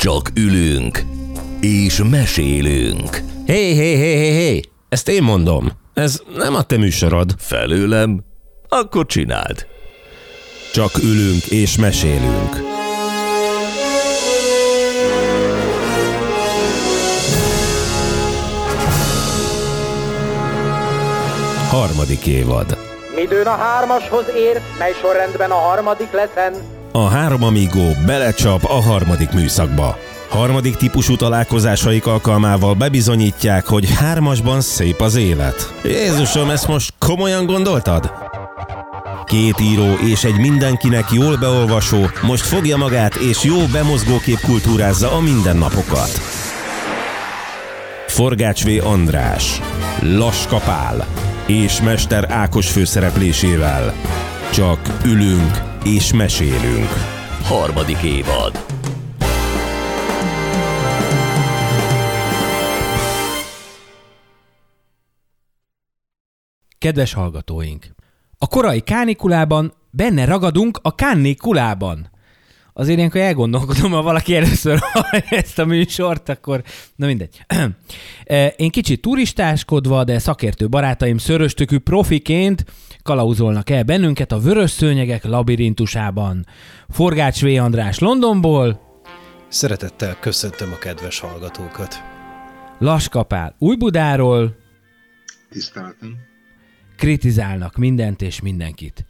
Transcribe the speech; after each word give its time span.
Csak 0.00 0.30
ülünk 0.34 1.04
és 1.60 2.02
mesélünk. 2.10 3.20
Hé, 3.46 3.72
hé, 3.72 3.94
hé, 3.94 4.16
hé, 4.16 4.30
hé! 4.30 4.60
Ezt 4.88 5.08
én 5.08 5.22
mondom. 5.22 5.70
Ez 5.94 6.22
nem 6.36 6.54
a 6.54 6.62
te 6.62 6.76
műsorod. 6.76 7.34
Felőlem? 7.38 8.24
Akkor 8.68 9.06
csináld. 9.06 9.66
Csak 10.72 10.90
ülünk 11.02 11.46
és 11.46 11.76
mesélünk. 11.78 12.56
Harmadik 21.68 22.26
évad. 22.26 22.78
Midőn 23.14 23.46
a 23.46 23.56
hármashoz 23.56 24.24
ér, 24.36 24.60
mely 24.78 24.92
sorrendben 25.00 25.50
a 25.50 25.54
harmadik 25.54 26.10
leszen. 26.12 26.79
A 26.92 27.08
három 27.08 27.44
amigó 27.44 27.96
belecsap 28.06 28.64
a 28.64 28.80
harmadik 28.80 29.32
műszakba. 29.32 29.98
Harmadik 30.28 30.76
típusú 30.76 31.16
találkozásaik 31.16 32.06
alkalmával 32.06 32.74
bebizonyítják, 32.74 33.66
hogy 33.66 33.94
hármasban 33.94 34.60
szép 34.60 35.00
az 35.00 35.14
élet. 35.14 35.74
Jézusom, 35.84 36.50
ezt 36.50 36.68
most 36.68 36.92
komolyan 36.98 37.46
gondoltad? 37.46 38.12
Két 39.24 39.60
író 39.60 39.92
és 40.12 40.24
egy 40.24 40.38
mindenkinek 40.38 41.10
jól 41.10 41.36
beolvasó 41.36 41.98
most 42.22 42.44
fogja 42.44 42.76
magát 42.76 43.14
és 43.14 43.42
jó 43.42 43.66
bemozgókép 43.72 44.40
kultúrázza 44.40 45.12
a 45.12 45.20
mindennapokat. 45.20 46.10
Forgács 48.06 48.64
V. 48.64 48.86
András, 48.86 49.60
Laska 50.00 50.56
Pál 50.56 51.06
és 51.46 51.80
Mester 51.80 52.26
Ákos 52.30 52.70
főszereplésével. 52.70 53.94
Csak 54.52 54.78
ülünk 55.04 55.69
és 55.84 56.12
mesélünk. 56.12 56.88
Harmadik 57.42 58.02
évad. 58.02 58.64
Kedves 66.78 67.12
hallgatóink! 67.12 67.86
A 68.38 68.46
korai 68.46 68.80
kánikulában 68.80 69.72
benne 69.90 70.24
ragadunk 70.24 70.78
a 70.82 70.94
kánikulában. 70.94 72.09
Azért 72.80 72.98
ilyenkor 72.98 73.20
elgondolkodom, 73.20 73.90
ha 73.90 74.02
valaki 74.02 74.36
először 74.36 74.78
hallja 74.78 75.24
ezt 75.30 75.58
a 75.58 75.64
műsort, 75.64 76.28
akkor 76.28 76.62
na 76.96 77.06
mindegy. 77.06 77.44
E, 78.24 78.46
Én 78.56 78.70
kicsit 78.70 79.00
turistáskodva, 79.00 80.04
de 80.04 80.18
szakértő 80.18 80.68
barátaim 80.68 81.18
szöröstökű 81.18 81.78
profiként 81.78 82.64
kalauzolnak 83.02 83.70
el 83.70 83.82
bennünket 83.82 84.32
a 84.32 84.38
vörös 84.38 84.70
szőnyegek 84.70 85.24
labirintusában. 85.24 86.46
Forgács 86.88 87.42
V. 87.42 87.46
András 87.46 87.98
Londonból, 87.98 88.80
Szeretettel 89.48 90.16
köszöntöm 90.20 90.72
a 90.72 90.78
kedves 90.78 91.18
hallgatókat. 91.18 91.94
Laskapál 92.78 93.54
Újbudáról, 93.58 94.56
Tiszteltem. 95.50 96.16
kritizálnak 96.96 97.76
mindent 97.76 98.22
és 98.22 98.40
mindenkit. 98.40 99.06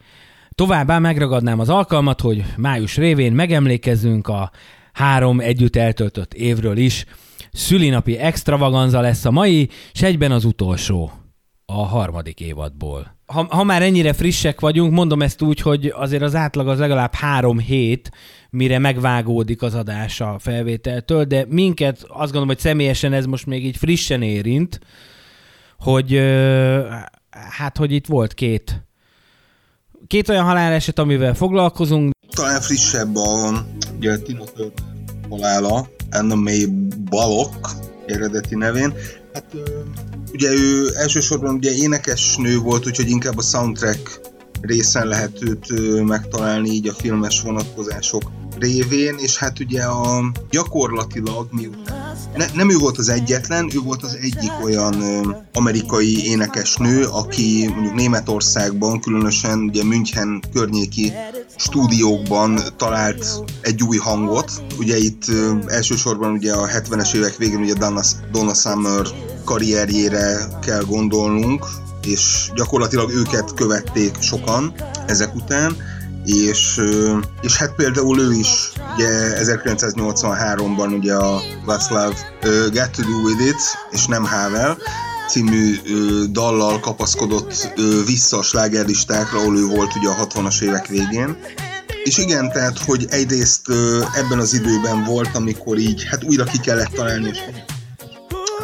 Továbbá 0.61 0.99
megragadnám 0.99 1.59
az 1.59 1.69
alkalmat, 1.69 2.21
hogy 2.21 2.45
május 2.57 2.97
révén 2.97 3.33
megemlékezzünk 3.33 4.29
a 4.29 4.51
három 4.93 5.41
együtt 5.41 5.77
eltöltött 5.77 6.35
évről 6.35 6.77
is. 6.77 7.05
Szülinapi 7.53 8.19
extravaganza 8.19 9.01
lesz 9.01 9.25
a 9.25 9.31
mai, 9.31 9.69
és 9.93 10.03
egyben 10.03 10.33
az 10.33 10.45
utolsó 10.45 11.13
a 11.67 11.87
harmadik 11.87 12.41
évadból. 12.41 13.19
Ha, 13.27 13.47
ha 13.51 13.65
már 13.65 13.83
ennyire 13.83 14.13
frissek 14.13 14.61
vagyunk, 14.61 14.93
mondom 14.93 15.23
ezt 15.23 15.43
úgy, 15.43 15.61
hogy 15.61 15.93
azért 15.97 16.23
az 16.23 16.35
átlag 16.35 16.69
az 16.69 16.79
legalább 16.79 17.15
három 17.15 17.59
hét, 17.59 18.11
mire 18.51 18.79
megvágódik 18.79 19.63
az 19.63 19.75
adás 19.75 20.21
a 20.21 20.37
felvételtől, 20.39 21.25
de 21.25 21.45
minket 21.49 21.97
azt 22.09 22.23
gondolom, 22.23 22.49
hogy 22.49 22.59
személyesen 22.59 23.13
ez 23.13 23.27
most 23.27 23.47
még 23.47 23.65
így 23.65 23.77
frissen 23.77 24.23
érint, 24.23 24.81
hogy 25.79 26.17
hát, 27.31 27.77
hogy 27.77 27.93
itt 27.93 28.07
volt 28.07 28.35
két 28.35 28.90
két 30.07 30.29
olyan 30.29 30.45
haláleset, 30.45 30.99
amivel 30.99 31.35
foglalkozunk, 31.35 32.13
Talán 32.31 32.61
frissebb 32.61 33.17
a 33.17 33.53
ugye, 33.97 34.19
Tina 34.19 34.45
Turner 34.45 34.73
halála, 35.29 35.89
Anna 36.11 36.35
May 36.35 36.67
Balok 37.11 37.71
eredeti 38.07 38.55
nevén. 38.55 38.95
Hát 39.35 39.45
ugye 40.33 40.53
ő 40.53 40.95
elsősorban 40.95 41.55
ugye 41.55 41.71
énekesnő 41.71 42.59
volt, 42.59 42.87
úgyhogy 42.87 43.09
inkább 43.09 43.39
a 43.39 43.43
soundtrack 43.43 44.21
részen 44.61 45.07
lehet 45.07 45.43
őt 45.43 45.67
megtalálni 46.07 46.71
így 46.71 46.89
a 46.89 46.93
filmes 46.93 47.41
vonatkozások 47.43 48.23
révén, 48.59 49.15
és 49.19 49.37
hát 49.37 49.61
ugye 49.61 49.83
a 49.83 50.33
gyakorlatilag 50.51 51.49
miután 51.51 52.01
ne, 52.37 52.47
nem 52.55 52.71
ő 52.71 52.77
volt 52.77 52.99
az 52.99 53.09
egyetlen, 53.09 53.71
ő 53.75 53.79
volt 53.79 54.03
az 54.03 54.19
egyik 54.21 54.53
olyan 54.63 55.03
ö, 55.03 55.21
amerikai 55.53 56.27
énekesnő, 56.27 57.05
aki 57.05 57.69
mondjuk 57.73 57.95
Németországban, 57.95 59.01
különösen 59.01 59.59
ugye 59.59 59.85
München 59.85 60.43
környéki 60.53 61.13
stúdiókban 61.57 62.61
talált 62.77 63.25
egy 63.61 63.83
új 63.83 63.97
hangot. 63.97 64.51
Ugye 64.79 64.97
itt 64.97 65.29
ö, 65.29 65.55
elsősorban 65.67 66.33
ugye 66.33 66.53
a 66.53 66.69
70-es 66.69 67.15
évek 67.15 67.37
végén 67.37 67.61
ugye 67.61 67.75
Donna, 67.75 68.03
Donna 68.33 68.55
Summer 68.55 69.07
karrierjére 69.45 70.47
kell 70.63 70.83
gondolnunk, 70.83 71.67
és 72.07 72.51
gyakorlatilag 72.55 73.11
őket 73.11 73.55
követték 73.55 74.17
sokan 74.21 74.75
ezek 75.07 75.35
után, 75.35 75.77
és, 76.25 76.81
és 77.41 77.57
hát 77.57 77.75
például 77.75 78.21
ő 78.21 78.33
is 78.33 78.73
ugye 78.95 79.09
1983-ban 79.43 80.99
ugye 80.99 81.15
a 81.15 81.41
Václav 81.67 82.15
Got 82.73 82.91
to 82.91 83.03
Do 83.03 83.21
With 83.23 83.47
It, 83.47 83.61
és 83.91 84.07
nem 84.07 84.25
Havel, 84.25 84.77
című 85.29 85.75
ö, 85.85 86.25
dallal 86.31 86.81
kapaszkodott 86.81 87.73
ö, 87.77 88.05
vissza 88.07 88.39
a 88.39 88.43
slágerlistákra, 88.43 89.39
ahol 89.39 89.59
ő 89.59 89.67
volt 89.67 89.97
ugye 89.97 90.09
a 90.09 90.27
60-as 90.27 90.63
évek 90.63 90.87
végén. 90.87 91.37
És 92.05 92.19
igen, 92.19 92.53
tehát, 92.53 92.79
hogy 92.79 93.07
egyrészt 93.11 93.69
ö, 93.69 94.05
ebben 94.15 94.39
az 94.39 94.55
időben 94.55 95.05
volt, 95.05 95.35
amikor 95.35 95.79
így, 95.79 96.05
hát 96.05 96.25
újra 96.25 96.45
ki 96.45 96.59
kellett 96.59 96.93
találni, 96.93 97.29
és 97.29 97.39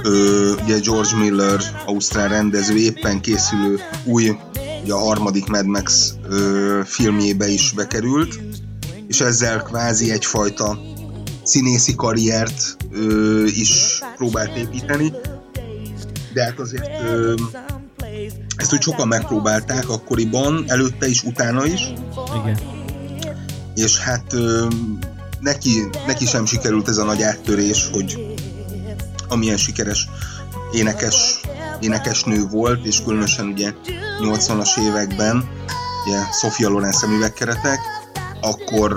ö, 0.06 0.52
ugye 0.62 0.78
George 0.78 1.16
Miller, 1.16 1.60
ausztrál 1.86 2.28
rendező 2.28 2.76
éppen 2.76 3.20
készülő 3.20 3.80
új, 4.04 4.36
ugye 4.82 4.92
a 4.92 4.98
harmadik 4.98 5.46
Mad 5.46 5.66
Max 5.66 6.14
ö, 6.28 6.80
filmjébe 6.84 7.48
is 7.48 7.72
bekerült, 7.72 8.40
és 9.08 9.20
ezzel 9.20 9.62
kvázi 9.62 10.10
egyfajta 10.10 10.78
színészi 11.42 11.94
karriert 11.94 12.76
ö, 12.90 13.44
is 13.44 14.00
próbált 14.16 14.56
építeni, 14.56 15.12
de 16.32 16.44
hát 16.44 16.58
azért 16.58 17.02
ö, 17.02 17.34
ezt 18.56 18.72
úgy 18.72 18.82
sokan 18.82 19.08
megpróbálták 19.08 19.88
akkoriban, 19.88 20.64
előtte 20.66 21.08
is, 21.08 21.22
utána 21.22 21.64
is, 21.64 21.92
igen. 22.42 22.58
és 23.74 23.98
hát 23.98 24.32
ö, 24.32 24.66
neki, 25.40 25.88
neki 26.06 26.26
sem 26.26 26.46
sikerült 26.46 26.88
ez 26.88 26.96
a 26.96 27.04
nagy 27.04 27.22
áttörés, 27.22 27.88
hogy 27.92 28.35
amilyen 29.28 29.56
sikeres 29.56 30.08
énekes, 30.72 31.40
énekesnő 31.80 32.46
volt, 32.50 32.86
és 32.86 33.02
különösen 33.02 33.46
ugye 33.46 33.72
80-as 34.20 34.78
években, 34.78 35.48
ugye 36.06 36.18
Sofia 36.40 36.68
Loren 36.68 36.92
szemüvegkeretek, 36.92 37.78
akkor, 38.40 38.92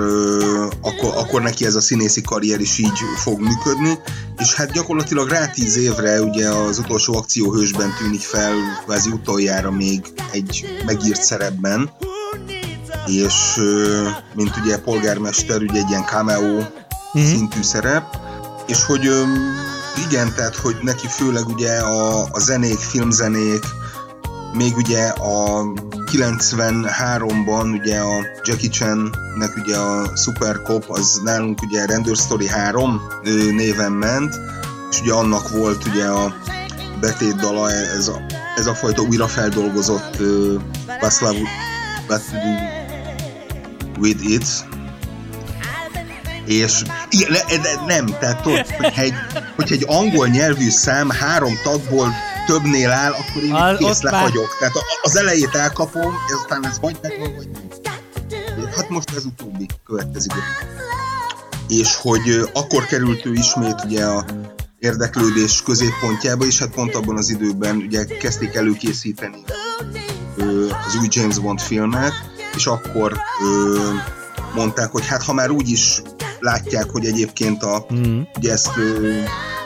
akkor, 0.82 1.14
akkor 1.16 1.42
neki 1.42 1.66
ez 1.66 1.76
a 1.76 1.82
színészi 1.82 2.22
karrier 2.22 2.60
is 2.60 2.78
így 2.78 3.00
fog 3.16 3.40
működni, 3.40 4.00
és 4.38 4.54
hát 4.54 4.72
gyakorlatilag 4.72 5.30
rá 5.30 5.48
tíz 5.48 5.78
évre 5.78 6.22
ugye 6.22 6.50
az 6.50 6.78
utolsó 6.78 7.16
akcióhősben 7.16 7.94
tűnik 7.98 8.22
fel, 8.22 8.54
kvázi 8.86 9.10
utoljára 9.10 9.72
még 9.72 10.02
egy 10.32 10.82
megírt 10.86 11.22
szerepben, 11.22 11.92
és 13.06 13.62
mint 14.36 14.58
ugye 14.64 14.80
polgármester, 14.80 15.62
ugye 15.62 15.80
egy 15.80 15.90
ilyen 15.90 16.06
cameo 16.06 16.62
szintű 17.14 17.62
szerep, 17.62 18.18
és 18.68 18.84
hogy 18.84 19.10
igen, 20.08 20.34
tehát 20.36 20.56
hogy 20.56 20.76
neki 20.82 21.08
főleg 21.08 21.48
ugye 21.48 21.78
a, 21.80 22.24
a 22.24 22.40
zenék, 22.40 22.78
filmzenék, 22.78 23.64
még 24.54 24.76
ugye 24.76 25.08
a 25.08 25.64
93-ban 26.12 27.80
ugye 27.80 28.00
a 28.00 28.26
Jackie 28.44 28.70
Chan-nek 28.70 29.56
ugye 29.58 29.78
a 29.78 30.16
Super 30.16 30.62
Cop, 30.62 30.86
az 30.88 31.20
nálunk 31.24 31.62
ugye 31.62 31.86
Rendőr 31.86 32.16
Story 32.16 32.48
3 32.48 33.02
ö, 33.24 33.52
néven 33.52 33.92
ment, 33.92 34.40
és 34.90 35.02
ugye 35.02 35.14
annak 35.14 35.50
volt 35.50 35.86
ugye 35.86 36.06
a 36.06 36.36
betétdala, 37.00 37.72
ez 37.72 38.08
a, 38.08 38.22
ez 38.56 38.66
a 38.66 38.74
fajta 38.74 39.02
újrafeldolgozott 39.02 40.20
ö, 40.20 40.56
Václav 41.02 41.36
With 44.00 44.32
It, 44.32 44.46
és 46.50 46.82
ne- 47.30 47.58
de 47.58 47.70
nem, 47.88 48.06
tehát 48.06 48.42
tudod, 48.42 48.68
hogyha 48.68 49.02
egy, 49.02 49.14
hogyha 49.56 49.76
egy 49.76 49.84
angol 49.88 50.28
nyelvű 50.28 50.70
szám 50.70 51.10
három 51.10 51.60
tagból 51.64 52.14
többnél 52.48 52.90
áll, 52.92 53.12
akkor 53.12 53.44
én 53.44 53.54
Az- 53.54 53.78
kész 53.78 54.02
már- 54.02 54.14
lehagyok. 54.14 54.56
Tehát 54.60 54.74
az 55.02 55.16
elejét 55.18 55.56
elkapom, 55.56 56.14
ezután 56.34 56.66
ez 56.66 56.80
vagy 56.80 56.98
megvan, 57.02 57.36
vagy. 57.36 57.48
Hát 58.76 58.90
most 58.90 59.12
ez 59.16 59.26
utóbbi 59.26 59.66
következik. 59.86 60.32
és 61.68 61.96
hogy 61.96 62.50
akkor 62.54 62.86
került 62.86 63.26
ő 63.26 63.34
ismét 63.34 63.84
ugye 63.86 64.06
a 64.06 64.26
érdeklődés 64.80 65.62
középpontjába, 65.66 66.46
és 66.46 66.60
hát 66.60 66.70
pont 66.70 66.96
abban 66.96 67.18
az 67.18 67.30
időben 67.30 67.76
ugye 67.76 68.06
kezdték 68.06 68.56
előkészíteni 68.56 69.44
az 70.88 70.96
új 71.00 71.08
James 71.10 71.38
Bond 71.40 71.60
filmet, 71.62 72.14
és 72.56 72.66
akkor 72.66 73.18
ö, 73.44 73.78
mondták, 74.56 74.92
hogy 74.92 75.08
hát 75.08 75.24
ha 75.24 75.34
már 75.34 75.50
úgy 75.50 75.70
is 75.70 76.02
látják, 76.40 76.90
hogy 76.90 77.06
egyébként 77.06 77.64
a, 77.64 77.86
Mm. 77.94 78.22
ugye 78.38 78.52
ezt 78.52 78.70
ö, 78.78 79.10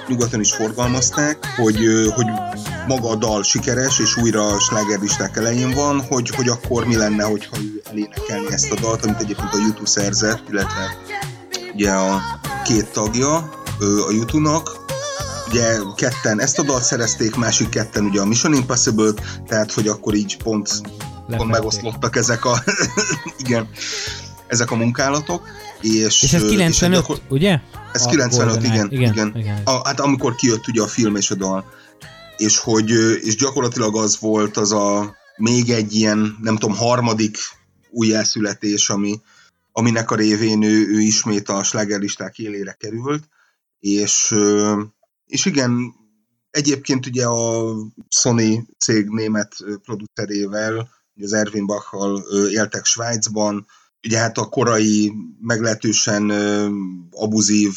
nyugaton 0.08 0.40
is 0.40 0.52
forgalmazták, 0.54 1.38
hogy, 1.56 1.86
ö, 1.86 2.08
hogy 2.10 2.26
maga 2.88 3.10
a 3.10 3.16
dal 3.16 3.44
sikeres, 3.44 4.00
és 4.00 4.18
újra 4.18 4.48
a 4.48 4.60
slágerlisták 4.60 5.38
elején 5.38 5.72
van, 5.72 6.02
hogy, 6.02 6.30
hogy 6.36 6.48
akkor 6.48 6.86
mi 6.86 6.96
lenne, 6.96 7.24
hogyha 7.24 7.58
ő 7.58 7.82
elénekelni 7.90 8.54
ezt 8.54 8.72
a 8.72 8.76
dalt, 8.82 9.06
amit 9.06 9.20
egyébként 9.20 9.54
a 9.54 9.58
YouTube 9.58 9.88
szerzett, 9.88 10.50
illetve 10.50 10.98
ugye 11.74 11.92
a 11.92 12.22
két 12.64 12.92
tagja 12.92 13.50
ö, 13.80 14.06
a 14.08 14.12
YouTube-nak, 14.12 14.82
ugye 15.50 15.78
ketten 15.96 16.42
ezt 16.42 16.60
a 16.60 16.64
dalt 16.64 16.84
szerezték, 16.84 17.36
másik 17.36 17.70
ketten 17.70 18.06
ugye 18.06 18.22
a 18.22 18.26
Mission 18.26 18.54
Impossible-t, 18.54 19.22
tehát 19.48 19.72
hogy 19.72 19.88
akkor 19.88 20.14
így 20.14 20.38
pont, 20.38 20.70
pont 21.28 21.52
megoszlottak 21.52 22.16
ezek 22.16 22.46
a, 22.46 22.64
igen, 23.46 23.70
ezek 24.48 24.72
a 24.72 24.76
munkálatok. 24.76 25.42
És, 25.84 26.24
És 26.24 26.34
ez 26.34 26.44
ö, 26.44 26.48
95, 26.50 27.00
gyakor- 27.00 27.22
ugye? 27.30 27.60
ez 27.94 28.06
A 28.06 28.10
95, 28.10 28.48
GoldenEye. 28.54 28.74
igen, 28.74 28.92
igen. 28.92 29.12
igen. 29.14 29.38
igen. 29.38 29.62
A, 29.64 29.88
hát 29.88 30.00
amikor 30.00 30.36
kijött 30.36 30.68
ugye 30.68 30.82
a 30.82 30.88
film 30.88 31.16
és 31.16 31.32
a 31.32 31.36
dal. 31.36 31.66
És 32.38 32.58
hogy 32.58 32.90
és 33.22 33.36
gyakorlatilag 33.36 33.98
az 33.98 34.20
volt 34.20 34.58
az 34.58 34.72
a 34.72 35.16
még 35.38 35.70
egy 35.70 35.94
ilyen, 35.96 36.38
nem 36.42 36.58
tudom, 36.58 36.76
harmadik 36.76 37.38
újjászületés, 37.90 38.90
ami, 38.90 39.22
aminek 39.72 40.12
a 40.12 40.16
révén 40.16 40.64
ő, 40.64 40.88
ő 40.88 41.00
ismét 41.00 41.50
a 41.50 41.64
slágerlisták 41.64 42.38
élére 42.38 42.72
került, 42.80 43.24
és, 43.80 44.36
és 45.26 45.46
igen, 45.46 45.94
egyébként 46.52 47.06
ugye 47.06 47.26
a 47.26 47.74
Sony 48.10 48.68
cég 48.78 49.08
német 49.10 49.56
producerével, 49.84 50.90
az 51.22 51.34
Erwin 51.34 51.66
Bachal 51.66 52.24
éltek 52.52 52.86
Svájcban, 52.86 53.66
ugye 54.04 54.18
hát 54.18 54.38
a 54.38 54.50
korai, 54.50 55.14
meglehetősen 55.42 56.30
abuzív 57.12 57.74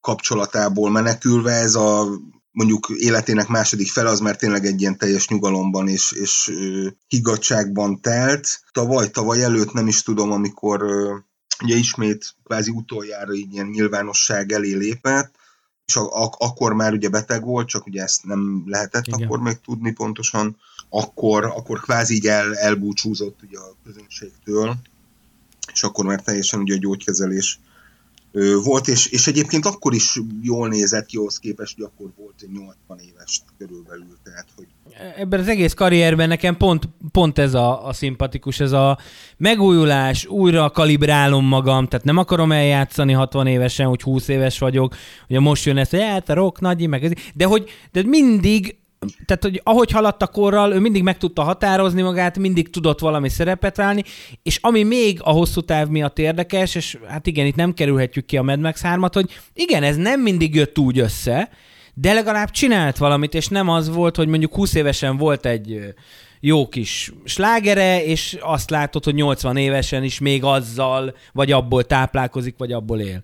kapcsolatából 0.00 0.90
menekülve 0.90 1.52
ez 1.52 1.74
a 1.74 2.06
mondjuk 2.50 2.88
életének 2.88 3.48
második 3.48 3.90
fele 3.90 4.08
az 4.08 4.20
már 4.20 4.36
tényleg 4.36 4.64
egy 4.64 4.80
ilyen 4.80 4.98
teljes 4.98 5.28
nyugalomban 5.28 5.88
és, 5.88 6.12
és 6.12 6.52
higgadságban 7.08 8.00
telt. 8.00 8.60
Tavaly, 8.72 9.10
tavaly 9.10 9.42
előtt 9.42 9.72
nem 9.72 9.86
is 9.86 10.02
tudom, 10.02 10.32
amikor 10.32 10.82
ugye 11.62 11.76
ismét 11.76 12.34
kvázi 12.44 12.70
utoljára 12.70 13.32
így 13.32 13.52
ilyen 13.52 13.66
nyilvánosság 13.66 14.52
elé 14.52 14.74
lépett, 14.74 15.34
és 15.86 15.96
a, 15.96 16.24
a, 16.24 16.34
akkor 16.38 16.72
már 16.72 16.92
ugye 16.92 17.08
beteg 17.08 17.44
volt, 17.44 17.68
csak 17.68 17.86
ugye 17.86 18.02
ezt 18.02 18.24
nem 18.24 18.62
lehetett. 18.66 19.06
Igen. 19.06 19.22
akkor 19.22 19.38
még 19.38 19.60
tudni 19.60 19.92
pontosan, 19.92 20.56
akkor, 20.88 21.44
akkor 21.44 21.80
kvázi 21.80 22.14
így 22.14 22.26
el, 22.26 22.56
elbúcsúzott 22.56 23.42
ugye 23.42 23.58
a 23.58 23.76
közönségtől, 23.84 24.76
és 25.78 25.84
akkor 25.84 26.04
már 26.04 26.20
teljesen 26.20 26.60
ugye 26.60 26.74
a 26.74 26.78
gyógykezelés 26.78 27.60
volt, 28.62 28.88
és, 28.88 29.06
és 29.06 29.26
egyébként 29.26 29.66
akkor 29.66 29.94
is 29.94 30.20
jól 30.42 30.68
nézett 30.68 31.06
ki 31.06 31.16
ahhoz 31.16 31.38
képest, 31.38 31.74
hogy 31.76 31.84
akkor 31.84 32.10
volt 32.16 32.34
egy 32.42 32.50
80 32.50 32.98
éves 33.12 33.42
körülbelül, 33.58 34.16
tehát 34.24 34.46
hogy 34.56 34.66
ebben 35.16 35.40
az 35.40 35.48
egész 35.48 35.72
karrierben 35.72 36.28
nekem 36.28 36.56
pont, 36.56 36.88
pont 37.12 37.38
ez 37.38 37.54
a, 37.54 37.86
a 37.86 37.92
szimpatikus, 37.92 38.60
ez 38.60 38.72
a 38.72 38.98
megújulás, 39.36 40.26
újra 40.26 40.70
kalibrálom 40.70 41.44
magam, 41.46 41.86
tehát 41.86 42.06
nem 42.06 42.16
akarom 42.16 42.52
eljátszani 42.52 43.12
60 43.12 43.46
évesen, 43.46 43.86
hogy 43.86 44.02
20 44.02 44.28
éves 44.28 44.58
vagyok, 44.58 44.94
ugye 45.28 45.40
most 45.40 45.64
jön 45.64 45.76
ez, 45.76 45.90
hogy 45.90 46.00
hát 46.00 46.28
a 46.28 46.34
rock 46.34 46.60
nagyi, 46.60 46.86
meg 46.86 47.04
ez, 47.04 47.10
de 47.34 47.44
hogy 47.44 47.70
de 47.92 48.02
mindig 48.02 48.76
tehát, 49.26 49.42
hogy 49.42 49.60
ahogy 49.64 49.90
haladt 49.90 50.22
a 50.22 50.26
korral, 50.26 50.72
ő 50.72 50.78
mindig 50.78 51.02
meg 51.02 51.18
tudta 51.18 51.42
határozni 51.42 52.02
magát, 52.02 52.38
mindig 52.38 52.70
tudott 52.70 52.98
valami 52.98 53.28
szerepet 53.28 53.76
válni, 53.76 54.02
és 54.42 54.58
ami 54.62 54.82
még 54.82 55.20
a 55.22 55.30
hosszú 55.30 55.60
táv 55.60 55.88
miatt 55.88 56.18
érdekes, 56.18 56.74
és 56.74 56.98
hát 57.08 57.26
igen, 57.26 57.46
itt 57.46 57.54
nem 57.54 57.74
kerülhetjük 57.74 58.26
ki 58.26 58.36
a 58.36 58.42
Mad 58.42 58.60
Max 58.60 58.82
3 58.82 59.04
hogy 59.12 59.40
igen, 59.54 59.82
ez 59.82 59.96
nem 59.96 60.20
mindig 60.20 60.54
jött 60.54 60.78
úgy 60.78 60.98
össze, 60.98 61.50
de 61.94 62.12
legalább 62.12 62.50
csinált 62.50 62.96
valamit, 62.96 63.34
és 63.34 63.48
nem 63.48 63.68
az 63.68 63.88
volt, 63.88 64.16
hogy 64.16 64.28
mondjuk 64.28 64.54
20 64.54 64.74
évesen 64.74 65.16
volt 65.16 65.46
egy 65.46 65.94
jó 66.40 66.68
kis 66.68 67.12
slágere, 67.24 68.04
és 68.04 68.36
azt 68.40 68.70
látod, 68.70 69.04
hogy 69.04 69.14
80 69.14 69.56
évesen 69.56 70.04
is 70.04 70.18
még 70.18 70.44
azzal, 70.44 71.16
vagy 71.32 71.52
abból 71.52 71.84
táplálkozik, 71.84 72.54
vagy 72.58 72.72
abból 72.72 73.00
él. 73.00 73.22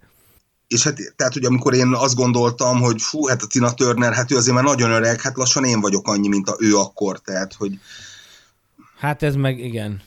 És 0.75 0.83
hát, 0.83 1.15
tehát, 1.17 1.33
hogy 1.33 1.45
amikor 1.45 1.75
én 1.75 1.95
azt 1.95 2.15
gondoltam, 2.15 2.81
hogy 2.81 3.03
fú, 3.03 3.27
hát 3.27 3.43
a 3.43 3.47
Tina 3.47 3.75
Turner, 3.75 4.13
hát 4.13 4.31
ő 4.31 4.37
azért 4.37 4.55
már 4.55 4.65
nagyon 4.65 4.91
öreg, 4.91 5.21
hát 5.21 5.37
lassan 5.37 5.65
én 5.65 5.81
vagyok 5.81 6.09
annyi, 6.09 6.29
mint 6.29 6.49
a 6.49 6.57
ő 6.59 6.77
akkor, 6.77 7.19
tehát, 7.19 7.55
hogy 7.55 7.79
Hát 8.99 9.23
ez 9.23 9.35
meg, 9.35 9.59
igen. 9.59 10.03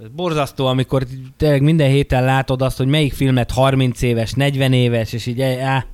Ez 0.00 0.06
borzasztó, 0.08 0.66
amikor 0.66 1.06
tényleg 1.36 1.62
minden 1.62 1.88
héten 1.88 2.24
látod 2.24 2.62
azt, 2.62 2.76
hogy 2.76 2.86
melyik 2.86 3.12
filmet 3.12 3.50
30 3.50 4.02
éves, 4.02 4.32
40 4.32 4.72
éves, 4.72 5.12
és 5.12 5.26
így 5.26 5.40
á. 5.40 5.86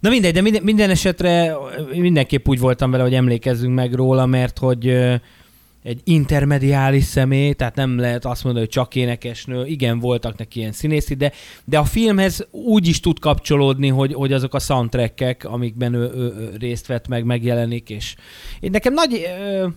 Na 0.00 0.08
mindegy, 0.08 0.32
de 0.32 0.40
minden, 0.40 0.62
minden 0.62 0.90
esetre 0.90 1.56
mindenképp 1.92 2.48
úgy 2.48 2.58
voltam 2.58 2.90
vele, 2.90 3.02
hogy 3.02 3.14
emlékezzünk 3.14 3.74
meg 3.74 3.94
róla, 3.94 4.26
mert 4.26 4.58
hogy 4.58 4.86
egy 5.82 6.00
intermediális 6.04 7.04
személy, 7.04 7.52
tehát 7.52 7.74
nem 7.74 7.98
lehet 7.98 8.24
azt 8.24 8.44
mondani, 8.44 8.64
hogy 8.64 8.74
csak 8.74 8.94
énekesnő, 8.94 9.66
igen, 9.66 9.98
voltak 9.98 10.38
neki 10.38 10.58
ilyen 10.58 10.72
színészi, 10.72 11.14
de, 11.14 11.32
de 11.64 11.78
a 11.78 11.84
filmhez 11.84 12.46
úgy 12.50 12.86
is 12.86 13.00
tud 13.00 13.18
kapcsolódni, 13.18 13.88
hogy, 13.88 14.12
hogy 14.14 14.32
azok 14.32 14.54
a 14.54 14.58
soundtrackek, 14.58 15.44
amikben 15.44 15.94
ő, 15.94 16.10
ő, 16.14 16.34
ő 16.38 16.56
részt 16.58 16.86
vett 16.86 17.08
meg, 17.08 17.24
megjelenik, 17.24 17.90
és 17.90 18.14
én 18.60 18.70
nekem 18.70 18.92
nagy... 18.92 19.26
Ö, 19.40 19.68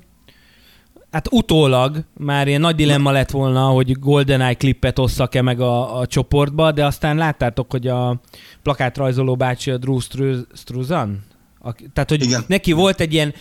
Hát 1.11 1.27
utólag 1.31 2.03
már 2.17 2.47
ilyen 2.47 2.61
nagy 2.61 2.75
dilemma 2.75 3.11
lett 3.11 3.31
volna, 3.31 3.65
hogy 3.65 4.00
GoldenEye 4.00 4.53
klippet 4.53 5.00
osszak-e 5.00 5.41
meg 5.41 5.59
a, 5.59 6.00
a 6.00 6.05
csoportba, 6.05 6.71
de 6.71 6.85
aztán 6.85 7.15
láttátok, 7.15 7.71
hogy 7.71 7.88
a 7.88 8.21
plakátrajzoló 8.63 9.35
bácsi 9.35 9.71
a 9.71 9.77
Drew 9.77 10.00
Stru- 10.00 10.47
Struzan? 10.53 11.23
A, 11.59 11.73
tehát, 11.94 12.09
hogy 12.09 12.23
Igen. 12.23 12.44
neki 12.47 12.71
volt 12.71 13.00
egy 13.00 13.13
ilyen 13.13 13.33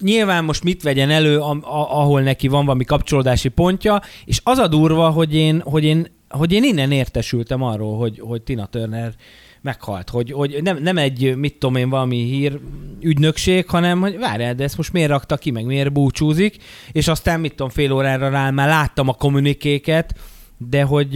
nyilván 0.00 0.44
most 0.44 0.64
mit 0.64 0.82
vegyen 0.82 1.10
elő, 1.10 1.38
a, 1.38 1.50
a, 1.50 2.00
ahol 2.00 2.20
neki 2.20 2.48
van 2.48 2.64
valami 2.64 2.84
kapcsolódási 2.84 3.48
pontja, 3.48 4.00
és 4.24 4.40
az 4.44 4.58
a 4.58 4.68
durva, 4.68 5.10
hogy 5.10 5.34
én, 5.34 5.60
hogy 5.60 5.84
én, 5.84 6.06
hogy 6.28 6.52
én 6.52 6.64
innen 6.64 6.92
értesültem 6.92 7.62
arról, 7.62 7.98
hogy, 7.98 8.20
hogy 8.20 8.42
Tina 8.42 8.66
Turner 8.66 9.14
meghalt, 9.62 10.10
hogy, 10.10 10.32
hogy 10.32 10.58
nem, 10.62 10.82
nem 10.82 10.98
egy, 10.98 11.36
mit 11.36 11.58
tudom 11.58 11.76
én, 11.76 11.88
valami 11.88 12.16
hír 12.16 12.60
ügynökség, 13.00 13.68
hanem, 13.68 14.00
hogy 14.00 14.18
várjál, 14.18 14.54
de 14.54 14.64
ezt 14.64 14.76
most 14.76 14.92
miért 14.92 15.10
rakta 15.10 15.36
ki, 15.36 15.50
meg 15.50 15.64
miért 15.64 15.92
búcsúzik, 15.92 16.56
és 16.92 17.08
aztán, 17.08 17.40
mit 17.40 17.50
tudom, 17.50 17.68
fél 17.68 17.92
órára 17.92 18.28
rá 18.28 18.50
már 18.50 18.68
láttam 18.68 19.08
a 19.08 19.12
kommunikéket, 19.12 20.14
de 20.56 20.82
hogy 20.82 21.12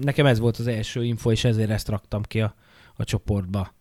nekem 0.00 0.26
ez 0.26 0.38
volt 0.38 0.56
az 0.56 0.66
első 0.66 1.04
info, 1.04 1.30
és 1.30 1.44
ezért 1.44 1.70
ezt 1.70 1.88
raktam 1.88 2.22
ki 2.22 2.40
a, 2.40 2.54
a 2.96 3.04
csoportba. 3.04 3.74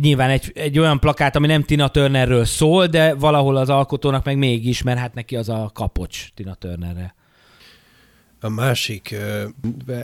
Nyilván 0.00 0.30
egy, 0.30 0.52
egy 0.54 0.78
olyan 0.78 1.00
plakát, 1.00 1.36
ami 1.36 1.46
nem 1.46 1.64
Tina 1.64 1.88
Turnerről 1.88 2.44
szól, 2.44 2.86
de 2.86 3.14
valahol 3.14 3.56
az 3.56 3.68
alkotónak 3.68 4.24
meg 4.24 4.38
mégis, 4.38 4.82
mert 4.82 4.98
hát 4.98 5.14
neki 5.14 5.36
az 5.36 5.48
a 5.48 5.70
kapocs 5.74 6.28
Tina 6.34 6.54
Turnerre. 6.54 7.14
A 8.40 8.48
másik 8.48 9.14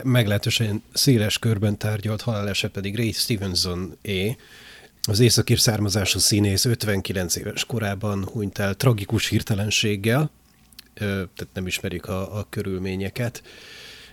meglehetősen 0.03 0.83
széles 0.93 1.39
körben 1.39 1.77
tárgyalt 1.77 2.21
haláleset 2.21 2.71
pedig 2.71 2.95
Ray 2.95 3.11
Stevenson 3.11 3.97
é. 4.01 4.37
Az 5.07 5.19
északír 5.19 5.59
származású 5.59 6.19
színész 6.19 6.65
59 6.65 7.35
éves 7.35 7.65
korában 7.65 8.25
hunyt 8.25 8.57
el 8.57 8.73
tragikus 8.73 9.27
hirtelenséggel, 9.27 10.31
tehát 10.93 11.49
nem 11.53 11.67
ismerik 11.67 12.07
a, 12.07 12.37
a 12.37 12.47
körülményeket. 12.49 13.43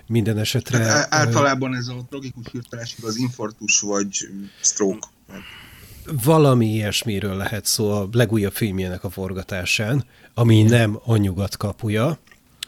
Minden 0.06 0.38
esetre... 0.38 0.78
hát 0.78 0.88
á- 0.88 1.14
általában 1.14 1.74
ez 1.74 1.86
a 1.86 2.06
tragikus 2.08 2.44
hirtelenség 2.52 3.04
az 3.04 3.16
infarktus 3.16 3.80
vagy 3.80 4.28
stroke. 4.60 5.06
Valami 6.24 6.66
ilyesmiről 6.66 7.36
lehet 7.36 7.64
szó 7.64 7.90
a 7.90 8.08
legújabb 8.12 8.52
filmjének 8.52 9.04
a 9.04 9.10
forgatásán, 9.10 10.04
ami 10.34 10.62
nem 10.62 11.00
a 11.04 11.16
nyugat 11.16 11.56
kapuja. 11.56 12.18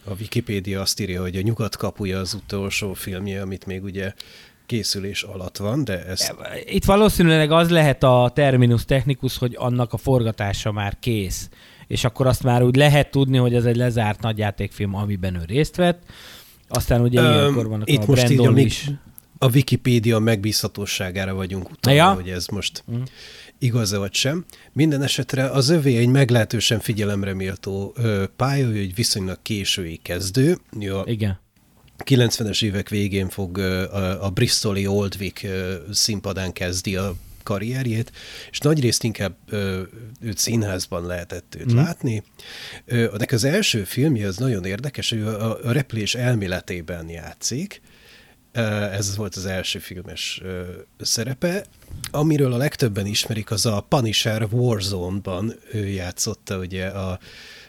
A 0.05 0.11
Wikipédia 0.21 0.81
azt 0.81 1.01
írja, 1.01 1.21
hogy 1.21 1.37
a 1.37 1.41
nyugat 1.41 1.77
kapuja 1.77 2.19
az 2.19 2.35
utolsó 2.35 2.93
filmje, 2.93 3.43
amit 3.43 3.67
még 3.67 3.83
ugye 3.83 4.13
készülés 4.67 5.23
alatt 5.23 5.57
van, 5.57 5.85
de 5.85 6.05
ezt 6.05 6.35
Itt 6.65 6.85
valószínűleg 6.85 7.51
az 7.51 7.71
lehet 7.71 8.03
a 8.03 8.31
terminus 8.35 8.85
technikus, 8.85 9.39
hogy 9.39 9.55
annak 9.59 9.93
a 9.93 9.97
forgatása 9.97 10.73
már 10.73 10.97
kész. 11.01 11.49
És 11.87 12.05
akkor 12.05 12.27
azt 12.27 12.43
már 12.43 12.63
úgy 12.63 12.77
lehet 12.77 13.11
tudni, 13.11 13.37
hogy 13.37 13.55
ez 13.55 13.65
egy 13.65 13.77
lezárt 13.77 14.21
nagyjátékfilm, 14.21 14.95
amiben 14.95 15.35
ő 15.35 15.43
részt 15.47 15.77
vett. 15.77 16.03
Aztán 16.69 17.01
ugye 17.01 17.21
Öm, 17.21 17.33
ilyenkor 17.33 17.69
vannak 17.69 17.91
itt 17.91 18.03
a 18.03 18.05
most 18.07 18.31
így, 18.31 18.37
Brandon 18.37 18.59
is. 18.59 18.91
A 19.39 19.51
Wikipédia 19.51 20.19
megbízhatóságára 20.19 21.35
vagyunk 21.35 21.71
utalva, 21.71 21.99
Ja. 21.99 22.13
hogy 22.13 22.29
ez 22.29 22.47
most 22.47 22.85
Mm. 22.93 23.03
igaz-e 23.59 23.99
vagy 23.99 24.15
sem. 24.15 24.45
Minden 24.73 25.03
esetre 25.03 25.51
az 25.51 25.69
övé 25.69 25.97
egy 25.97 26.09
meglehetősen 26.09 26.81
figyelemre 26.81 27.35
méltó 27.35 27.97
pálya, 28.37 28.67
ő 28.67 28.79
egy 28.79 28.95
viszonylag 28.95 29.39
késői 29.43 30.01
kezdő. 30.03 30.59
A 30.71 31.03
Igen. 31.07 31.43
90-es 32.05 32.63
évek 32.65 32.89
végén 32.89 33.29
fog 33.29 33.59
a, 33.59 34.25
a 34.25 34.31
Bristoli 34.31 34.87
Old 34.87 35.17
Vic 35.19 35.41
színpadán 35.91 36.53
kezdi 36.53 36.97
a 36.97 37.15
karrierjét, 37.43 38.13
és 38.51 38.59
nagyrészt 38.59 39.05
inkább 39.05 39.37
ö, 39.49 39.83
őt 40.21 40.39
színházban 40.39 41.07
lehetett 41.07 41.57
őt 41.59 41.73
mm. 41.73 41.77
látni. 41.77 42.23
Ö, 42.85 43.15
az 43.31 43.45
első 43.45 43.85
filmje 43.85 44.27
az 44.27 44.37
nagyon 44.37 44.65
érdekes, 44.65 45.11
hogy 45.11 45.21
a, 45.21 45.67
a 45.67 45.73
replés 45.73 46.15
elméletében 46.15 47.09
játszik, 47.09 47.81
ez 48.93 49.17
volt 49.17 49.35
az 49.35 49.47
első 49.47 49.79
filmes 49.79 50.43
szerepe. 51.01 51.65
Amiről 52.11 52.53
a 52.53 52.57
legtöbben 52.57 53.07
ismerik, 53.07 53.51
az 53.51 53.67
a 53.67 53.87
Punisher 53.89 54.47
Warzone-ban 54.51 55.55
ő 55.73 55.87
játszotta 55.87 56.59
ugye 56.59 56.87
a 56.87 57.19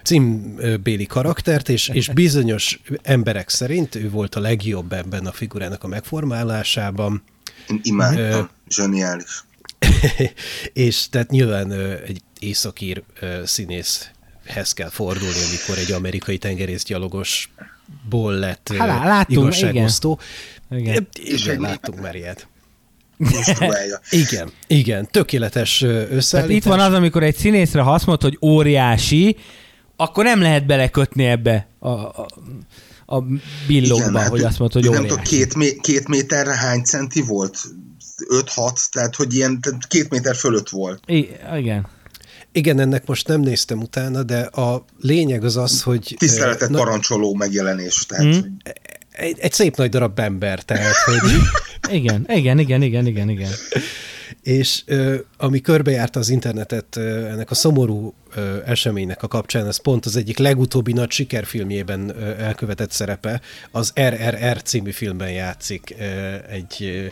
címbéli 0.03 1.05
karaktert, 1.05 1.69
és, 1.69 1.87
és 1.87 2.09
bizonyos 2.09 2.79
emberek 3.01 3.49
szerint 3.49 3.95
ő 3.95 4.09
volt 4.09 4.35
a 4.35 4.39
legjobb 4.39 4.93
ebben 4.93 5.25
a 5.25 5.31
figurának 5.31 5.83
a 5.83 5.87
megformálásában. 5.87 7.23
Én 7.67 7.79
imádtam, 7.83 8.49
zseniális. 8.69 9.43
és 10.73 11.09
tehát 11.09 11.29
nyilván 11.29 11.71
egy 12.05 12.21
északír 12.39 13.03
színészhez 13.43 14.73
kell 14.73 14.89
fordulni, 14.89 15.39
amikor 15.49 15.77
egy 15.77 15.91
amerikai 15.91 16.37
tengerészgyalogosból 16.37 18.33
lett 18.33 18.73
hát, 18.77 19.03
látunk, 19.03 19.39
igazságosztó. 19.39 20.19
Igen. 20.21 20.54
Igen. 20.69 21.07
Igen, 21.13 21.61
láttunk 21.61 22.01
már 22.01 22.15
ilyet. 22.15 22.47
igen, 24.09 24.51
igen, 24.67 25.07
tökéletes 25.11 25.81
összeállítás. 25.81 26.29
Tehát 26.29 26.49
itt 26.49 26.63
van 26.63 26.79
az, 26.79 26.93
amikor 26.93 27.23
egy 27.23 27.35
színészre 27.35 27.81
ha 27.81 27.93
azt 27.93 28.05
mondod, 28.05 28.23
hogy 28.23 28.49
óriási, 28.49 29.37
akkor 29.95 30.23
nem 30.23 30.41
lehet 30.41 30.65
belekötni 30.65 31.25
ebbe 31.25 31.67
a, 31.79 31.89
a, 31.89 32.27
a 33.05 33.23
billogba, 33.67 34.09
igen, 34.09 34.27
hogy 34.27 34.41
hát 34.41 34.49
azt 34.49 34.59
mondod, 34.59 34.81
hogy 34.81 34.87
óriási. 34.87 35.07
Nem 35.07 35.23
tudom, 35.23 35.23
két, 35.23 35.81
két 35.81 36.07
méterre 36.07 36.55
hány 36.55 36.83
centi 36.83 37.21
volt? 37.21 37.57
5-6, 38.29 38.89
tehát 38.91 39.15
hogy 39.15 39.33
ilyen 39.33 39.61
tehát 39.61 39.87
két 39.87 40.09
méter 40.09 40.35
fölött 40.35 40.69
volt. 40.69 41.03
I- 41.05 41.29
igen. 41.57 41.87
Igen, 42.51 42.79
ennek 42.79 43.07
most 43.07 43.27
nem 43.27 43.41
néztem 43.41 43.81
utána, 43.81 44.23
de 44.23 44.39
a 44.39 44.85
lényeg 44.99 45.43
az 45.43 45.57
az, 45.57 45.81
hogy... 45.81 46.15
Tiszteletet 46.17 46.69
na, 46.69 46.77
parancsoló 46.77 47.33
megjelenés. 47.33 48.05
Tehát, 48.05 48.35
hmm. 48.35 48.57
Egy, 49.15 49.37
egy 49.39 49.51
szép 49.51 49.75
nagy 49.75 49.89
darab 49.89 50.19
ember, 50.19 50.63
tehát, 50.63 50.95
hogy... 51.05 51.31
igen, 51.97 52.25
igen, 52.33 52.59
igen, 52.59 52.81
igen, 52.81 53.05
igen, 53.05 53.29
igen. 53.29 53.51
És 54.41 54.81
ö, 54.85 55.15
ami 55.37 55.61
körbejárta 55.61 56.19
az 56.19 56.29
internetet 56.29 56.95
ö, 56.95 57.25
ennek 57.25 57.51
a 57.51 57.55
szomorú 57.55 58.13
ö, 58.35 58.57
eseménynek 58.65 59.23
a 59.23 59.27
kapcsán, 59.27 59.67
ez 59.67 59.77
pont 59.77 60.05
az 60.05 60.15
egyik 60.15 60.37
legutóbbi 60.37 60.93
nagy 60.93 61.11
sikerfilmjében 61.11 62.09
ö, 62.09 62.39
elkövetett 62.39 62.91
szerepe, 62.91 63.41
az 63.71 63.93
RRR 63.99 64.61
című 64.61 64.91
filmben 64.91 65.31
játszik 65.31 65.95
ö, 65.99 66.35
egy 66.49 66.75
ö, 66.79 67.05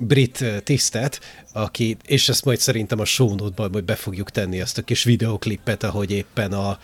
brit 0.00 0.44
tisztet, 0.64 1.20
aki, 1.52 1.96
és 2.06 2.28
ezt 2.28 2.44
majd 2.44 2.58
szerintem 2.58 3.00
a 3.00 3.04
show 3.04 3.34
note-ban 3.34 3.70
majd 3.72 3.84
be 3.84 3.94
fogjuk 3.94 4.30
tenni 4.30 4.60
azt 4.60 4.78
a 4.78 4.82
kis 4.82 5.04
videoklipet, 5.04 5.82
ahogy 5.82 6.10
éppen 6.10 6.52
a 6.52 6.78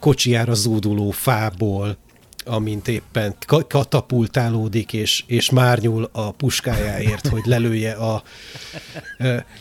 kocsijára 0.00 0.54
zúduló 0.54 1.10
fából 1.10 1.96
amint 2.44 2.88
éppen 2.88 3.34
katapultálódik, 3.68 4.92
és, 4.92 5.24
és 5.26 5.50
márnyul 5.50 6.08
a 6.12 6.32
puskájáért, 6.32 7.26
hogy 7.26 7.42
lelője 7.44 7.92
a, 7.92 8.22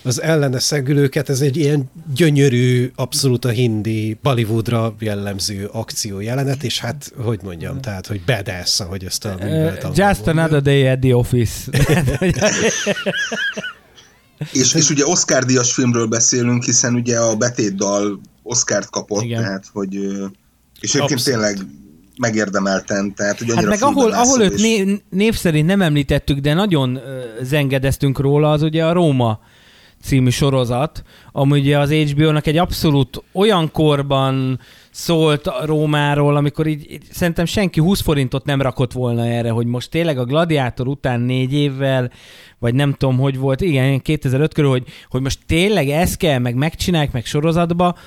az 0.02 0.22
ellene 0.22 0.60
szegülőket. 0.60 1.30
Ez 1.30 1.42
egy 1.42 1.58
ilyen 1.58 1.92
gyönyörű, 2.16 2.92
abszolút 2.96 3.46
a 3.46 3.50
hindi 3.50 4.18
Bollywoodra 4.22 4.96
jellemző 5.00 5.70
akció 5.72 6.20
jelenet, 6.20 6.64
és 6.64 6.80
hát, 6.80 7.12
hogy 7.18 7.40
mondjam, 7.44 7.82
tehát, 7.82 8.08
hogy 8.08 8.22
badass, 8.26 8.80
ahogy 8.80 9.06
ezt 9.06 9.26
a 9.26 9.36
uh, 9.40 9.96
Just 9.96 10.28
another 10.28 10.62
day 10.62 10.88
at 10.88 11.00
the 11.00 11.16
office. 11.16 11.72
és, 14.52 14.74
és 14.74 14.90
ugye 14.90 15.06
Oscar 15.06 15.44
díjas 15.44 15.74
filmről 15.74 16.08
beszélünk, 16.08 16.64
hiszen 16.64 16.94
ugye 16.94 17.20
a 17.20 17.36
betétdal 17.36 18.22
Oscárt 18.44 18.90
kapott, 18.90 19.24
Igen. 19.24 19.42
tehát, 19.42 19.66
hogy 19.74 19.96
és 20.80 20.96
egyébként 20.96 21.24
tényleg 21.24 21.58
megérdemelten, 22.18 23.14
tehát 23.16 23.38
hogy 23.38 23.56
Hát 23.56 23.66
meg 23.66 23.82
ahol, 23.82 24.12
ahol 24.12 24.42
őt 24.42 24.62
név, 24.62 25.02
név 25.10 25.36
szerint 25.36 25.68
nem 25.68 25.82
említettük, 25.82 26.40
de 26.40 26.54
nagyon 26.54 27.00
zengedeztünk 27.42 28.20
róla, 28.20 28.52
az 28.52 28.62
ugye 28.62 28.86
a 28.86 28.94
Róma 28.94 29.40
című 30.04 30.30
sorozat, 30.30 31.04
ami 31.32 31.60
ugye 31.60 31.80
az 31.80 31.92
HBO-nak 31.92 32.48
egy 32.48 32.58
abszolút 32.58 33.24
olyan 33.32 33.72
korban 33.72 34.60
szólt 34.92 35.48
a 35.48 35.66
Rómáról, 35.66 36.36
amikor 36.36 36.68
így, 36.68 36.92
így 36.92 37.04
szerintem 37.12 37.46
senki 37.46 37.80
20 37.80 38.02
forintot 38.02 38.46
nem 38.46 38.62
rakott 38.62 38.92
volna 38.92 39.28
erre, 39.28 39.50
hogy 39.50 39.66
most 39.66 39.90
tényleg 39.90 40.18
a 40.18 40.26
Gladiátor 40.26 40.88
után 40.88 41.20
négy 41.20 41.54
évvel, 41.54 42.12
vagy 42.60 42.74
nem 42.74 42.94
tudom, 42.94 43.18
hogy 43.18 43.38
volt, 43.38 43.62
igen, 43.62 44.02
2005 44.02 44.54
körül, 44.54 44.70
hogy, 44.70 44.84
hogy 45.10 45.22
most 45.22 45.40
tényleg 45.46 45.90
ezt 45.90 46.18
kell, 46.18 46.40
meg 46.40 46.56
megcsinálják, 46.56 47.12
meg 47.12 47.26
sorozatba, 47.26 47.98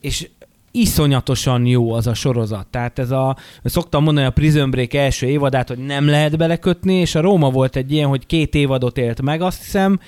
és 0.00 0.28
iszonyatosan 0.72 1.66
jó 1.66 1.92
az 1.92 2.06
a 2.06 2.14
sorozat. 2.14 2.66
Tehát 2.66 2.98
ez 2.98 3.10
a, 3.10 3.36
szoktam 3.64 4.02
mondani 4.02 4.26
a 4.26 4.30
Prison 4.30 4.70
Break 4.70 4.94
első 4.94 5.26
évadát, 5.26 5.68
hogy 5.68 5.78
nem 5.78 6.06
lehet 6.06 6.36
belekötni, 6.36 6.94
és 6.94 7.14
a 7.14 7.20
Róma 7.20 7.50
volt 7.50 7.76
egy 7.76 7.92
ilyen, 7.92 8.08
hogy 8.08 8.26
két 8.26 8.54
évadot 8.54 8.98
élt 8.98 9.22
meg, 9.22 9.42
azt 9.42 9.62
hiszem, 9.62 10.00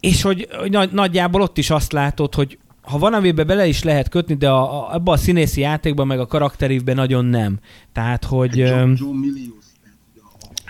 és 0.00 0.22
hogy, 0.22 0.48
hogy 0.50 0.70
nagy, 0.70 0.92
nagyjából 0.92 1.40
ott 1.40 1.58
is 1.58 1.70
azt 1.70 1.92
látod, 1.92 2.34
hogy 2.34 2.58
ha 2.82 2.98
van, 2.98 3.14
amiben 3.14 3.46
bele 3.46 3.66
is 3.66 3.82
lehet 3.82 4.08
kötni, 4.08 4.34
de 4.34 4.48
a, 4.48 4.62
a, 4.62 4.94
abban 4.94 5.14
a 5.14 5.18
színészi 5.18 5.60
játékban, 5.60 6.06
meg 6.06 6.20
a 6.20 6.26
karakterívben 6.26 6.94
nagyon 6.94 7.24
nem. 7.24 7.58
Tehát, 7.92 8.24
hogy... 8.24 8.56
John, 8.56 8.92
John 8.96 9.16
Milius, 9.16 9.64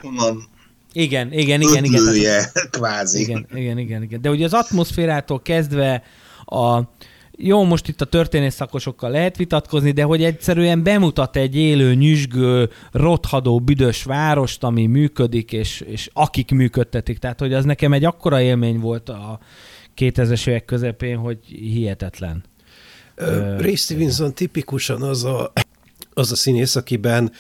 honnan 0.00 0.48
igen, 0.92 1.32
igen, 1.32 1.60
igen, 1.60 1.84
igen. 1.84 2.04
Tehát, 2.22 2.70
kvázi. 2.70 3.20
Igen, 3.20 3.46
igen, 3.54 3.78
igen, 3.78 4.02
igen. 4.02 4.20
De 4.20 4.30
ugye 4.30 4.44
az 4.44 4.52
atmoszférától 4.52 5.40
kezdve 5.42 6.02
a, 6.44 6.80
jó, 7.42 7.64
most 7.64 7.88
itt 7.88 8.00
a 8.00 8.04
történész 8.04 8.54
szakosokkal 8.54 9.10
lehet 9.10 9.36
vitatkozni, 9.36 9.90
de 9.90 10.02
hogy 10.02 10.24
egyszerűen 10.24 10.82
bemutat 10.82 11.36
egy 11.36 11.56
élő, 11.56 11.94
nyüzsgő, 11.94 12.70
rothadó, 12.92 13.60
büdös 13.60 14.02
várost, 14.02 14.64
ami 14.64 14.86
működik, 14.86 15.52
és, 15.52 15.80
és 15.80 16.10
akik 16.12 16.50
működtetik. 16.50 17.18
Tehát, 17.18 17.40
hogy 17.40 17.52
az 17.52 17.64
nekem 17.64 17.92
egy 17.92 18.04
akkora 18.04 18.40
élmény 18.40 18.78
volt 18.78 19.08
a 19.08 19.40
2000-es 19.96 20.46
évek 20.46 20.64
közepén, 20.64 21.16
hogy 21.16 21.38
hihetetlen. 21.44 22.44
Ray 23.58 23.76
Stevenson 23.76 24.34
tipikusan 24.34 25.02
az 25.02 25.24
a, 25.24 25.52
az 26.14 26.32
a 26.32 26.36
színész, 26.36 26.76
akiben 26.76 27.32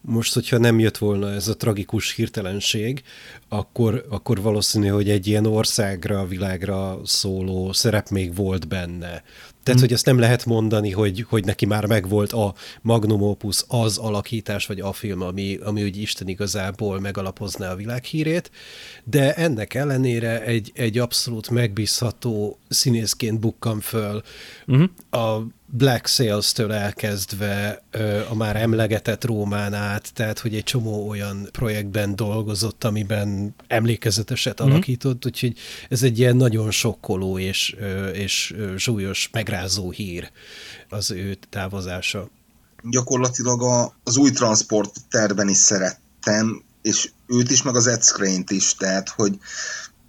most, 0.00 0.34
hogyha 0.34 0.58
nem 0.58 0.78
jött 0.78 0.98
volna 0.98 1.32
ez 1.32 1.48
a 1.48 1.56
tragikus 1.56 2.14
hirtelenség, 2.14 3.02
akkor, 3.48 4.06
akkor 4.08 4.42
valószínű, 4.42 4.88
hogy 4.88 5.10
egy 5.10 5.26
ilyen 5.26 5.46
országra, 5.46 6.26
világra 6.26 7.00
szóló 7.04 7.72
szerep 7.72 8.08
még 8.08 8.34
volt 8.34 8.68
benne. 8.68 9.22
Tehát, 9.68 9.82
hmm. 9.82 9.88
hogy 9.88 9.98
ezt 9.98 10.06
nem 10.06 10.18
lehet 10.18 10.44
mondani, 10.44 10.90
hogy, 10.90 11.24
hogy 11.28 11.44
neki 11.44 11.66
már 11.66 11.86
megvolt 11.86 12.32
a 12.32 12.54
magnum 12.82 13.22
opus, 13.22 13.64
az 13.68 13.98
alakítás, 13.98 14.66
vagy 14.66 14.80
a 14.80 14.92
film, 14.92 15.22
ami, 15.22 15.58
ami 15.64 15.82
úgy 15.82 15.96
Isten 15.96 16.28
igazából 16.28 17.00
megalapozná 17.00 17.70
a 17.70 17.76
világhírét, 17.76 18.50
de 19.04 19.34
ennek 19.34 19.74
ellenére 19.74 20.44
egy, 20.44 20.72
egy 20.74 20.98
abszolút 20.98 21.50
megbízható 21.50 22.58
színészként 22.68 23.40
bukkan 23.40 23.80
föl. 23.80 24.22
Uh-huh. 24.66 24.90
A 25.24 25.46
Black 25.70 26.06
Sails-től 26.06 26.72
elkezdve 26.72 27.82
a 28.28 28.34
már 28.34 28.56
emlegetett 28.56 29.24
Rómán 29.24 29.74
át, 29.74 30.12
tehát 30.14 30.38
hogy 30.38 30.54
egy 30.54 30.62
csomó 30.62 31.08
olyan 31.08 31.48
projektben 31.52 32.16
dolgozott, 32.16 32.84
amiben 32.84 33.54
emlékezeteset 33.66 34.62
mm-hmm. 34.62 34.70
alakított, 34.70 35.26
úgyhogy 35.26 35.56
ez 35.88 36.02
egy 36.02 36.18
ilyen 36.18 36.36
nagyon 36.36 36.70
sokkoló 36.70 37.38
és, 37.38 37.76
és 38.12 38.54
súlyos, 38.76 39.28
megrázó 39.58 39.90
hír 39.90 40.30
az 40.88 41.10
ő 41.10 41.38
távozása. 41.50 42.30
Gyakorlatilag 42.82 43.62
a, 43.62 43.96
az 44.04 44.16
új 44.16 44.30
transport 44.30 44.94
terben 45.10 45.48
is 45.48 45.56
szerettem, 45.56 46.62
és 46.82 47.10
őt 47.26 47.50
is, 47.50 47.62
meg 47.62 47.76
az 47.76 47.86
Ed 47.86 48.04
Skrein-t 48.04 48.50
is, 48.50 48.74
tehát 48.74 49.08
hogy 49.08 49.38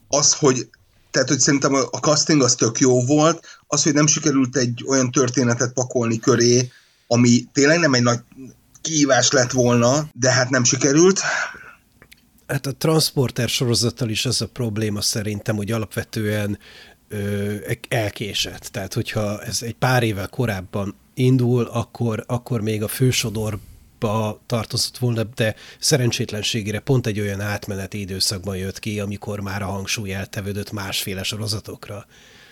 az, 0.08 0.34
hogy 0.34 0.70
tehát, 1.12 1.27
hogy 1.27 1.39
szerintem 1.39 1.74
a, 1.74 1.98
casting 2.00 2.41
az 2.41 2.56
tök 2.56 2.79
jó 2.79 3.06
volt, 3.06 3.46
az, 3.68 3.84
hogy 3.84 3.94
nem 3.94 4.08
sikerült 4.08 4.56
egy 4.56 4.84
olyan 4.88 5.12
történetet 5.12 5.74
pakolni 5.74 6.20
köré, 6.20 6.72
ami 7.08 7.44
tényleg 7.53 7.79
nem 7.79 7.94
egy 7.94 8.03
nagy 8.03 8.20
kihívás 8.82 9.32
lett 9.32 9.51
volna, 9.51 10.10
de 10.13 10.32
hát 10.32 10.50
nem 10.50 10.63
sikerült. 10.63 11.20
Hát 12.48 12.65
a 12.65 12.75
Transporter 12.75 13.50
sorozattal 13.50 14.10
is 14.10 14.25
az 14.25 14.41
a 14.41 14.48
probléma 14.48 15.01
szerintem, 15.01 15.56
hogy 15.56 15.72
alapvetően 15.72 16.60
elkésett. 17.88 18.63
Tehát, 18.63 18.94
hogyha 18.94 19.42
ez 19.44 19.62
egy 19.62 19.75
pár 19.75 20.04
évvel 20.04 20.28
korábban 20.28 20.96
indul, 21.13 21.63
akkor, 21.63 22.24
akkor 22.28 22.62
még 22.62 22.84
a 22.84 22.88
fősodor 22.88 23.60
tartozott 24.46 24.98
volna, 24.98 25.24
de 25.24 25.56
szerencsétlenségére 25.80 26.80
pont 26.80 27.08
egy 27.08 27.20
olyan 27.20 27.42
átmeneti 27.42 28.00
időszakban 28.00 28.58
jött 28.58 28.80
ki, 28.80 29.00
amikor 29.00 29.39
már 29.39 29.62
a 29.62 29.66
hangsúly 29.66 30.13
eltevődött 30.13 30.72
másféle 30.72 31.24
sorozatokra. 31.24 32.06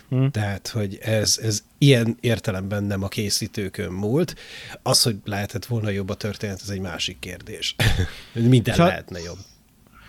Hmm. 0.10 0.32
Tehát, 0.32 0.68
hogy 0.68 0.98
ez, 1.02 1.40
ez 1.42 1.64
ilyen 1.78 2.18
értelemben 2.20 2.84
nem 2.84 3.04
a 3.04 3.08
készítőkön 3.08 3.92
múlt. 3.92 4.36
Az, 4.84 5.02
hogy 5.02 5.16
lehetett 5.26 5.66
volna 5.66 5.90
jobb 5.90 6.10
a 6.10 6.16
történet, 6.16 6.60
ez 6.62 6.70
egy 6.70 6.80
másik 6.80 7.20
kérdés. 7.20 7.76
Minden 8.34 8.74
és 8.74 8.80
lehetne 8.80 9.20
jobb. 9.20 9.38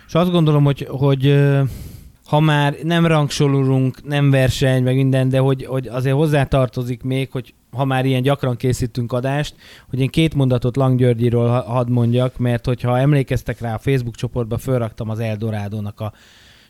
És 0.07 0.13
azt 0.13 0.31
gondolom, 0.31 0.63
hogy, 0.63 0.87
hogy 0.89 1.25
ha 2.29 2.39
már 2.39 2.75
nem 2.83 3.05
rangsorolunk, 3.05 4.07
nem 4.07 4.29
verseny, 4.29 4.83
meg 4.83 4.95
minden, 4.95 5.29
de 5.29 5.39
hogy, 5.39 5.65
hogy 5.65 5.87
azért 5.87 6.15
hozzátartozik 6.15 7.03
még, 7.03 7.31
hogy 7.31 7.53
ha 7.71 7.85
már 7.85 8.05
ilyen 8.05 8.21
gyakran 8.21 8.55
készítünk 8.55 9.13
adást, 9.13 9.55
hogy 9.89 9.99
én 9.99 10.07
két 10.07 10.33
mondatot 10.33 10.75
Lang 10.75 10.97
Györgyiről 10.97 11.49
hadd 11.49 11.89
mondjak, 11.89 12.37
mert 12.37 12.65
hogyha 12.65 12.99
emlékeztek 12.99 13.59
rá 13.59 13.73
a 13.73 13.77
Facebook 13.77 14.15
csoportba, 14.15 14.57
fölraktam 14.57 15.09
az 15.09 15.19
Eldorádónak 15.19 15.99
a 15.99 16.13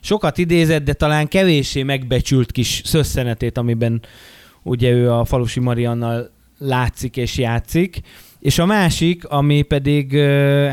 sokat 0.00 0.38
idézett, 0.38 0.84
de 0.84 0.92
talán 0.92 1.28
kevéssé 1.28 1.82
megbecsült 1.82 2.52
kis 2.52 2.82
szösszenetét, 2.84 3.58
amiben 3.58 4.02
ugye 4.62 4.90
ő 4.90 5.12
a 5.12 5.24
Falusi 5.24 5.60
Mariannal 5.60 6.30
látszik 6.58 7.16
és 7.16 7.38
játszik. 7.38 8.00
És 8.38 8.58
a 8.58 8.66
másik, 8.66 9.24
ami 9.24 9.62
pedig 9.62 10.18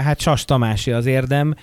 hát 0.04 0.20
Sas 0.20 0.46
Tamási 0.46 0.92
az 0.92 1.06
érdem, 1.06 1.56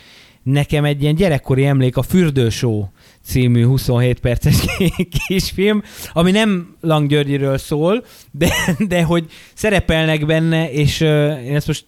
nekem 0.44 0.84
egy 0.84 1.02
ilyen 1.02 1.14
gyerekkori 1.14 1.66
emlék 1.66 1.96
a 1.96 2.02
Fürdősó 2.02 2.92
című 3.22 3.64
27 3.64 4.20
perces 4.20 4.64
kisfilm, 5.26 5.82
ami 6.12 6.30
nem 6.30 6.76
Lang 6.80 7.08
Györgyiről 7.08 7.58
szól, 7.58 8.04
de, 8.30 8.52
de 8.88 9.02
hogy 9.02 9.30
szerepelnek 9.54 10.26
benne, 10.26 10.70
és 10.70 11.00
uh, 11.00 11.08
én 11.44 11.54
ezt 11.54 11.66
most 11.66 11.84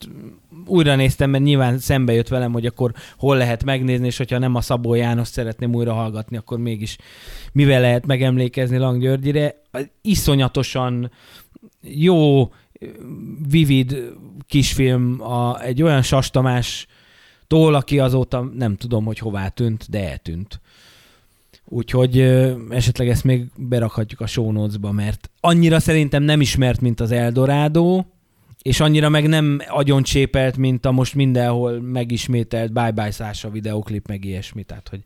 újra 0.67 0.97
néztem, 0.97 1.31
mert 1.31 1.45
nyilván 1.45 1.79
szembe 1.79 2.13
jött 2.13 2.29
velem, 2.29 2.53
hogy 2.53 2.67
akkor 2.67 2.93
hol 3.19 3.37
lehet 3.37 3.65
megnézni, 3.65 4.07
és 4.07 4.17
hogyha 4.17 4.39
nem 4.39 4.55
a 4.55 4.61
Szabó 4.61 4.95
János 4.95 5.29
szeretném 5.29 5.75
újra 5.75 5.93
hallgatni, 5.93 6.37
akkor 6.37 6.59
mégis 6.59 6.97
mivel 7.53 7.81
lehet 7.81 8.07
megemlékezni 8.07 8.77
Lang 8.77 9.01
Györgyire. 9.01 9.63
Iszonyatosan 10.03 11.11
jó, 11.83 12.51
vivid 13.49 14.13
kisfilm, 14.47 15.23
a, 15.23 15.63
egy 15.63 15.83
olyan 15.83 16.03
Sastamás 16.03 16.87
tól, 17.47 17.75
aki 17.75 17.99
azóta 17.99 18.41
nem 18.41 18.77
tudom, 18.77 19.05
hogy 19.05 19.19
hová 19.19 19.49
tűnt, 19.49 19.91
de 19.91 20.11
eltűnt. 20.11 20.61
Úgyhogy 21.69 22.21
esetleg 22.71 23.09
ezt 23.09 23.25
még 23.25 23.47
berakhatjuk 23.57 24.21
a 24.21 24.27
show 24.27 24.53
notes-ba, 24.53 24.93
mert 24.93 25.31
annyira 25.41 25.81
szerintem 25.81 26.23
nem 26.23 26.41
ismert, 26.41 26.81
mint 26.81 27.01
az 27.01 27.11
Eldorado, 27.11 28.05
és 28.63 28.81
annyira 28.81 29.09
meg 29.09 29.27
nem 29.27 29.61
agyon 29.69 30.03
csépelt, 30.03 30.57
mint 30.57 30.87
a 30.87 30.91
most 30.91 31.15
mindenhol 31.15 31.81
megismételt 31.81 32.73
Bye 32.73 32.91
Bye 32.91 33.11
Sasha 33.11 33.51
videoklip, 33.51 34.09
meg 34.09 34.25
ilyesmi, 34.25 34.63
tehát 34.63 34.89
hogy 34.89 35.03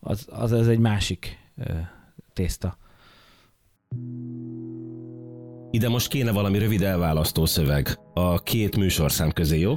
az, 0.00 0.26
az, 0.30 0.52
az 0.52 0.68
egy 0.68 0.78
másik 0.78 1.38
ö, 1.56 1.72
tészta. 2.32 2.78
Ide 5.70 5.88
most 5.88 6.08
kéne 6.08 6.32
valami 6.32 6.58
rövid 6.58 6.82
elválasztó 6.82 7.46
szöveg 7.46 7.98
a 8.14 8.42
két 8.42 8.76
műsorszám 8.76 9.32
közé, 9.32 9.58
jó? 9.58 9.74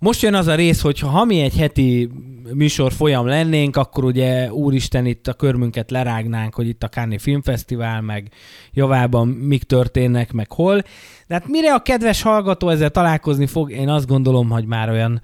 Most 0.00 0.22
jön 0.22 0.34
az 0.34 0.46
a 0.46 0.54
rész, 0.54 0.80
hogy 0.80 0.98
ha 0.98 1.24
mi 1.24 1.40
egy 1.40 1.56
heti 1.56 2.10
műsor 2.54 2.92
folyam 2.92 3.26
lennénk, 3.26 3.76
akkor 3.76 4.04
ugye 4.04 4.52
úristen 4.52 5.06
itt 5.06 5.26
a 5.26 5.32
körmünket 5.32 5.90
lerágnánk, 5.90 6.54
hogy 6.54 6.68
itt 6.68 6.82
a 6.82 6.88
Cannes 6.88 7.22
Filmfesztivál, 7.22 8.00
meg 8.00 8.30
javában 8.72 9.28
mik 9.28 9.62
történnek, 9.62 10.32
meg 10.32 10.52
hol. 10.52 10.82
De 11.26 11.34
hát 11.34 11.48
mire 11.48 11.74
a 11.74 11.82
kedves 11.82 12.22
hallgató 12.22 12.68
ezzel 12.68 12.90
találkozni 12.90 13.46
fog, 13.46 13.70
én 13.70 13.88
azt 13.88 14.06
gondolom, 14.06 14.50
hogy 14.50 14.66
már 14.66 14.90
olyan 14.90 15.20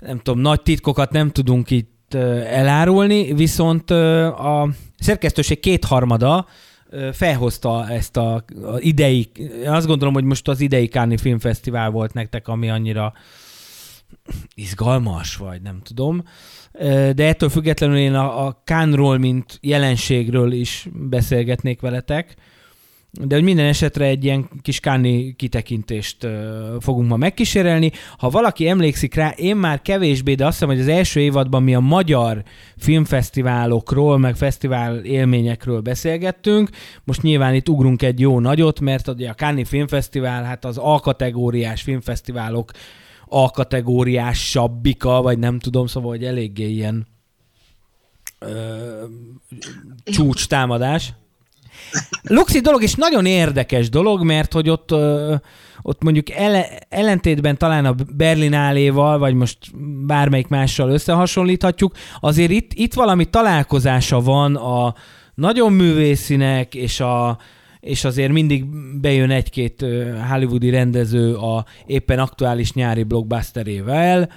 nem 0.00 0.18
tudom, 0.18 0.40
nagy 0.40 0.62
titkokat 0.62 1.10
nem 1.10 1.30
tudunk 1.30 1.70
itt 1.70 2.14
elárulni, 2.44 3.34
viszont 3.34 3.90
a 3.90 4.68
szerkesztőség 4.98 5.60
kétharmada 5.60 6.46
felhozta 7.12 7.88
ezt 7.88 8.16
a, 8.16 8.34
a 8.34 8.44
idei, 8.78 9.30
azt 9.66 9.86
gondolom, 9.86 10.14
hogy 10.14 10.24
most 10.24 10.48
az 10.48 10.60
idei 10.60 10.88
Káni 10.88 11.16
Filmfesztivál 11.16 11.90
volt 11.90 12.14
nektek, 12.14 12.48
ami 12.48 12.70
annyira 12.70 13.12
izgalmas, 14.54 15.36
vagy 15.36 15.62
nem 15.62 15.80
tudom. 15.82 16.22
De 17.14 17.26
ettől 17.26 17.48
függetlenül 17.48 17.96
én 17.96 18.14
a, 18.14 18.46
a 18.46 18.62
Kánról, 18.64 19.18
mint 19.18 19.58
jelenségről 19.62 20.52
is 20.52 20.88
beszélgetnék 20.92 21.80
veletek. 21.80 22.36
De 23.12 23.34
hogy 23.34 23.44
minden 23.44 23.66
esetre 23.66 24.04
egy 24.04 24.24
ilyen 24.24 24.48
kis 24.62 24.80
káni 24.80 25.34
kitekintést 25.36 26.26
fogunk 26.80 27.08
ma 27.08 27.16
megkísérelni. 27.16 27.90
Ha 28.18 28.28
valaki 28.28 28.68
emlékszik 28.68 29.14
rá, 29.14 29.30
én 29.30 29.56
már 29.56 29.82
kevésbé, 29.82 30.34
de 30.34 30.46
azt 30.46 30.52
hiszem, 30.52 30.68
hogy 30.68 30.80
az 30.80 30.88
első 30.88 31.20
évadban 31.20 31.62
mi 31.62 31.74
a 31.74 31.80
magyar 31.80 32.42
filmfesztiválokról, 32.76 34.18
meg 34.18 34.36
fesztivál 34.36 34.98
élményekről 34.98 35.80
beszélgettünk. 35.80 36.70
Most 37.04 37.22
nyilván 37.22 37.54
itt 37.54 37.68
ugrunk 37.68 38.02
egy 38.02 38.20
jó 38.20 38.40
nagyot, 38.40 38.80
mert 38.80 39.08
ugye 39.08 39.30
a 39.30 39.34
Káni 39.34 39.64
Filmfesztivál, 39.64 40.42
hát 40.44 40.64
az 40.64 40.78
A-kategóriás 40.78 41.82
filmfesztiválok 41.82 42.70
A-kategóriás 43.30 44.50
sabbika, 44.50 45.22
vagy 45.22 45.38
nem 45.38 45.58
tudom, 45.58 45.86
szóval, 45.86 46.10
hogy 46.10 46.24
eléggé 46.24 46.68
ilyen 46.68 47.06
ö, 48.38 49.04
csúcs 50.04 50.46
támadás. 50.46 51.12
Luxi 52.22 52.60
dolog, 52.60 52.82
és 52.82 52.94
nagyon 52.94 53.26
érdekes 53.26 53.88
dolog, 53.88 54.24
mert 54.24 54.52
hogy 54.52 54.68
ott, 54.68 54.90
ö, 54.90 55.34
ott 55.82 56.02
mondjuk 56.02 56.30
ele, 56.30 56.66
ellentétben 56.88 57.58
talán 57.58 57.84
a 57.84 57.94
Berlináléval, 58.16 59.18
vagy 59.18 59.34
most 59.34 59.58
bármelyik 60.06 60.48
mással 60.48 60.90
összehasonlíthatjuk, 60.90 61.94
azért 62.20 62.50
itt, 62.50 62.70
itt 62.74 62.94
valami 62.94 63.24
találkozása 63.24 64.20
van 64.20 64.56
a 64.56 64.94
nagyon 65.34 65.72
művészinek 65.72 66.74
és 66.74 67.00
a, 67.00 67.38
és 67.80 68.04
azért 68.04 68.32
mindig 68.32 68.64
bejön 69.00 69.30
egy-két 69.30 69.84
hollywoodi 70.30 70.70
rendező 70.70 71.34
a 71.34 71.66
éppen 71.86 72.18
aktuális 72.18 72.72
nyári 72.72 73.02
blockbusterével, 73.02 74.30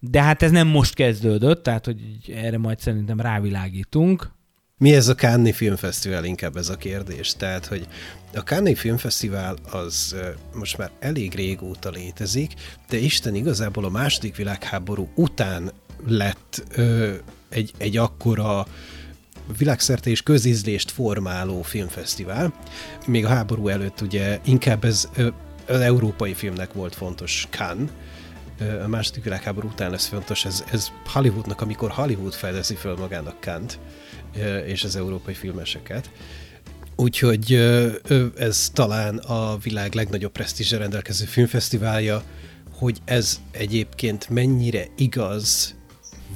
de 0.00 0.22
hát 0.22 0.42
ez 0.42 0.50
nem 0.50 0.68
most 0.68 0.94
kezdődött, 0.94 1.62
tehát 1.62 1.84
hogy 1.84 2.00
erre 2.34 2.58
majd 2.58 2.78
szerintem 2.78 3.20
rávilágítunk. 3.20 4.30
Mi 4.78 4.94
ez 4.94 5.08
a 5.08 5.14
Cannes 5.14 5.56
Filmfesztivál, 5.56 6.24
inkább 6.24 6.56
ez 6.56 6.68
a 6.68 6.76
kérdés. 6.76 7.34
Tehát, 7.36 7.66
hogy 7.66 7.86
a 8.34 8.38
Cannes 8.38 8.80
Filmfesztivál 8.80 9.56
az 9.70 10.16
most 10.54 10.78
már 10.78 10.90
elég 10.98 11.34
régóta 11.34 11.90
létezik, 11.90 12.52
de 12.88 12.96
Isten 12.96 13.34
igazából 13.34 13.84
a 13.84 13.90
második 13.90 14.36
világháború 14.36 15.08
után 15.14 15.70
lett 16.06 16.64
ö, 16.74 17.12
egy, 17.48 17.72
egy 17.78 17.96
akkora 17.96 18.66
világszerte 19.58 20.10
és 20.10 20.22
közízlést 20.22 20.90
formáló 20.90 21.62
filmfesztivál. 21.62 22.54
Még 23.06 23.24
a 23.24 23.28
háború 23.28 23.68
előtt 23.68 24.00
ugye 24.00 24.38
inkább 24.44 24.84
ez 24.84 25.08
az 25.68 25.80
európai 25.80 26.34
filmnek 26.34 26.72
volt 26.72 26.94
fontos 26.94 27.48
Cannes, 27.50 27.90
a 28.84 28.88
második 28.88 29.24
világháború 29.24 29.68
után 29.68 29.90
lesz 29.90 30.06
fontos, 30.06 30.44
ez, 30.44 30.64
ez 30.72 30.90
Hollywoodnak, 31.06 31.60
amikor 31.60 31.90
Hollywood 31.90 32.32
fedezi 32.32 32.74
föl 32.74 32.96
magának 32.96 33.40
Kant 33.40 33.78
és 34.66 34.84
az 34.84 34.96
európai 34.96 35.34
filmeseket. 35.34 36.10
Úgyhogy 36.96 37.52
ez 38.38 38.70
talán 38.72 39.16
a 39.16 39.58
világ 39.58 39.94
legnagyobb 39.94 40.32
presztízse 40.32 40.76
rendelkező 40.76 41.24
filmfesztiválja, 41.24 42.22
hogy 42.72 42.98
ez 43.04 43.40
egyébként 43.50 44.28
mennyire 44.28 44.86
igaz 44.96 45.74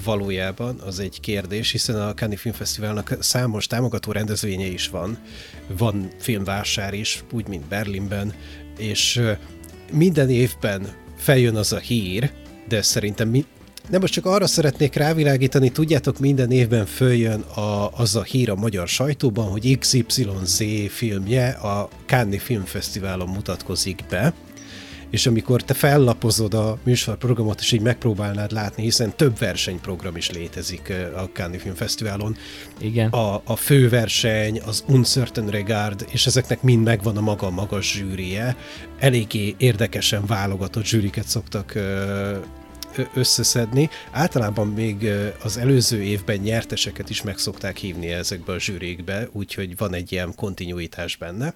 valójában 0.05 0.81
az 0.81 0.99
egy 0.99 1.21
kérdés, 1.21 1.71
hiszen 1.71 2.01
a 2.01 2.15
Cannes 2.15 2.41
Filmfesztiválnak 2.41 3.17
számos 3.21 3.67
támogató 3.67 4.13
rendezvénye 4.13 4.67
is 4.67 4.89
van. 4.89 5.19
Van 5.79 6.09
filmvásár 6.19 6.95
is, 6.95 7.25
úgy, 7.33 7.49
mint 7.49 7.65
Berlinben, 7.65 8.35
és 8.79 9.23
minden 9.93 10.31
évben 10.31 10.89
feljön 11.17 11.57
az 11.57 11.73
a 11.73 11.79
hír, 11.79 12.31
de 12.69 12.83
szerintem 12.83 13.29
mi, 13.29 13.45
nem 13.91 14.01
most 14.01 14.13
csak 14.13 14.27
arra 14.27 14.47
szeretnék 14.47 14.95
rávilágítani, 14.95 15.71
tudjátok, 15.71 16.19
minden 16.19 16.51
évben 16.51 16.87
följön 16.87 17.41
a, 17.41 17.91
az 17.93 18.17
a 18.17 18.23
hír 18.23 18.51
a 18.51 18.55
magyar 18.55 18.89
sajtóban, 18.89 19.51
hogy 19.51 19.79
XYZ 19.79 20.63
filmje 20.89 21.49
a 21.49 21.89
Cannes 22.07 22.43
Filmfesztiválon 22.43 23.29
mutatkozik 23.29 24.05
be, 24.09 24.35
és 25.15 25.27
amikor 25.27 25.63
te 25.63 25.75
fellapozod 25.75 26.55
a 26.55 26.79
műsorprogramot, 26.83 27.61
és 27.61 27.73
így 27.73 27.81
megpróbálnád 27.81 28.53
látni, 28.53 28.83
hiszen 28.83 29.17
több 29.17 29.39
versenyprogram 29.39 30.17
is 30.17 30.31
létezik 30.31 30.93
a 31.17 31.21
Cannes 31.33 31.63
Film 31.63 31.75
Fesztiválon. 31.75 32.37
Igen. 32.79 33.11
A, 33.11 33.43
a 33.45 33.57
főverseny, 33.57 34.61
az 34.61 34.85
Uncertain 34.87 35.49
Regard, 35.49 36.07
és 36.11 36.27
ezeknek 36.27 36.63
mind 36.63 36.85
megvan 36.85 37.17
a 37.17 37.21
maga 37.21 37.51
magas 37.51 37.93
zsűrie. 37.93 38.57
Eléggé 38.99 39.55
érdekesen 39.59 40.27
válogatott 40.27 40.85
zsűriket 40.85 41.27
szoktak 41.27 41.79
összeszedni. 43.15 43.91
Általában 44.11 44.67
még 44.67 45.09
az 45.43 45.57
előző 45.57 46.03
évben 46.03 46.37
nyerteseket 46.37 47.11
is 47.11 47.23
meg 47.23 47.39
szokták 47.39 47.77
hívni 47.77 48.09
ezekbe 48.09 48.53
a 48.53 48.61
zsűrékbe, 48.61 49.29
úgyhogy 49.33 49.77
van 49.77 49.95
egy 49.95 50.13
ilyen 50.13 50.35
kontinuitás 50.35 51.17
benne. 51.17 51.55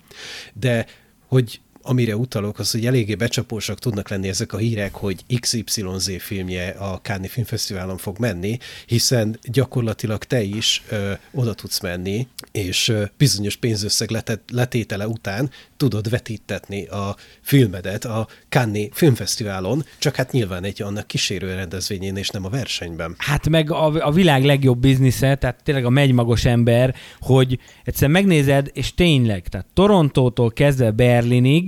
De 0.54 0.86
hogy 1.28 1.60
amire 1.82 2.16
utalok, 2.16 2.58
az, 2.58 2.70
hogy 2.70 2.86
eléggé 2.86 3.14
becsapósak 3.14 3.78
tudnak 3.78 4.08
lenni 4.08 4.28
ezek 4.28 4.52
a 4.52 4.56
hírek, 4.56 4.94
hogy 4.94 5.24
XYZ 5.40 6.10
filmje 6.18 6.68
a 6.68 7.00
Cannes 7.02 7.30
Filmfesztiválon 7.30 7.96
fog 7.96 8.18
menni, 8.18 8.58
hiszen 8.86 9.38
gyakorlatilag 9.42 10.24
te 10.24 10.42
is 10.42 10.82
ö, 10.88 11.12
oda 11.32 11.54
tudsz 11.54 11.80
menni, 11.80 12.26
és 12.52 12.88
ö, 12.88 13.04
bizonyos 13.16 13.56
pénzösszeg 13.56 14.10
letet, 14.10 14.40
letétele 14.52 15.06
után 15.06 15.50
tudod 15.76 16.10
vetítetni 16.10 16.86
a 16.86 17.16
filmedet 17.40 18.04
a 18.04 18.28
Cannes 18.48 18.88
Filmfesztiválon, 18.92 19.84
csak 19.98 20.16
hát 20.16 20.32
nyilván 20.32 20.64
egy 20.64 20.82
annak 20.82 21.06
kísérő 21.06 21.54
rendezvényén, 21.54 22.16
és 22.16 22.28
nem 22.28 22.44
a 22.44 22.48
versenyben. 22.48 23.14
Hát 23.18 23.48
meg 23.48 23.70
a, 23.70 24.06
a 24.06 24.10
világ 24.10 24.44
legjobb 24.44 24.78
biznisze, 24.78 25.34
tehát 25.34 25.62
tényleg 25.62 25.84
a 25.84 25.90
megymagos 25.90 26.44
ember, 26.44 26.94
hogy 27.20 27.58
egyszer 27.84 28.08
megnézed, 28.08 28.70
és 28.72 28.94
tényleg, 28.94 29.48
tehát 29.48 29.66
Torontótól 29.74 30.52
kezdve 30.52 30.90
Berlinig 30.90 31.67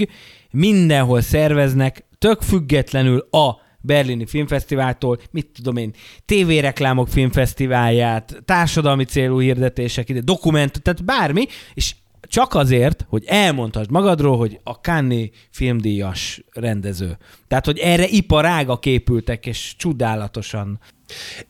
mindenhol 0.50 1.20
szerveznek, 1.20 2.06
tök 2.18 2.42
függetlenül 2.42 3.28
a 3.30 3.68
Berlini 3.80 4.26
Filmfesztiváltól, 4.26 5.18
mit 5.30 5.46
tudom 5.54 5.76
én, 5.76 5.94
tévéreklámok 6.24 7.08
filmfesztiválját, 7.08 8.42
társadalmi 8.44 9.04
célú 9.04 9.40
hirdetések, 9.40 10.08
ide, 10.08 10.20
dokument, 10.20 10.82
tehát 10.82 11.04
bármi, 11.04 11.46
és 11.74 11.94
csak 12.22 12.54
azért, 12.54 13.06
hogy 13.08 13.24
elmondhassd 13.26 13.90
magadról, 13.90 14.36
hogy 14.36 14.60
a 14.62 14.72
Cannes 14.72 15.28
filmdíjas 15.50 16.44
rendező. 16.52 17.18
Tehát, 17.48 17.64
hogy 17.64 17.78
erre 17.78 18.06
iparágak 18.06 18.86
épültek, 18.86 19.46
és 19.46 19.74
csodálatosan 19.76 20.80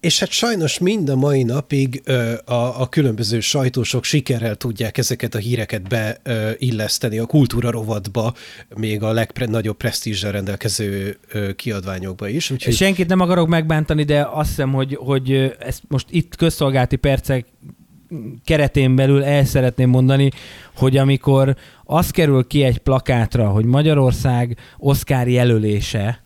és 0.01 0.19
hát 0.19 0.31
sajnos 0.31 0.79
mind 0.79 1.09
a 1.09 1.17
mai 1.17 1.43
napig 1.43 2.01
ö, 2.05 2.33
a, 2.45 2.81
a 2.81 2.89
különböző 2.89 3.41
sajtósok 3.41 4.05
sikerrel 4.05 4.55
tudják 4.55 4.99
ezeket 4.99 5.35
a 5.35 5.39
híreket 5.39 5.83
beilleszteni 5.89 7.19
a 7.19 7.27
kultúra 7.27 7.71
rovatba, 7.71 8.35
még 8.77 9.03
a 9.03 9.13
legnagyobb 9.13 9.77
presztízsel 9.77 10.33
rendelkező 10.33 11.19
ö, 11.33 11.53
kiadványokba 11.53 12.29
is. 12.29 12.51
Úgyhogy... 12.51 12.75
Senkit 12.75 13.09
nem 13.09 13.21
akarok 13.21 13.49
megbántani, 13.49 14.03
de 14.03 14.29
azt 14.33 14.49
hiszem, 14.49 14.73
hogy, 14.73 14.95
hogy 15.01 15.55
ezt 15.59 15.83
most 15.89 16.07
itt 16.11 16.37
közszolgálti 16.37 16.97
percek 16.97 17.47
keretén 18.45 18.97
belül 18.97 19.25
el 19.25 19.45
szeretném 19.45 19.89
mondani, 19.89 20.31
hogy 20.77 20.97
amikor 20.97 21.57
az 21.85 22.11
kerül 22.11 22.47
ki 22.47 22.63
egy 22.63 22.79
plakátra, 22.79 23.49
hogy 23.49 23.65
Magyarország 23.65 24.57
Oscar 24.79 25.29
jelölése, 25.29 26.23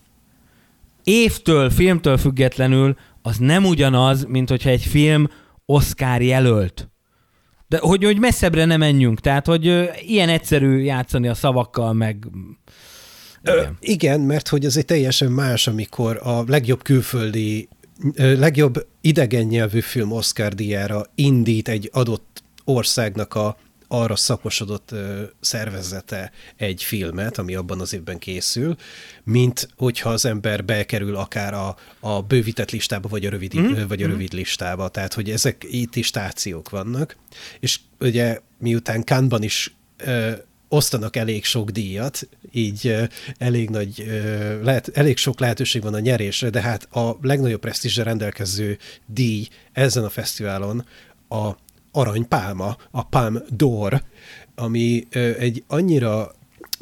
évtől, 1.05 1.71
filmtől 1.71 2.17
függetlenül 2.17 2.97
az 3.27 3.37
nem 3.39 3.65
ugyanaz, 3.65 4.25
mint 4.25 4.49
hogyha 4.49 4.71
egy 4.71 4.83
film 4.83 5.29
Oscar 5.67 6.23
jelölt. 6.23 6.89
De 7.69 7.79
hogy, 7.79 8.05
hogy 8.05 8.19
messzebbre 8.19 8.65
nem 8.65 8.79
menjünk, 8.79 9.21
tehát 9.21 9.47
hogy 9.47 9.67
ö, 9.67 9.85
ilyen 10.01 10.29
egyszerű 10.29 10.79
játszani 10.79 11.29
a 11.29 11.35
szavakkal, 11.35 11.93
meg... 11.93 12.27
Igen. 13.43 13.57
Ö, 13.57 13.63
igen, 13.81 14.21
mert 14.21 14.49
hogy 14.49 14.65
ez 14.65 14.77
egy 14.77 14.85
teljesen 14.85 15.33
más, 15.33 15.67
amikor 15.67 16.21
a 16.23 16.45
legjobb 16.47 16.83
külföldi, 16.83 17.69
ö, 18.15 18.39
legjobb 18.39 18.87
idegen 19.01 19.45
nyelvű 19.45 19.81
film 19.81 20.13
Oscar 20.13 20.55
díjára 20.55 21.03
indít 21.15 21.69
egy 21.69 21.91
adott 21.93 22.43
országnak 22.65 23.35
a 23.35 23.57
arra 24.01 24.17
szakosodott 24.17 24.95
szervezete 25.41 26.33
egy 26.57 26.83
filmet, 26.83 27.39
ami 27.39 27.55
abban 27.55 27.81
az 27.81 27.95
évben 27.95 28.19
készül, 28.19 28.77
mint 29.25 29.69
hogyha 29.77 30.11
az 30.11 30.25
ember 30.25 30.65
bekerül 30.65 31.17
akár 31.17 31.55
a, 31.55 31.77
a 32.01 32.23
bővített 32.23 32.71
listába, 32.71 33.09
vagy 33.09 33.27
a, 33.27 33.31
rövid, 33.31 33.61
mm. 33.61 33.87
vagy 33.89 34.03
a 34.03 34.07
rövid 34.07 34.33
listába. 34.33 34.89
Tehát, 34.89 35.15
hogy 35.15 35.31
ezek 35.31 35.67
itt 35.71 35.97
is 35.97 36.07
stációk 36.07 36.71
vannak. 36.71 37.17
És 37.61 37.81
ugye 38.01 38.41
miután 38.59 39.05
Kánban 39.05 39.43
is 39.43 39.75
ö, 39.97 40.31
osztanak 40.69 41.17
elég 41.17 41.45
sok 41.45 41.71
díjat, 41.71 42.29
így 42.53 42.87
ö, 42.87 43.03
elég 43.39 43.71
nagy, 43.71 44.01
ö, 44.01 44.63
lehet, 44.63 44.91
elég 44.95 45.17
sok 45.17 45.41
lehetőség 45.41 45.83
van 45.83 45.95
a 45.95 45.99
nyerésre, 45.99 46.51
de 46.51 46.61
hát 46.61 46.95
a 46.95 47.19
legnagyobb 47.23 47.61
presztízsre 47.61 48.03
rendelkező 48.03 48.79
díj 49.07 49.49
ezen 49.73 50.05
a 50.05 50.11
fesztiválon 50.11 50.87
a 51.29 51.51
aranypálma, 51.95 52.77
a 52.91 53.03
Palm 53.03 53.43
d'Or, 53.49 54.03
ami 54.55 55.07
egy 55.39 55.65
annyira 55.67 56.35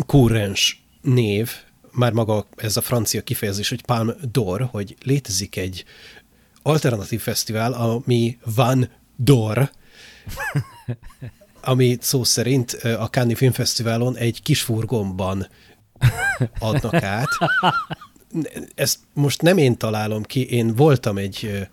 kúrens 0.06 0.84
név, 1.00 1.50
már 1.90 2.12
maga 2.12 2.46
ez 2.56 2.76
a 2.76 2.80
francia 2.80 3.22
kifejezés, 3.22 3.68
hogy 3.68 3.84
Palm 3.84 4.12
d'Or, 4.32 4.68
hogy 4.70 4.96
létezik 5.04 5.56
egy 5.56 5.84
alternatív 6.62 7.20
fesztivál, 7.20 7.72
ami 7.72 8.38
Van 8.54 8.90
d'Or, 9.16 9.70
ami 11.60 11.96
szó 12.00 12.24
szerint 12.24 12.72
a 12.72 13.08
Cannes 13.10 13.38
Filmfesztiválon 13.38 14.16
egy 14.16 14.42
kis 14.42 14.62
furgonban 14.62 15.48
adnak 16.58 17.02
át. 17.02 17.28
Ezt 18.74 18.98
most 19.12 19.42
nem 19.42 19.58
én 19.58 19.76
találom 19.76 20.22
ki, 20.22 20.50
én 20.50 20.74
voltam 20.74 21.16
egy 21.16 21.68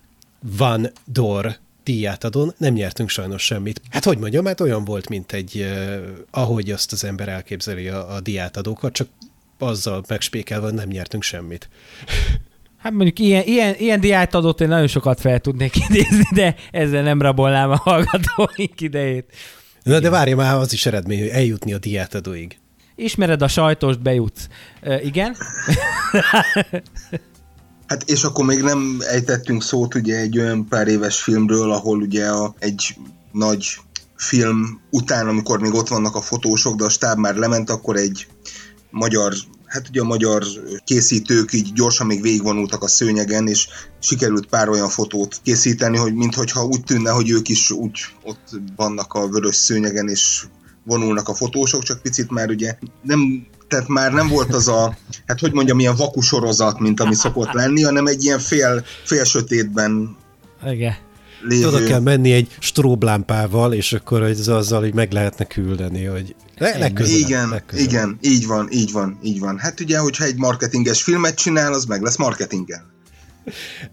Van 0.57 0.91
d'Or 1.13 1.57
díjátadón 1.89 2.53
nem 2.57 2.73
nyertünk 2.73 3.09
sajnos 3.09 3.43
semmit. 3.43 3.81
Hát 3.89 4.03
hogy 4.03 4.17
mondjam, 4.17 4.45
hát 4.45 4.61
olyan 4.61 4.85
volt, 4.85 5.09
mint 5.09 5.31
egy, 5.31 5.59
eh, 5.61 5.99
ahogy 6.31 6.71
azt 6.71 6.91
az 6.91 7.03
ember 7.03 7.27
elképzeli 7.27 7.87
a, 7.87 8.15
a 8.15 8.19
diátadókat, 8.19 8.93
csak 8.93 9.07
azzal 9.59 10.03
megspékelve 10.07 10.71
nem 10.71 10.87
nyertünk 10.87 11.23
semmit. 11.23 11.69
Hát 12.77 12.91
mondjuk 12.91 13.19
ilyen, 13.19 13.43
ilyen, 13.43 13.75
ilyen 13.77 13.99
diátadót 13.99 14.61
én 14.61 14.67
nagyon 14.67 14.87
sokat 14.87 15.19
fel 15.19 15.39
tudnék 15.39 15.75
idézni, 15.89 16.23
de 16.33 16.55
ezzel 16.71 17.03
nem 17.03 17.21
rabolnám 17.21 17.71
a 17.71 17.75
hallgatóink 17.75 18.81
idejét. 18.81 19.35
Na 19.83 19.99
de 19.99 20.09
várj 20.09 20.33
már, 20.33 20.55
az 20.55 20.73
is 20.73 20.85
eredmény, 20.85 21.19
hogy 21.19 21.29
eljutni 21.29 21.73
a 21.73 21.77
diátadóig. 21.77 22.57
Ismered 22.95 23.41
a 23.41 23.47
sajtost, 23.47 24.01
bejutsz. 24.01 24.47
Uh, 24.81 25.05
igen? 25.05 25.35
Hát 27.89 28.03
és 28.09 28.23
akkor 28.23 28.45
még 28.45 28.61
nem 28.61 28.97
ejtettünk 28.99 29.63
szót 29.63 29.95
ugye 29.95 30.17
egy 30.17 30.39
olyan 30.39 30.67
pár 30.67 30.87
éves 30.87 31.21
filmről, 31.21 31.71
ahol 31.71 32.01
ugye 32.01 32.27
a, 32.27 32.55
egy 32.59 32.97
nagy 33.31 33.65
film 34.15 34.81
után, 34.91 35.27
amikor 35.27 35.59
még 35.59 35.73
ott 35.73 35.87
vannak 35.87 36.15
a 36.15 36.21
fotósok, 36.21 36.75
de 36.75 36.83
a 36.83 36.89
stáb 36.89 37.17
már 37.17 37.35
lement, 37.35 37.69
akkor 37.69 37.95
egy 37.95 38.27
magyar, 38.91 39.33
hát 39.65 39.89
ugye 39.89 40.01
a 40.01 40.05
magyar 40.05 40.43
készítők 40.83 41.53
így 41.53 41.73
gyorsan 41.73 42.07
még 42.07 42.21
végigvonultak 42.21 42.83
a 42.83 42.87
szőnyegen, 42.87 43.47
és 43.47 43.67
sikerült 43.99 44.45
pár 44.45 44.69
olyan 44.69 44.89
fotót 44.89 45.39
készíteni, 45.43 45.97
hogy 45.97 46.13
mintha 46.13 46.65
úgy 46.65 46.83
tűnne, 46.83 47.11
hogy 47.11 47.29
ők 47.29 47.49
is 47.49 47.71
úgy 47.71 47.99
ott 48.23 48.49
vannak 48.75 49.13
a 49.13 49.27
vörös 49.27 49.55
szőnyegen, 49.55 50.07
és 50.07 50.45
vonulnak 50.83 51.29
a 51.29 51.35
fotósok, 51.35 51.83
csak 51.83 52.01
picit 52.01 52.31
már 52.31 52.49
ugye 52.49 52.77
nem 53.01 53.47
tehát 53.69 53.87
már 53.87 54.11
nem 54.11 54.27
volt 54.27 54.53
az 54.53 54.67
a, 54.67 54.97
hát 55.25 55.39
hogy 55.39 55.53
mondjam, 55.53 55.79
ilyen 55.79 55.95
vakusorozat, 55.95 56.79
mint 56.79 56.99
ami 56.99 57.15
szokott 57.15 57.51
lenni, 57.51 57.81
hanem 57.81 58.05
egy 58.05 58.23
ilyen 58.23 58.39
fél, 58.39 58.83
fél 59.03 59.23
sötétben 59.23 60.17
Igen. 60.65 60.95
lévő. 61.41 61.67
Oda 61.67 61.83
kell 61.83 61.99
menni 61.99 62.31
egy 62.31 62.55
stróblámpával, 62.59 63.73
és 63.73 63.93
akkor 63.93 64.21
az 64.21 64.47
azzal 64.47 64.79
hogy 64.79 64.93
meg 64.93 65.11
lehetne 65.11 65.45
küldeni, 65.45 66.03
hogy 66.03 66.35
le, 66.57 66.77
legközelebb, 66.77 67.27
igen, 67.27 67.49
legközelebb. 67.49 67.91
igen, 67.91 68.17
így 68.21 68.47
van, 68.47 68.67
így 68.71 68.91
van, 68.91 69.19
így 69.23 69.39
van. 69.39 69.57
Hát 69.57 69.79
ugye, 69.79 69.97
hogyha 69.97 70.23
egy 70.23 70.35
marketinges 70.35 71.03
filmet 71.03 71.35
csinál, 71.35 71.73
az 71.73 71.85
meg 71.85 72.01
lesz 72.01 72.17
marketingen. 72.17 72.97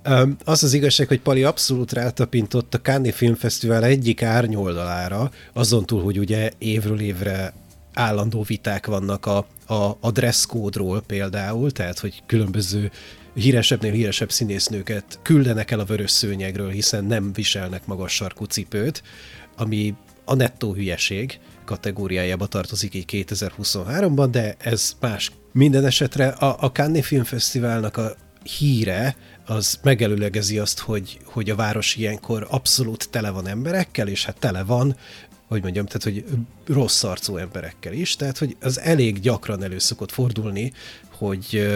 Um, 0.09 0.37
az 0.45 0.63
az 0.63 0.73
igazság, 0.73 1.09
hogy 1.09 1.21
Pali 1.21 1.43
abszolút 1.43 1.93
rátapintott 1.93 2.75
a 2.75 2.81
Cannes 2.81 3.15
Filmfesztivál 3.15 3.85
egyik 3.85 4.23
árnyoldalára, 4.23 5.31
azon 5.53 5.87
túl, 5.87 6.03
hogy 6.03 6.19
ugye 6.19 6.51
évről 6.59 7.01
évre 7.01 7.53
állandó 7.95 8.43
viták 8.43 8.87
vannak 8.87 9.27
a, 9.27 9.47
a, 9.67 9.97
a 10.01 10.11
dresszkódról 10.11 11.01
például, 11.01 11.71
tehát 11.71 11.99
hogy 11.99 12.23
különböző 12.27 12.91
híresebbnél 13.35 13.93
híresebb 13.93 14.31
színésznőket 14.31 15.19
küldenek 15.23 15.71
el 15.71 15.81
a 15.81 15.85
vörös 15.85 16.11
szőnyegről, 16.11 16.71
hiszen 16.71 17.05
nem 17.05 17.33
viselnek 17.33 17.87
magas 17.87 18.15
sarkú 18.15 18.45
cipőt, 18.45 19.03
ami 19.57 19.95
a 20.25 20.35
nettó 20.35 20.75
hülyeség 20.75 21.39
kategóriájába 21.65 22.47
tartozik 22.47 22.95
így 22.95 23.05
2023-ban, 23.29 24.29
de 24.31 24.55
ez 24.59 24.97
más. 25.01 25.31
Minden 25.53 25.85
esetre 25.85 26.29
a, 26.29 26.57
a 26.61 26.71
Cannes 26.73 27.07
Filmfesztiválnak 27.07 27.97
a 27.97 28.17
híre 28.59 29.17
az 29.47 29.79
megelőlegezi 29.83 30.59
azt, 30.59 30.79
hogy, 30.79 31.19
hogy 31.25 31.51
a 31.51 31.55
város 31.55 31.97
ilyenkor 31.97 32.47
abszolút 32.51 33.09
tele 33.11 33.31
van 33.31 33.47
emberekkel, 33.49 34.09
és 34.09 34.25
hát 34.25 34.39
tele 34.39 34.65
van 34.65 34.97
hogy 35.47 35.63
mondjam, 35.63 35.87
tehát 35.87 36.03
hogy 36.03 36.25
rossz 36.67 37.03
arcú 37.03 37.37
emberekkel 37.37 37.93
is, 37.93 38.17
tehát 38.17 38.39
hogy 38.39 38.57
az 38.61 38.81
elég 38.81 39.21
gyakran 39.21 39.63
elő 39.63 39.79
szokott 39.79 40.13
fordulni, 40.13 40.73
hogy 41.11 41.67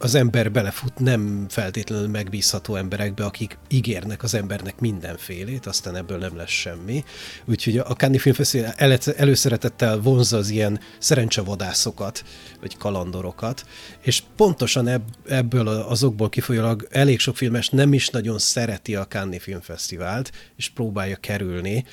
az 0.00 0.14
ember 0.14 0.52
belefut 0.52 0.98
nem 0.98 1.46
feltétlenül 1.48 2.08
megbízható 2.08 2.74
emberekbe, 2.76 3.24
akik 3.24 3.58
ígérnek 3.68 4.22
az 4.22 4.34
embernek 4.34 4.80
mindenfélét, 4.80 5.66
aztán 5.66 5.96
ebből 5.96 6.18
nem 6.18 6.36
lesz 6.36 6.50
semmi. 6.50 7.04
Úgyhogy 7.44 7.76
a 7.78 7.94
Cannes 7.94 8.22
Filmfesztivál 8.22 8.74
előszeretettel 9.16 10.00
vonzza 10.00 10.36
az 10.36 10.50
ilyen 10.50 10.80
szerencsevadászokat, 10.98 12.24
vagy 12.60 12.76
kalandorokat, 12.76 13.66
és 14.00 14.22
pontosan 14.36 15.02
ebből 15.28 15.68
azokból 15.68 16.28
kifolyólag 16.28 16.86
elég 16.90 17.18
sok 17.18 17.36
filmes 17.36 17.68
nem 17.68 17.92
is 17.92 18.08
nagyon 18.08 18.38
szereti 18.38 18.94
a 18.94 19.06
Cannes 19.06 19.42
Filmfesztivált, 19.42 20.32
és 20.56 20.68
próbálja 20.68 21.16
kerülni, 21.16 21.84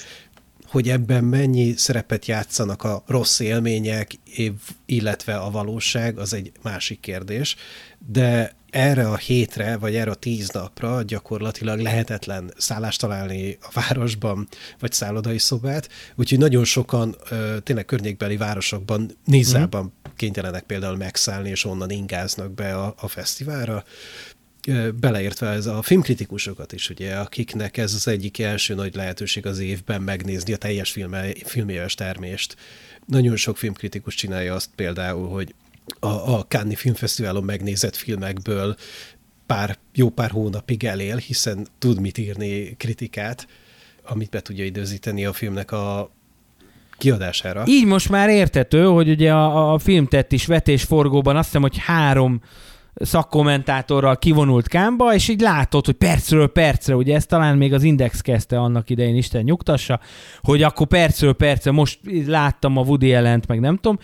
hogy 0.67 0.89
ebben 0.89 1.23
mennyi 1.23 1.73
szerepet 1.78 2.25
játszanak 2.25 2.84
a 2.84 3.04
rossz 3.08 3.39
élmények, 3.39 4.12
illetve 4.86 5.36
a 5.36 5.51
valóság, 5.51 6.17
az 6.17 6.34
egy 6.34 6.51
másik 6.62 6.99
kérdés, 6.99 7.56
de 8.08 8.56
erre 8.75 9.10
a 9.10 9.15
hétre, 9.15 9.78
vagy 9.78 9.95
erre 9.95 10.12
a 10.12 10.15
tíz 10.15 10.49
napra 10.49 11.01
gyakorlatilag 11.01 11.80
lehetetlen 11.80 12.54
szállást 12.58 12.99
találni 12.99 13.58
a 13.62 13.69
városban, 13.73 14.47
vagy 14.80 14.91
szállodai 14.91 15.38
szobát, 15.38 15.89
úgyhogy 16.15 16.39
nagyon 16.39 16.63
sokan 16.63 17.15
tényleg 17.63 17.86
környékbeli 17.86 18.38
városokban, 18.38 19.17
Nizzában 19.25 19.84
mm. 19.84 20.12
kénytelenek 20.15 20.63
például 20.63 20.97
megszállni, 20.97 21.49
és 21.49 21.65
onnan 21.65 21.89
ingáznak 21.89 22.51
be 22.51 22.75
a, 22.75 22.93
a 22.97 23.08
fesztiválra, 23.08 23.84
beleértve 24.99 25.47
ez 25.47 25.65
a 25.65 25.82
filmkritikusokat 25.82 26.73
is, 26.73 26.89
ugye, 26.89 27.15
akiknek 27.15 27.78
ez 27.78 27.93
az 27.93 28.08
egyik 28.08 28.39
első 28.39 28.75
nagy 28.75 28.95
lehetőség 28.95 29.45
az 29.45 29.60
évben 29.60 30.01
megnézni 30.01 30.54
a 30.54 30.58
teljes 30.58 30.91
filme, 30.91 31.28
filméves 31.43 31.93
termést. 31.93 32.56
Nagyon 33.06 33.36
sok 33.36 33.58
filmkritikus 33.58 34.15
csinálja 34.15 34.54
azt 34.54 34.69
például, 34.75 35.30
hogy 35.30 35.54
a, 35.99 36.08
a 36.08 36.45
Cannes 36.47 36.80
Filmfesztiválon 36.80 37.43
megnézett 37.43 37.95
filmekből 37.95 38.75
pár, 39.45 39.78
jó 39.93 40.10
pár 40.10 40.30
hónapig 40.30 40.84
elél, 40.84 41.17
hiszen 41.17 41.67
tud 41.80 41.99
mit 41.99 42.17
írni 42.17 42.75
kritikát, 42.78 43.47
amit 44.04 44.30
be 44.30 44.41
tudja 44.41 44.65
időzíteni 44.65 45.25
a 45.25 45.34
filmnek 45.34 45.71
a 45.71 46.12
kiadására. 46.97 47.63
Így 47.67 47.86
most 47.86 48.10
már 48.10 48.30
értető, 48.30 48.86
hogy 48.86 49.10
ugye 49.10 49.34
a, 49.34 49.73
a 49.73 49.78
filmtett 49.78 50.32
is 50.32 50.45
vetésforgóban 50.45 51.36
azt 51.36 51.45
hiszem, 51.45 51.62
hogy 51.62 51.78
három 51.78 52.41
szakkommentátorral 52.95 54.17
kivonult 54.17 54.67
kámba, 54.67 55.13
és 55.13 55.27
így 55.27 55.41
látod, 55.41 55.86
hogy 55.86 55.95
percről 55.95 56.47
percre, 56.47 56.95
ugye 56.95 57.15
ezt 57.15 57.27
talán 57.27 57.58
még 57.58 57.73
az 57.73 57.84
Index 57.84 58.21
kezdte 58.21 58.60
annak 58.60 58.89
idején, 58.89 59.15
Isten 59.15 59.43
nyugtassa, 59.43 59.99
hogy 60.41 60.63
akkor 60.63 60.88
percről 60.88 61.34
percre, 61.34 61.71
most 61.71 61.99
láttam 62.27 62.77
a 62.77 62.81
Woody 62.81 63.08
jelent, 63.08 63.47
meg 63.47 63.60
nem 63.60 63.75
tudom, 63.75 63.97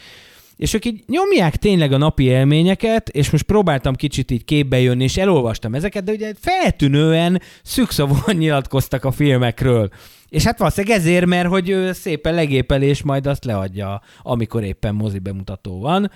és 0.62 0.73
ők 0.73 0.86
így 0.86 1.04
nyomják 1.08 1.56
tényleg 1.56 1.91
a 1.93 1.97
napi 1.97 2.23
élményeket, 2.23 3.10
és 3.10 3.30
most 3.30 3.43
próbáltam 3.43 3.95
kicsit 3.95 4.32
így 4.32 4.45
képbe 4.45 4.80
jönni, 4.80 5.04
és 5.04 5.17
elolvastam 5.17 5.75
ezeket, 5.75 6.04
de 6.04 6.12
ugye 6.12 6.34
feltűnően 6.39 7.41
szükszavúan 7.63 8.36
nyilatkoztak 8.39 9.06
a 9.06 9.12
filmekről. 9.12 9.89
És 10.30 10.43
hát 10.43 10.58
valószínűleg 10.58 10.97
ezért, 10.97 11.25
mert 11.25 11.47
hogy 11.47 11.89
szépen 11.91 12.34
legépel, 12.34 12.82
és 12.82 13.04
majd 13.04 13.27
azt 13.27 13.45
leadja, 13.45 14.01
amikor 14.21 14.63
éppen 14.63 14.95
mozi 14.95 15.19
bemutató 15.19 15.80
van. 15.80 16.12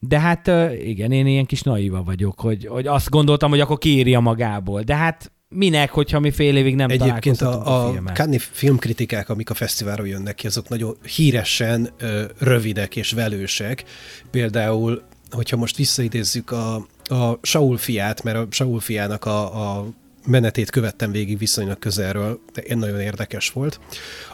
De 0.00 0.20
hát 0.20 0.50
igen, 0.84 1.12
én 1.12 1.26
ilyen 1.26 1.46
kis 1.46 1.62
naíva 1.62 2.02
vagyok, 2.02 2.40
hogy, 2.40 2.66
hogy 2.66 2.86
azt 2.86 3.10
gondoltam, 3.10 3.50
hogy 3.50 3.60
akkor 3.60 3.78
kiírja 3.78 4.20
magából. 4.20 4.82
De 4.82 4.96
hát 4.96 5.32
minek, 5.48 5.90
hogyha 5.90 6.20
mi 6.20 6.30
fél 6.30 6.56
évig 6.56 6.74
nem 6.74 6.90
Egyébként 6.90 7.40
a, 7.40 7.66
a, 7.66 7.88
a 7.88 8.12
Cannes 8.12 8.48
filmkritikák, 8.52 9.28
amik 9.28 9.50
a 9.50 9.54
fesztiválról 9.54 10.08
jönnek 10.08 10.34
ki, 10.34 10.46
azok 10.46 10.68
nagyon 10.68 10.96
híresen 11.16 11.88
ö, 11.98 12.24
rövidek 12.38 12.96
és 12.96 13.12
velősek. 13.12 13.84
Például, 14.30 15.02
hogyha 15.30 15.56
most 15.56 15.76
visszaidézzük 15.76 16.50
a, 16.50 16.74
a 17.04 17.38
Saul 17.42 17.76
fiát, 17.76 18.22
mert 18.22 18.36
a 18.36 18.46
Saul 18.50 18.80
fiának 18.80 19.24
a, 19.24 19.76
a 19.76 19.86
menetét 20.26 20.70
követtem 20.70 21.10
végig 21.10 21.38
viszonylag 21.38 21.78
közelről, 21.78 22.40
de 22.54 22.74
nagyon 22.74 23.00
érdekes 23.00 23.50
volt, 23.50 23.80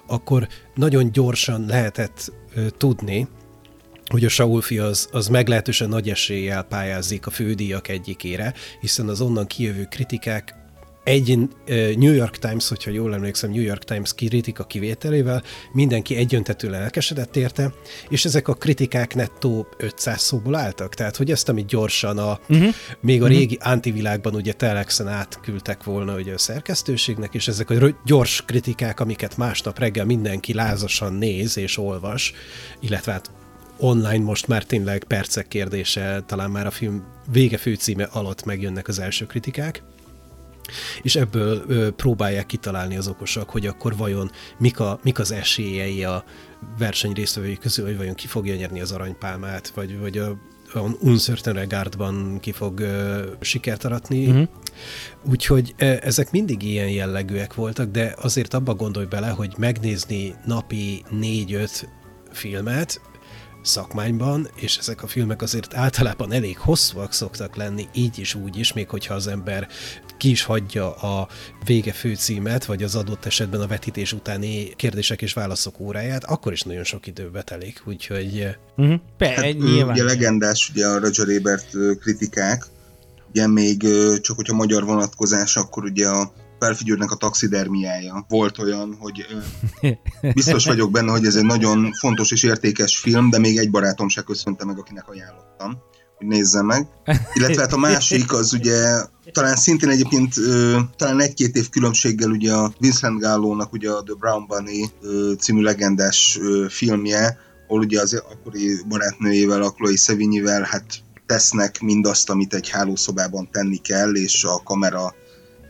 akkor 0.07 0.49
nagyon 0.75 1.13
gyorsan 1.13 1.65
lehetett 1.67 2.33
ö, 2.55 2.71
tudni, 2.71 3.29
hogy 4.15 4.25
a 4.25 4.29
Saulfi 4.29 4.79
az, 4.79 5.09
az 5.13 5.29
meglehetősen 5.29 5.89
nagy 5.89 6.09
eséllyel 6.09 6.63
pályázik 6.63 7.27
a 7.27 7.31
fődíjak 7.31 7.89
egyikére, 7.89 8.55
hiszen 8.81 9.09
az 9.09 9.21
onnan 9.21 9.47
kijövő 9.47 9.85
kritikák 9.85 10.55
egy 11.05 11.39
New 11.97 12.13
York 12.13 12.39
Times, 12.39 12.69
hogyha 12.69 12.91
jól 12.91 13.15
emlékszem, 13.15 13.51
New 13.51 13.63
York 13.63 13.85
Times 13.85 14.15
kritika 14.15 14.65
kivételével 14.65 15.43
mindenki 15.73 16.17
egyöntetően 16.17 16.75
elkesedett 16.75 17.37
érte, 17.37 17.73
és 18.09 18.25
ezek 18.25 18.49
a 18.49 18.55
kritikák 18.55 19.15
nettó 19.15 19.67
500 19.77 20.21
szóból 20.21 20.55
álltak. 20.55 20.95
Tehát, 20.95 21.17
hogy 21.17 21.31
ezt, 21.31 21.49
amit 21.49 21.67
gyorsan 21.67 22.19
a, 22.19 22.39
uh-huh. 22.49 22.75
még 23.01 23.21
a 23.21 23.25
uh-huh. 23.25 23.39
régi 23.39 23.59
antivilágban 23.63 24.35
ugye 24.35 24.53
Telexen 24.53 25.09
átküldtek 25.09 25.85
volna 25.85 26.15
ugye 26.15 26.35
a 26.35 26.39
szerkesztőségnek, 26.39 27.35
és 27.35 27.49
ezek 27.49 27.71
a 27.71 27.95
gyors 28.05 28.43
kritikák, 28.47 29.01
amiket 29.01 29.37
másnap 29.37 29.79
reggel 29.79 30.05
mindenki 30.05 30.53
lázasan 30.53 31.13
néz 31.13 31.59
és 31.59 31.79
olvas, 31.79 32.33
illetve 32.81 33.13
hát 33.13 33.31
online 33.79 34.25
most 34.25 34.47
már 34.47 34.65
tényleg 34.65 35.05
percek 35.05 35.49
kérdése, 35.49 36.23
talán 36.27 36.51
már 36.51 36.67
a 36.67 36.71
film 36.71 37.05
vége 37.31 37.57
főcíme 37.57 38.05
alatt 38.05 38.45
megjönnek 38.45 38.89
az 38.89 38.99
első 38.99 39.27
kritikák, 39.27 39.83
és 41.03 41.17
ebből 41.17 41.65
ö, 41.67 41.91
próbálják 41.91 42.47
kitalálni 42.47 42.97
az 42.97 43.09
okosak, 43.09 43.51
hogy 43.51 43.67
akkor 43.67 43.97
vajon 43.97 44.31
mik, 44.59 44.81
a, 44.81 44.99
mik 45.03 45.19
az 45.19 45.33
esélyei 45.33 46.05
a 46.05 46.25
verseny 46.79 47.13
résztvevői 47.13 47.59
közül, 47.59 47.85
hogy 47.85 47.97
vajon 47.97 48.15
ki 48.15 48.27
fogja 48.27 48.55
nyerni 48.55 48.81
az 48.81 48.93
aranypálmát, 48.93 49.69
vagy, 49.69 49.99
vagy 49.99 50.19
a, 50.19 50.37
Uncertain 51.01 51.57
Regardban 51.57 52.39
ki 52.41 52.53
fog 52.53 52.81
ö, 52.81 53.23
sikert 53.41 53.85
aratni. 53.85 54.27
Uh-huh. 54.27 54.49
Úgyhogy 55.23 55.75
ö, 55.79 55.95
ezek 56.01 56.31
mindig 56.31 56.63
ilyen 56.63 56.89
jellegűek 56.89 57.55
voltak, 57.55 57.91
de 57.91 58.15
azért 58.21 58.55
abba 58.55 58.75
gondolj 58.75 59.07
bele, 59.07 59.29
hogy 59.29 59.55
megnézni 59.59 60.35
napi 60.45 61.05
négy-öt 61.11 61.89
filmet, 62.33 63.01
szakmányban, 63.65 64.49
és 64.55 64.77
ezek 64.77 65.03
a 65.03 65.07
filmek 65.07 65.43
azért 65.43 65.75
általában 65.75 66.33
elég 66.33 66.59
hosszúak 66.59 67.13
szoktak 67.13 67.57
lenni, 67.57 67.89
így 67.95 68.19
is 68.19 68.35
úgy 68.35 68.57
is, 68.59 68.73
még 68.73 68.89
hogyha 68.89 69.15
az 69.15 69.27
ember 69.27 69.69
ki 70.19 70.31
is 70.31 70.43
hagyja 70.43 70.95
a 70.95 71.29
vége 71.65 71.93
főcímet, 71.93 72.65
vagy 72.65 72.83
az 72.83 72.95
adott 72.95 73.25
esetben 73.25 73.61
a 73.61 73.67
vetítés 73.67 74.13
utáni 74.13 74.75
kérdések 74.77 75.23
és 75.23 75.33
válaszok 75.33 75.81
óráját, 75.81 76.25
akkor 76.25 76.53
is 76.53 76.63
nagyon 76.63 76.85
sok 76.85 77.07
időbe 77.07 77.43
telik, 77.43 77.83
úgyhogy... 77.85 78.57
Uh-huh. 78.77 79.01
hát, 79.19 79.59
nyilván. 79.59 79.95
Ugye 79.95 80.05
legendás 80.05 80.71
ugye 80.71 80.87
a 80.87 80.99
Roger 80.99 81.29
Ebert 81.29 81.69
kritikák, 82.01 82.67
ugye 83.31 83.47
még 83.47 83.87
csak 84.21 84.37
hogyha 84.37 84.55
magyar 84.55 84.85
vonatkozás, 84.85 85.57
akkor 85.57 85.85
ugye 85.85 86.09
a 86.09 86.33
Felfigyőrnek 86.65 87.11
a 87.11 87.17
taxidermiája 87.17 88.25
volt 88.29 88.59
olyan, 88.59 88.97
hogy 88.99 89.27
biztos 90.35 90.67
vagyok 90.67 90.91
benne, 90.91 91.11
hogy 91.11 91.27
ez 91.27 91.35
egy 91.35 91.45
nagyon 91.45 91.93
fontos 91.93 92.31
és 92.31 92.43
értékes 92.43 92.99
film, 92.99 93.31
de 93.31 93.39
még 93.39 93.59
egy 93.59 93.71
barátom 93.71 94.09
se 94.09 94.23
köszönte 94.23 94.65
meg, 94.65 94.79
akinek 94.79 95.09
ajánlottam, 95.09 95.79
hogy 96.17 96.27
nézze 96.27 96.63
meg. 96.63 96.89
Illetve 97.35 97.63
hát 97.63 97.73
a 97.73 97.77
másik 97.77 98.33
az 98.33 98.53
ugye 98.53 99.05
talán 99.33 99.57
szintén 99.57 99.89
egyébként 99.89 100.35
talán 100.97 101.21
egy-két 101.21 101.57
év 101.57 101.69
különbséggel 101.69 102.31
ugye 102.31 102.53
a 102.53 102.73
Vincent 102.79 103.21
Gallo-nak 103.21 103.73
ugye 103.73 103.91
a 103.91 104.03
The 104.03 104.15
Brown 104.19 104.47
Bunny 104.47 104.91
című 105.39 105.63
legendás 105.63 106.39
filmje, 106.69 107.39
ahol 107.69 107.81
ugye 107.81 108.01
az 108.01 108.23
akkori 108.31 108.83
barátnőjével, 108.89 109.63
a 109.63 109.71
Chloe 109.71 109.97
Sevigny-vel 109.97 110.63
hát 110.63 110.85
tesznek 111.27 111.81
mindazt, 111.81 112.31
amit 112.31 112.55
egy 112.55 112.69
hálószobában 112.69 113.49
tenni 113.53 113.77
kell, 113.77 114.15
és 114.15 114.45
a 114.45 114.63
kamera 114.65 115.15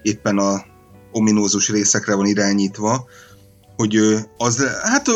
éppen 0.02 0.38
a 0.38 0.72
ominózus 1.14 1.68
részekre 1.68 2.14
van 2.14 2.26
irányítva, 2.26 3.06
hogy 3.76 3.96
az, 4.36 4.64
hát 4.82 5.08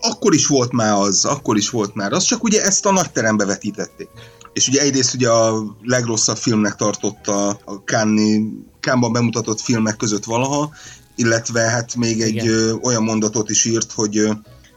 akkor 0.00 0.34
is 0.34 0.46
volt 0.46 0.72
már 0.72 0.92
az, 0.92 1.24
akkor 1.24 1.56
is 1.56 1.70
volt 1.70 1.94
már 1.94 2.12
az, 2.12 2.22
csak 2.22 2.42
ugye 2.42 2.62
ezt 2.62 2.86
a 2.86 2.92
nagy 2.92 3.10
terembe 3.12 3.44
vetítették. 3.44 4.08
És 4.52 4.68
ugye 4.68 4.80
egyrészt 4.80 5.14
ugye 5.14 5.30
a 5.30 5.62
legrosszabb 5.82 6.36
filmnek 6.36 6.74
tartotta 6.74 7.48
a 7.48 7.72
Cannes-ban 7.84 9.12
bemutatott 9.12 9.60
filmek 9.60 9.96
között 9.96 10.24
valaha, 10.24 10.70
illetve 11.16 11.60
hát 11.60 11.94
még 11.94 12.20
egy 12.20 12.46
ö, 12.46 12.72
olyan 12.82 13.02
mondatot 13.02 13.50
is 13.50 13.64
írt, 13.64 13.92
hogy 13.92 14.18
ö, 14.18 14.32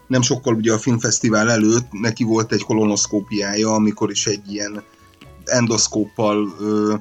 nem 0.08 0.22
sokkal 0.22 0.54
ugye 0.54 0.72
a 0.72 0.78
filmfesztivál 0.78 1.50
előtt 1.50 1.86
neki 1.90 2.24
volt 2.24 2.52
egy 2.52 2.62
kolonoszkópiája, 2.62 3.74
amikor 3.74 4.10
is 4.10 4.26
egy 4.26 4.52
ilyen 4.52 4.82
endoszkóppal 5.44 6.54
ö, 6.60 6.94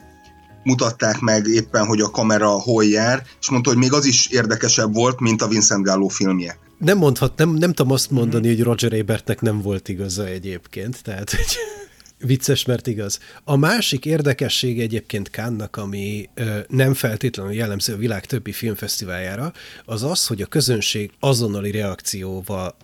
mutatták 0.63 1.19
meg 1.19 1.47
éppen, 1.47 1.86
hogy 1.86 1.99
a 1.99 2.10
kamera 2.10 2.49
hol 2.49 2.86
jár, 2.86 3.23
és 3.41 3.49
mondta, 3.49 3.69
hogy 3.69 3.80
még 3.80 3.93
az 3.93 4.06
is 4.06 4.28
érdekesebb 4.28 4.93
volt, 4.93 5.19
mint 5.19 5.41
a 5.41 5.47
Vincent 5.47 5.84
Gallo 5.86 6.08
filmje. 6.08 6.58
Nem 6.78 6.97
mondhat, 6.97 7.38
nem, 7.38 7.49
nem 7.49 7.73
tudom 7.73 7.91
azt 7.91 8.12
mondani, 8.12 8.47
hogy 8.47 8.63
Roger 8.63 8.93
Ebertnek 8.93 9.41
nem 9.41 9.62
volt 9.62 9.88
igaza 9.88 10.26
egyébként, 10.26 11.04
tehát 11.04 11.32
hogy 11.32 11.58
vicces, 12.28 12.65
mert 12.65 12.88
igaz. 12.88 13.19
A 13.43 13.56
másik 13.56 14.06
érdekesség 14.06 14.80
egyébként 14.80 15.30
Kánnak, 15.30 15.78
ami 15.78 16.30
ö, 16.34 16.58
nem 16.67 16.93
feltétlenül 16.93 17.54
jellemző 17.54 17.93
a 17.93 17.97
világ 17.97 18.26
többi 18.26 18.52
filmfesztiváljára, 18.52 19.54
az 19.86 20.04
az, 20.04 20.28
hogy 20.28 20.41
a 20.41 20.45
közönség 20.45 21.12
azonnali 21.19 21.71
reakcióval 21.71 22.76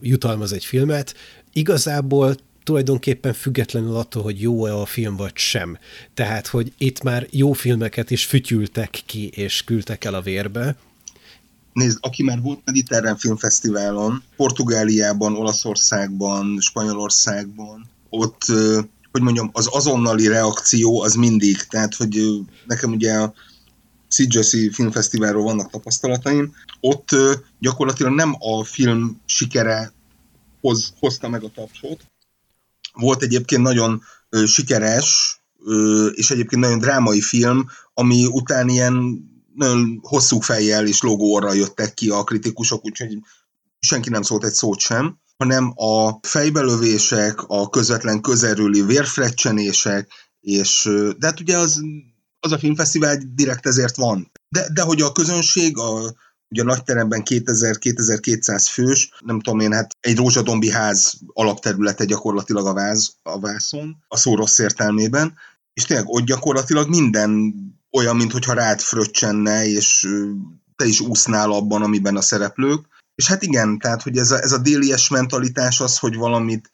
jutalmaz 0.00 0.52
egy 0.52 0.64
filmet, 0.64 1.14
igazából 1.52 2.34
tulajdonképpen 2.64 3.32
függetlenül 3.32 3.96
attól, 3.96 4.22
hogy 4.22 4.40
jó-e 4.40 4.74
a 4.74 4.86
film 4.86 5.16
vagy 5.16 5.36
sem. 5.36 5.78
Tehát, 6.14 6.46
hogy 6.46 6.72
itt 6.78 7.02
már 7.02 7.26
jó 7.30 7.52
filmeket 7.52 8.10
is 8.10 8.24
fütyültek 8.24 9.02
ki, 9.06 9.28
és 9.28 9.64
küldtek 9.64 10.04
el 10.04 10.14
a 10.14 10.20
vérbe. 10.20 10.76
Nézd, 11.72 11.98
aki 12.00 12.22
már 12.22 12.40
volt 12.40 12.60
Mediterrán 12.64 13.16
Filmfesztiválon, 13.16 14.22
Portugáliában, 14.36 15.36
Olaszországban, 15.36 16.58
Spanyolországban, 16.60 17.88
ott, 18.08 18.44
hogy 19.12 19.22
mondjam, 19.22 19.50
az 19.52 19.68
azonnali 19.72 20.26
reakció 20.26 21.02
az 21.02 21.14
mindig, 21.14 21.56
tehát, 21.56 21.94
hogy 21.94 22.20
nekem 22.66 22.92
ugye 22.92 23.28
Sitges-i 24.08 24.70
filmfesztiválról 24.70 25.42
vannak 25.42 25.70
tapasztalataim, 25.70 26.54
ott 26.80 27.08
gyakorlatilag 27.58 28.12
nem 28.12 28.36
a 28.38 28.64
film 28.64 29.20
sikere 29.24 29.92
hoz, 30.60 30.92
hozta 30.98 31.28
meg 31.28 31.42
a 31.44 31.50
tapsot. 31.54 32.09
Volt 32.92 33.22
egyébként 33.22 33.62
nagyon 33.62 34.02
sikeres, 34.46 35.40
és 36.12 36.30
egyébként 36.30 36.62
nagyon 36.62 36.78
drámai 36.78 37.20
film, 37.20 37.66
ami 37.94 38.26
után 38.26 38.68
ilyen 38.68 39.24
nagyon 39.54 39.98
hosszú 40.02 40.40
fejjel 40.40 40.86
és 40.86 41.02
logóra 41.02 41.52
jöttek 41.52 41.94
ki 41.94 42.10
a 42.10 42.24
kritikusok, 42.24 42.84
úgyhogy 42.84 43.18
senki 43.80 44.10
nem 44.10 44.22
szólt 44.22 44.44
egy 44.44 44.52
szót 44.52 44.78
sem, 44.78 45.18
hanem 45.36 45.72
a 45.76 46.18
fejbelövések, 46.22 47.42
a 47.46 47.68
közvetlen 47.68 48.20
közelüli 48.20 48.82
vérfrecsenések, 48.82 50.10
és 50.40 50.88
de 51.18 51.26
hát 51.26 51.40
ugye 51.40 51.56
az, 51.56 51.80
az 52.40 52.52
a 52.52 52.58
filmfesztivál 52.58 53.22
direkt 53.34 53.66
ezért 53.66 53.96
van. 53.96 54.30
De, 54.48 54.68
de 54.72 54.82
hogy 54.82 55.00
a 55.00 55.12
közönség, 55.12 55.78
a, 55.78 56.14
ugye 56.50 56.62
a 56.62 56.64
nagyteremben 56.64 57.22
2000-2200 57.24 58.66
fős, 58.70 59.12
nem 59.24 59.40
tudom 59.40 59.60
én, 59.60 59.72
hát 59.72 59.96
egy 60.00 60.16
rózsadombi 60.16 60.70
ház 60.70 61.14
alapterülete 61.32 62.04
gyakorlatilag 62.04 62.66
a, 62.66 62.72
váz, 62.72 63.14
a 63.22 63.40
vászon, 63.40 63.96
a 64.08 64.16
szó 64.16 64.34
rossz 64.34 64.58
értelmében, 64.58 65.34
és 65.72 65.84
tényleg 65.84 66.08
ott 66.08 66.24
gyakorlatilag 66.24 66.88
minden 66.88 67.54
olyan, 67.92 68.16
mintha 68.16 68.52
rád 68.52 68.80
fröccsenne, 68.80 69.66
és 69.66 70.08
te 70.76 70.84
is 70.84 71.00
úsznál 71.00 71.52
abban, 71.52 71.82
amiben 71.82 72.16
a 72.16 72.20
szereplők. 72.20 72.86
És 73.14 73.26
hát 73.26 73.42
igen, 73.42 73.78
tehát, 73.78 74.02
hogy 74.02 74.16
ez 74.16 74.30
a, 74.30 74.38
ez 74.42 74.52
a 74.52 74.58
délies 74.58 75.08
mentalitás 75.08 75.80
az, 75.80 75.98
hogy 75.98 76.16
valamit 76.16 76.70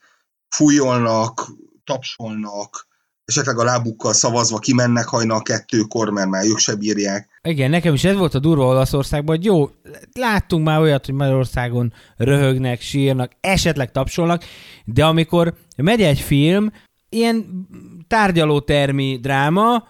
fújolnak, 0.48 1.50
tapsolnak, 1.84 2.86
esetleg 3.26 3.58
a 3.58 3.64
lábukkal 3.64 4.12
szavazva 4.12 4.58
kimennek 4.58 5.06
hajnal 5.06 5.42
kettőkor, 5.42 6.10
mert 6.10 6.28
már 6.28 6.44
ők 6.44 6.58
se 6.58 6.74
bírják. 6.74 7.28
Igen, 7.42 7.70
nekem 7.70 7.94
is 7.94 8.04
ez 8.04 8.16
volt 8.16 8.34
a 8.34 8.38
durva 8.38 8.66
Olaszországban, 8.66 9.36
hogy 9.36 9.44
jó, 9.44 9.70
láttunk 10.12 10.64
már 10.64 10.80
olyat, 10.80 11.06
hogy 11.06 11.14
Magyarországon 11.14 11.92
röhögnek, 12.16 12.80
sírnak, 12.80 13.32
esetleg 13.40 13.90
tapsolnak, 13.90 14.44
de 14.84 15.04
amikor 15.04 15.54
megy 15.76 16.02
egy 16.02 16.20
film, 16.20 16.72
ilyen 17.08 17.66
tárgyalótermi 18.08 19.18
dráma, 19.22 19.88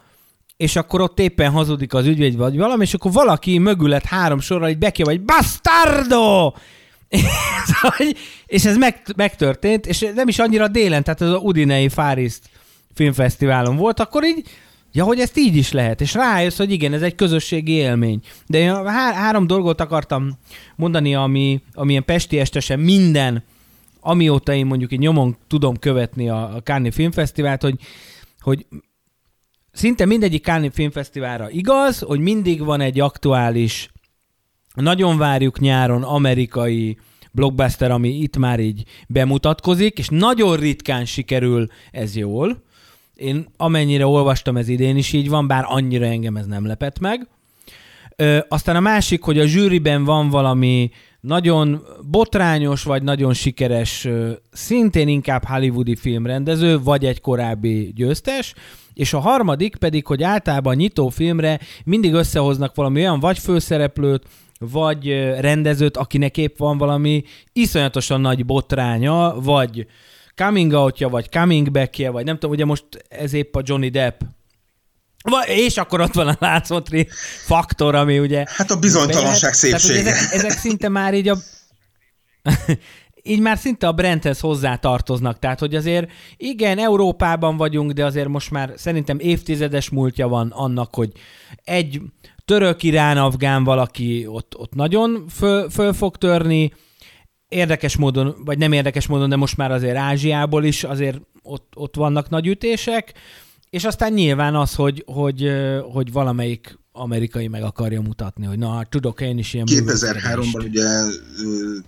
és 0.56 0.76
akkor 0.76 1.00
ott 1.00 1.18
éppen 1.18 1.50
hazudik 1.50 1.94
az 1.94 2.06
ügyvéd 2.06 2.36
vagy 2.36 2.56
valami, 2.56 2.82
és 2.82 2.94
akkor 2.94 3.12
valaki 3.12 3.58
mögület 3.58 4.04
három 4.04 4.40
sorral 4.40 4.68
így 4.68 4.78
bekér, 4.78 5.06
vagy 5.06 5.22
bastardo! 5.22 6.52
és 8.46 8.64
ez 8.64 8.76
meg, 8.76 9.02
megtörtént, 9.16 9.86
és 9.86 10.06
nem 10.14 10.28
is 10.28 10.38
annyira 10.38 10.68
délen, 10.68 11.02
tehát 11.02 11.20
az 11.20 11.30
a 11.30 11.38
Udinei 11.38 11.88
Fáriszt 11.88 12.48
filmfesztiválon 12.96 13.76
volt, 13.76 14.00
akkor 14.00 14.24
így, 14.24 14.48
ja, 14.92 15.04
hogy 15.04 15.18
ezt 15.18 15.38
így 15.38 15.56
is 15.56 15.72
lehet, 15.72 16.00
és 16.00 16.14
rájössz, 16.14 16.56
hogy 16.56 16.72
igen, 16.72 16.92
ez 16.92 17.02
egy 17.02 17.14
közösségi 17.14 17.72
élmény. 17.72 18.20
De 18.46 18.58
én 18.58 18.74
há- 18.74 19.14
három 19.14 19.46
dolgot 19.46 19.80
akartam 19.80 20.38
mondani, 20.76 21.14
ami, 21.14 21.60
ami 21.74 21.90
ilyen 21.90 22.04
pesti 22.04 22.38
estesen 22.38 22.80
minden, 22.80 23.44
amióta 24.00 24.54
én 24.54 24.66
mondjuk 24.66 24.92
így 24.92 24.98
nyomon 24.98 25.36
tudom 25.46 25.76
követni 25.76 26.28
a, 26.28 26.54
a 26.54 26.62
Cannes 26.62 26.94
Filmfesztivált, 26.94 27.62
hogy, 27.62 27.78
hogy 28.40 28.66
szinte 29.72 30.04
mindegyik 30.04 30.44
Cannes 30.44 30.70
Filmfesztiválra 30.74 31.50
igaz, 31.50 31.98
hogy 31.98 32.20
mindig 32.20 32.64
van 32.64 32.80
egy 32.80 33.00
aktuális, 33.00 33.90
nagyon 34.74 35.18
várjuk 35.18 35.60
nyáron 35.60 36.02
amerikai 36.02 36.98
blockbuster, 37.32 37.90
ami 37.90 38.08
itt 38.08 38.36
már 38.36 38.60
így 38.60 38.84
bemutatkozik, 39.08 39.98
és 39.98 40.08
nagyon 40.08 40.56
ritkán 40.56 41.04
sikerül 41.04 41.66
ez 41.90 42.16
jól. 42.16 42.62
Én 43.16 43.46
amennyire 43.56 44.06
olvastam, 44.06 44.56
ez 44.56 44.68
idén 44.68 44.96
is 44.96 45.12
így 45.12 45.28
van, 45.28 45.46
bár 45.46 45.64
annyira 45.66 46.06
engem 46.06 46.36
ez 46.36 46.46
nem 46.46 46.66
lepett 46.66 46.98
meg. 46.98 47.28
Ö, 48.16 48.38
aztán 48.48 48.76
a 48.76 48.80
másik, 48.80 49.22
hogy 49.22 49.38
a 49.38 49.46
zsűriben 49.46 50.04
van 50.04 50.28
valami 50.28 50.90
nagyon 51.20 51.82
botrányos, 52.10 52.82
vagy 52.82 53.02
nagyon 53.02 53.34
sikeres, 53.34 54.08
szintén 54.52 55.08
inkább 55.08 55.44
hollywoodi 55.44 55.96
filmrendező, 55.96 56.80
vagy 56.80 57.04
egy 57.04 57.20
korábbi 57.20 57.92
győztes, 57.94 58.54
és 58.94 59.12
a 59.12 59.18
harmadik 59.18 59.76
pedig, 59.76 60.06
hogy 60.06 60.22
általában 60.22 60.76
nyitó 60.76 61.08
filmre 61.08 61.60
mindig 61.84 62.12
összehoznak 62.12 62.74
valami 62.74 63.00
olyan 63.00 63.20
vagy 63.20 63.38
főszereplőt, 63.38 64.26
vagy 64.58 65.08
rendezőt, 65.38 65.96
akinek 65.96 66.36
épp 66.36 66.58
van 66.58 66.78
valami 66.78 67.22
iszonyatosan 67.52 68.20
nagy 68.20 68.46
botránya, 68.46 69.34
vagy 69.40 69.86
coming 70.36 70.72
outja, 70.72 71.08
vagy 71.08 71.30
coming 71.30 71.70
backje, 71.70 72.10
vagy 72.10 72.24
nem 72.24 72.34
tudom, 72.34 72.50
ugye 72.50 72.64
most 72.64 72.84
ez 73.08 73.32
épp 73.32 73.56
a 73.56 73.62
Johnny 73.64 73.88
Depp 73.88 74.20
és 75.46 75.76
akkor 75.76 76.00
ott 76.00 76.14
van 76.14 76.28
a 76.28 76.36
látszótri 76.38 77.08
faktor, 77.44 77.94
ami 77.94 78.18
ugye... 78.18 78.44
Hát 78.48 78.70
a 78.70 78.78
bizonytalanság 78.78 79.52
szépsége. 79.52 80.02
Tehát, 80.02 80.18
ezek, 80.18 80.32
ezek 80.32 80.50
szinte 80.50 80.88
már 80.88 81.14
így 81.14 81.28
a... 81.28 81.36
így 83.22 83.40
már 83.40 83.58
szinte 83.58 83.86
a 83.86 83.92
brandhez 83.92 84.40
hozzá 84.40 84.76
tartoznak. 84.76 85.38
Tehát, 85.38 85.58
hogy 85.58 85.74
azért 85.74 86.10
igen, 86.36 86.78
Európában 86.78 87.56
vagyunk, 87.56 87.92
de 87.92 88.04
azért 88.04 88.28
most 88.28 88.50
már 88.50 88.72
szerintem 88.76 89.18
évtizedes 89.18 89.90
múltja 89.90 90.28
van 90.28 90.50
annak, 90.50 90.94
hogy 90.94 91.12
egy 91.64 92.00
török, 92.44 92.82
irán, 92.82 93.18
afgán 93.18 93.64
valaki 93.64 94.26
ott, 94.26 94.56
ott 94.58 94.74
nagyon 94.74 95.24
föl, 95.28 95.70
föl 95.70 95.92
fog 95.92 96.16
törni, 96.16 96.72
érdekes 97.48 97.96
módon, 97.96 98.34
vagy 98.44 98.58
nem 98.58 98.72
érdekes 98.72 99.06
módon, 99.06 99.28
de 99.28 99.36
most 99.36 99.56
már 99.56 99.70
azért 99.70 99.96
Ázsiából 99.96 100.64
is 100.64 100.84
azért 100.84 101.20
ott, 101.42 101.72
ott 101.76 101.96
vannak 101.96 102.28
nagy 102.28 102.46
ütések, 102.46 103.12
és 103.70 103.84
aztán 103.84 104.12
nyilván 104.12 104.54
az, 104.54 104.74
hogy, 104.74 105.04
hogy, 105.06 105.50
hogy 105.92 106.12
valamelyik 106.12 106.78
amerikai 106.92 107.48
meg 107.48 107.62
akarja 107.62 108.00
mutatni, 108.00 108.46
hogy 108.46 108.58
na, 108.58 108.86
tudok 108.88 109.20
én 109.20 109.38
is 109.38 109.54
ilyen 109.54 109.66
2003-ban 109.70 110.64
ugye 110.64 110.86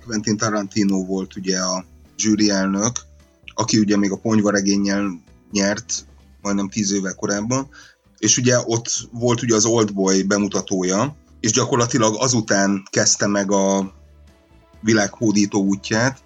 Quentin 0.06 0.36
Tarantino 0.36 1.04
volt 1.04 1.36
ugye 1.36 1.58
a 1.58 1.84
zsűri 2.18 2.50
elnök, 2.50 2.92
aki 3.54 3.78
ugye 3.78 3.96
még 3.96 4.10
a 4.10 4.16
ponyvaregénnyel 4.16 5.22
nyert, 5.52 6.06
majdnem 6.42 6.68
tíz 6.68 6.92
évvel 6.92 7.14
korábban, 7.14 7.68
és 8.18 8.36
ugye 8.36 8.58
ott 8.64 8.90
volt 9.12 9.42
ugye 9.42 9.54
az 9.54 9.64
Oldboy 9.64 10.22
bemutatója, 10.22 11.16
és 11.40 11.50
gyakorlatilag 11.50 12.16
azután 12.18 12.82
kezdte 12.90 13.26
meg 13.26 13.52
a 13.52 13.92
világhódító 14.80 15.64
útját, 15.64 16.22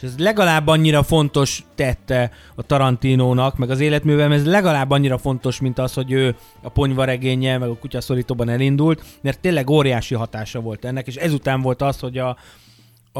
és 0.00 0.06
ez 0.08 0.18
legalább 0.18 0.66
annyira 0.66 1.02
fontos 1.02 1.64
tette 1.74 2.30
a 2.54 2.62
Tarantinónak, 2.62 3.58
meg 3.58 3.70
az 3.70 3.80
életművem, 3.80 4.32
ez 4.32 4.44
legalább 4.44 4.90
annyira 4.90 5.18
fontos, 5.18 5.60
mint 5.60 5.78
az, 5.78 5.92
hogy 5.92 6.12
ő 6.12 6.36
a 6.62 6.68
ponyvaregénye, 6.68 7.58
meg 7.58 7.68
a 7.68 7.78
kutyaszorítóban 7.78 8.48
elindult, 8.48 9.02
mert 9.22 9.40
tényleg 9.40 9.70
óriási 9.70 10.14
hatása 10.14 10.60
volt 10.60 10.84
ennek, 10.84 11.06
és 11.06 11.14
ezután 11.14 11.62
volt 11.62 11.82
az, 11.82 11.98
hogy 11.98 12.18
a, 12.18 12.36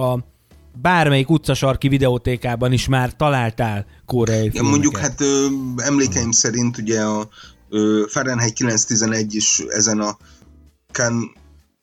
a 0.00 0.18
bármelyik 0.80 1.30
utcasarki 1.30 1.88
videótékában 1.88 2.72
is 2.72 2.88
már 2.88 3.16
találtál 3.16 3.86
koreai 4.06 4.50
ja, 4.52 4.62
Mondjuk 4.62 4.96
hát 4.96 5.20
ö, 5.20 5.46
emlékeim 5.76 6.22
hmm. 6.22 6.30
szerint 6.30 6.78
ugye 6.78 7.00
a 7.02 7.28
ö, 7.68 8.02
Fahrenheit 8.08 8.52
911 8.52 9.34
is 9.34 9.58
ezen 9.68 10.00
a 10.00 10.16
Cannes 10.92 11.30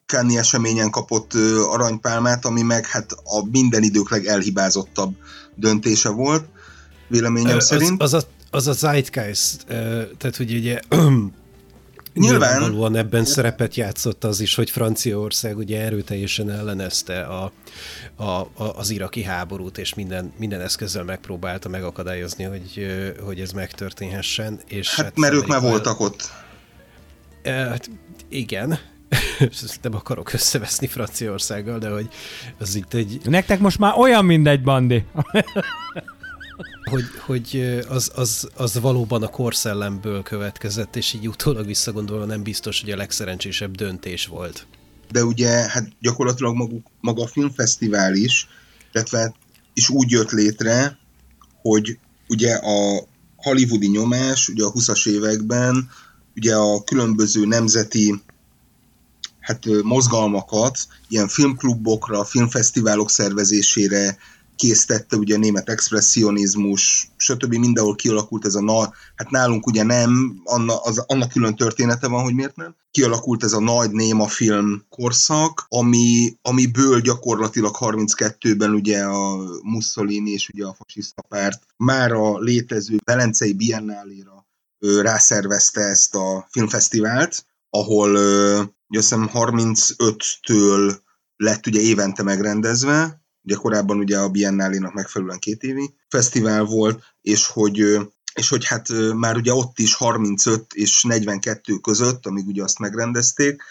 Cannes 0.07 0.37
eseményen 0.37 0.89
kapott 0.89 1.33
aranypálmát, 1.69 2.45
ami 2.45 2.61
meg 2.61 2.85
hát 2.85 3.11
a 3.11 3.45
minden 3.51 3.83
idők 3.83 4.09
legelhibázottabb 4.09 5.15
döntése 5.55 6.09
volt, 6.09 6.45
véleményem 7.07 7.57
az, 7.57 7.65
szerint. 7.65 8.01
Az 8.01 8.13
a, 8.13 8.21
az 8.51 8.67
a 8.67 8.71
zeitgeist, 8.71 9.65
tehát 10.17 10.35
hogy 10.37 10.53
ugye 10.53 10.79
Nyilván. 12.13 12.51
Nyilvánvalóan 12.51 12.95
ebben 12.95 13.25
szerepet 13.25 13.75
játszott 13.75 14.23
az 14.23 14.39
is, 14.39 14.55
hogy 14.55 14.69
Franciaország 14.69 15.57
ugye 15.57 15.81
erőteljesen 15.81 16.49
ellenezte 16.49 17.21
a, 17.21 17.51
a, 18.15 18.23
a, 18.23 18.49
az 18.75 18.89
iraki 18.89 19.23
háborút, 19.23 19.77
és 19.77 19.93
minden, 19.93 20.33
minden 20.37 20.61
eszközzel 20.61 21.03
megpróbálta 21.03 21.69
megakadályozni, 21.69 22.43
hogy, 22.43 22.87
hogy 23.25 23.39
ez 23.39 23.51
megtörténhessen. 23.51 24.59
És 24.67 24.95
hát, 24.95 25.05
hát 25.05 25.17
mert 25.17 25.33
ők 25.33 25.47
már 25.47 25.61
voltak 25.61 25.99
ott. 25.99 26.31
Hát 27.43 27.89
igen, 28.29 28.79
nem 29.81 29.95
akarok 29.95 30.33
összeveszni 30.33 30.87
Franciaországgal, 30.87 31.79
de 31.79 31.89
hogy 31.89 32.07
az 32.59 32.75
itt 32.75 32.93
egy... 32.93 33.19
Nektek 33.23 33.59
most 33.59 33.79
már 33.79 33.93
olyan 33.97 34.25
mindegy, 34.25 34.63
Bandi. 34.63 35.03
hogy, 36.91 37.05
hogy 37.25 37.79
az, 37.89 38.11
az, 38.15 38.49
az 38.55 38.79
valóban 38.79 39.23
a 39.23 39.27
korszellemből 39.27 40.23
következett, 40.23 40.95
és 40.95 41.13
így 41.13 41.27
utólag 41.27 41.65
visszagondolva 41.65 42.25
nem 42.25 42.43
biztos, 42.43 42.81
hogy 42.81 42.91
a 42.91 42.95
legszerencsésebb 42.95 43.75
döntés 43.75 44.25
volt. 44.25 44.67
De 45.11 45.23
ugye, 45.23 45.49
hát 45.49 45.87
gyakorlatilag 46.01 46.55
maguk, 46.55 46.87
maga 47.01 47.23
a 47.23 47.27
filmfesztivál 47.27 48.13
is, 48.13 48.47
illetve 48.93 49.33
is 49.73 49.89
úgy 49.89 50.11
jött 50.11 50.31
létre, 50.31 50.97
hogy 51.61 51.97
ugye 52.27 52.53
a 52.55 53.07
hollywoodi 53.35 53.87
nyomás, 53.87 54.47
ugye 54.47 54.63
a 54.65 54.71
20-as 54.71 55.07
években, 55.07 55.89
ugye 56.35 56.55
a 56.55 56.83
különböző 56.83 57.45
nemzeti 57.45 58.21
hát 59.47 59.65
mozgalmakat 59.83 60.79
ilyen 61.07 61.27
filmklubokra, 61.27 62.23
filmfesztiválok 62.23 63.09
szervezésére 63.09 64.17
késztette, 64.55 65.15
ugye 65.15 65.35
a 65.35 65.37
német 65.37 65.69
expressionizmus, 65.69 67.11
stb. 67.17 67.53
mindenhol 67.53 67.95
kialakult 67.95 68.45
ez 68.45 68.55
a 68.55 68.61
nagy, 68.61 68.89
hát 69.15 69.29
nálunk 69.29 69.67
ugye 69.67 69.83
nem, 69.83 70.41
anna, 70.43 70.81
az, 70.81 70.97
annak 70.97 71.29
külön 71.29 71.55
története 71.55 72.07
van, 72.07 72.23
hogy 72.23 72.33
miért 72.33 72.55
nem. 72.55 72.75
Kialakult 72.91 73.43
ez 73.43 73.53
a 73.53 73.59
nagy 73.59 73.91
néma 73.91 74.27
film 74.27 74.83
korszak, 74.89 75.65
ami, 75.69 76.37
amiből 76.41 76.99
gyakorlatilag 76.99 77.75
32-ben 77.79 78.71
ugye 78.71 79.03
a 79.03 79.37
Mussolini 79.63 80.31
és 80.31 80.49
ugye 80.53 80.65
a 80.65 80.75
fasiszta 80.83 81.21
párt 81.21 81.63
már 81.77 82.11
a 82.11 82.39
létező 82.39 82.97
Velencei 83.03 83.53
Biennáléra 83.53 84.47
rászervezte 85.01 85.81
ezt 85.81 86.15
a 86.15 86.47
filmfesztivált, 86.49 87.45
ahol 87.79 88.11
ugye 88.87 88.99
azt 88.99 89.09
hiszem 89.09 89.29
35-től 89.33 90.97
lett 91.35 91.67
ugye 91.67 91.79
évente 91.79 92.23
megrendezve, 92.23 93.21
ugye 93.43 93.55
korábban 93.55 93.97
ugye 93.97 94.17
a 94.17 94.29
Biennálénak 94.29 94.93
megfelelően 94.93 95.39
két 95.39 95.63
évi 95.63 95.93
fesztivál 96.09 96.63
volt, 96.63 97.03
és 97.21 97.47
hogy 97.47 97.97
és 98.33 98.49
hogy 98.49 98.65
hát 98.65 98.87
már 99.15 99.35
ugye 99.35 99.53
ott 99.53 99.79
is 99.79 99.93
35 99.93 100.73
és 100.73 101.03
42 101.03 101.75
között, 101.75 102.25
amíg 102.25 102.47
ugye 102.47 102.63
azt 102.63 102.79
megrendezték, 102.79 103.61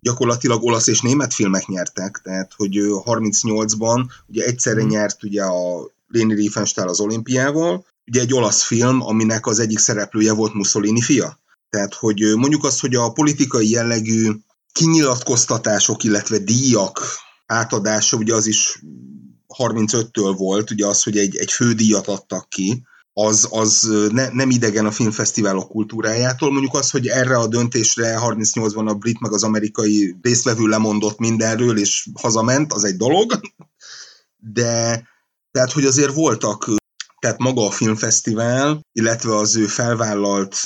gyakorlatilag 0.00 0.64
olasz 0.64 0.86
és 0.86 1.00
német 1.00 1.34
filmek 1.34 1.66
nyertek, 1.66 2.20
tehát 2.22 2.52
hogy 2.56 2.76
38-ban 3.04 4.04
ugye 4.26 4.44
egyszerre 4.44 4.80
mhm. 4.82 4.90
nyert 4.90 5.22
ugye 5.22 5.44
a 5.44 5.90
Léni 6.08 6.34
Riefenstahl 6.34 6.88
az 6.88 7.00
olimpiával, 7.00 7.86
ugye 8.06 8.20
egy 8.20 8.34
olasz 8.34 8.62
film, 8.62 9.02
aminek 9.02 9.46
az 9.46 9.58
egyik 9.58 9.78
szereplője 9.78 10.32
volt 10.32 10.54
Mussolini 10.54 11.00
fia. 11.00 11.38
Tehát, 11.70 11.94
hogy 11.94 12.34
mondjuk 12.36 12.64
azt, 12.64 12.80
hogy 12.80 12.94
a 12.94 13.12
politikai 13.12 13.70
jellegű 13.70 14.32
kinyilatkoztatások, 14.72 16.04
illetve 16.04 16.38
díjak 16.38 17.00
átadása, 17.46 18.16
ugye 18.16 18.34
az 18.34 18.46
is 18.46 18.82
35-től 19.58 20.34
volt, 20.36 20.70
ugye 20.70 20.86
az, 20.86 21.02
hogy 21.02 21.16
egy, 21.16 21.36
egy 21.36 21.52
fődíjat 21.52 22.06
adtak 22.06 22.48
ki, 22.48 22.82
az, 23.18 23.48
az 23.50 23.90
ne, 24.10 24.28
nem 24.28 24.50
idegen 24.50 24.86
a 24.86 24.90
filmfesztiválok 24.90 25.68
kultúrájától. 25.68 26.52
Mondjuk 26.52 26.74
az, 26.74 26.90
hogy 26.90 27.06
erre 27.06 27.36
a 27.36 27.46
döntésre 27.46 28.18
38-ban 28.20 28.86
a 28.86 28.94
brit 28.94 29.20
meg 29.20 29.32
az 29.32 29.42
amerikai 29.42 30.16
résztvevő 30.22 30.66
lemondott 30.66 31.18
mindenről, 31.18 31.78
és 31.78 32.08
hazament, 32.20 32.72
az 32.72 32.84
egy 32.84 32.96
dolog. 32.96 33.40
De 34.36 35.02
tehát, 35.50 35.72
hogy 35.72 35.84
azért 35.84 36.14
voltak, 36.14 36.70
tehát 37.18 37.38
maga 37.38 37.66
a 37.66 37.70
filmfesztivál, 37.70 38.80
illetve 38.92 39.36
az 39.36 39.56
ő 39.56 39.66
felvállalt 39.66 40.56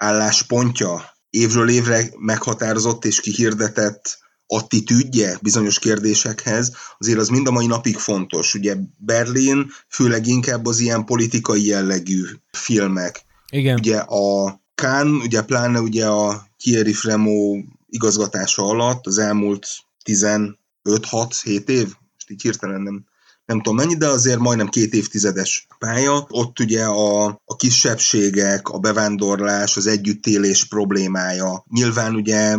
álláspontja 0.00 1.16
évről 1.30 1.68
évre 1.68 2.10
meghatározott 2.18 3.04
és 3.04 3.20
kihirdetett 3.20 4.18
attitűdje 4.46 5.38
bizonyos 5.42 5.78
kérdésekhez, 5.78 6.72
azért 6.98 7.18
az 7.18 7.28
mind 7.28 7.46
a 7.46 7.50
mai 7.50 7.66
napig 7.66 7.96
fontos. 7.96 8.54
Ugye 8.54 8.76
Berlin 8.96 9.70
főleg 9.88 10.26
inkább 10.26 10.66
az 10.66 10.78
ilyen 10.78 11.04
politikai 11.04 11.66
jellegű 11.66 12.24
filmek. 12.52 13.24
Igen. 13.50 13.78
Ugye 13.78 13.98
a 13.98 14.58
Kán, 14.74 15.06
ugye 15.06 15.42
pláne 15.42 15.80
ugye 15.80 16.06
a 16.06 16.46
Thierry 16.58 16.92
Fremo 16.92 17.56
igazgatása 17.88 18.62
alatt 18.62 19.06
az 19.06 19.18
elmúlt 19.18 19.66
15-6-7 20.04 21.68
év, 21.68 21.86
most 22.12 22.30
így 22.30 22.42
hirtelen 22.42 22.80
nem, 22.80 23.04
nem 23.50 23.60
tudom 23.60 23.76
mennyi, 23.76 23.96
de 23.96 24.06
azért 24.06 24.38
majdnem 24.38 24.68
két 24.68 24.94
évtizedes 24.94 25.66
pálya. 25.78 26.26
Ott 26.28 26.58
ugye 26.58 26.84
a, 26.84 27.26
a 27.44 27.56
kisebbségek, 27.56 28.68
a 28.68 28.78
bevándorlás, 28.78 29.76
az 29.76 29.86
együttélés 29.86 30.64
problémája. 30.64 31.64
Nyilván 31.70 32.14
ugye 32.14 32.56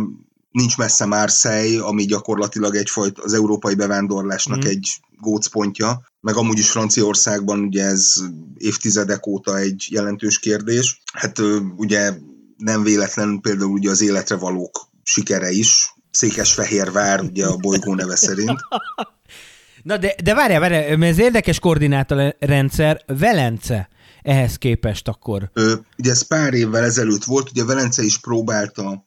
nincs 0.50 0.76
messze 0.76 1.04
Marseille, 1.04 1.84
ami 1.84 2.04
gyakorlatilag 2.04 2.74
egyfajta 2.74 3.22
az 3.22 3.32
európai 3.32 3.74
bevándorlásnak 3.74 4.64
mm. 4.64 4.68
egy 4.68 5.00
gócpontja, 5.20 6.02
meg 6.20 6.36
amúgy 6.36 6.58
is 6.58 6.70
Franciaországban 6.70 7.58
ugye 7.58 7.84
ez 7.84 8.14
évtizedek 8.56 9.26
óta 9.26 9.58
egy 9.58 9.86
jelentős 9.90 10.38
kérdés. 10.38 11.02
Hát 11.12 11.38
ugye 11.76 12.12
nem 12.56 12.82
véletlen 12.82 13.40
például 13.40 13.70
ugye 13.70 13.90
az 13.90 14.00
életre 14.00 14.36
valók 14.36 14.88
sikere 15.02 15.50
is, 15.50 15.94
Székesfehérvár, 16.10 17.20
ugye 17.20 17.46
a 17.46 17.56
bolygó 17.56 17.94
neve 17.94 18.16
szerint. 18.16 18.58
Na 19.82 19.96
de, 19.96 20.14
de 20.22 20.34
várjál, 20.34 20.60
várjál, 20.60 20.96
mert 20.96 21.12
ez 21.12 21.18
érdekes 21.18 21.58
koordinátorrendszer, 21.58 23.02
Velence 23.06 23.88
ehhez 24.22 24.56
képest 24.56 25.08
akkor. 25.08 25.50
Ö, 25.52 25.74
ugye 25.98 26.10
ez 26.10 26.26
pár 26.26 26.54
évvel 26.54 26.84
ezelőtt 26.84 27.24
volt, 27.24 27.50
ugye 27.50 27.64
Velence 27.64 28.02
is 28.02 28.18
próbálta 28.18 29.06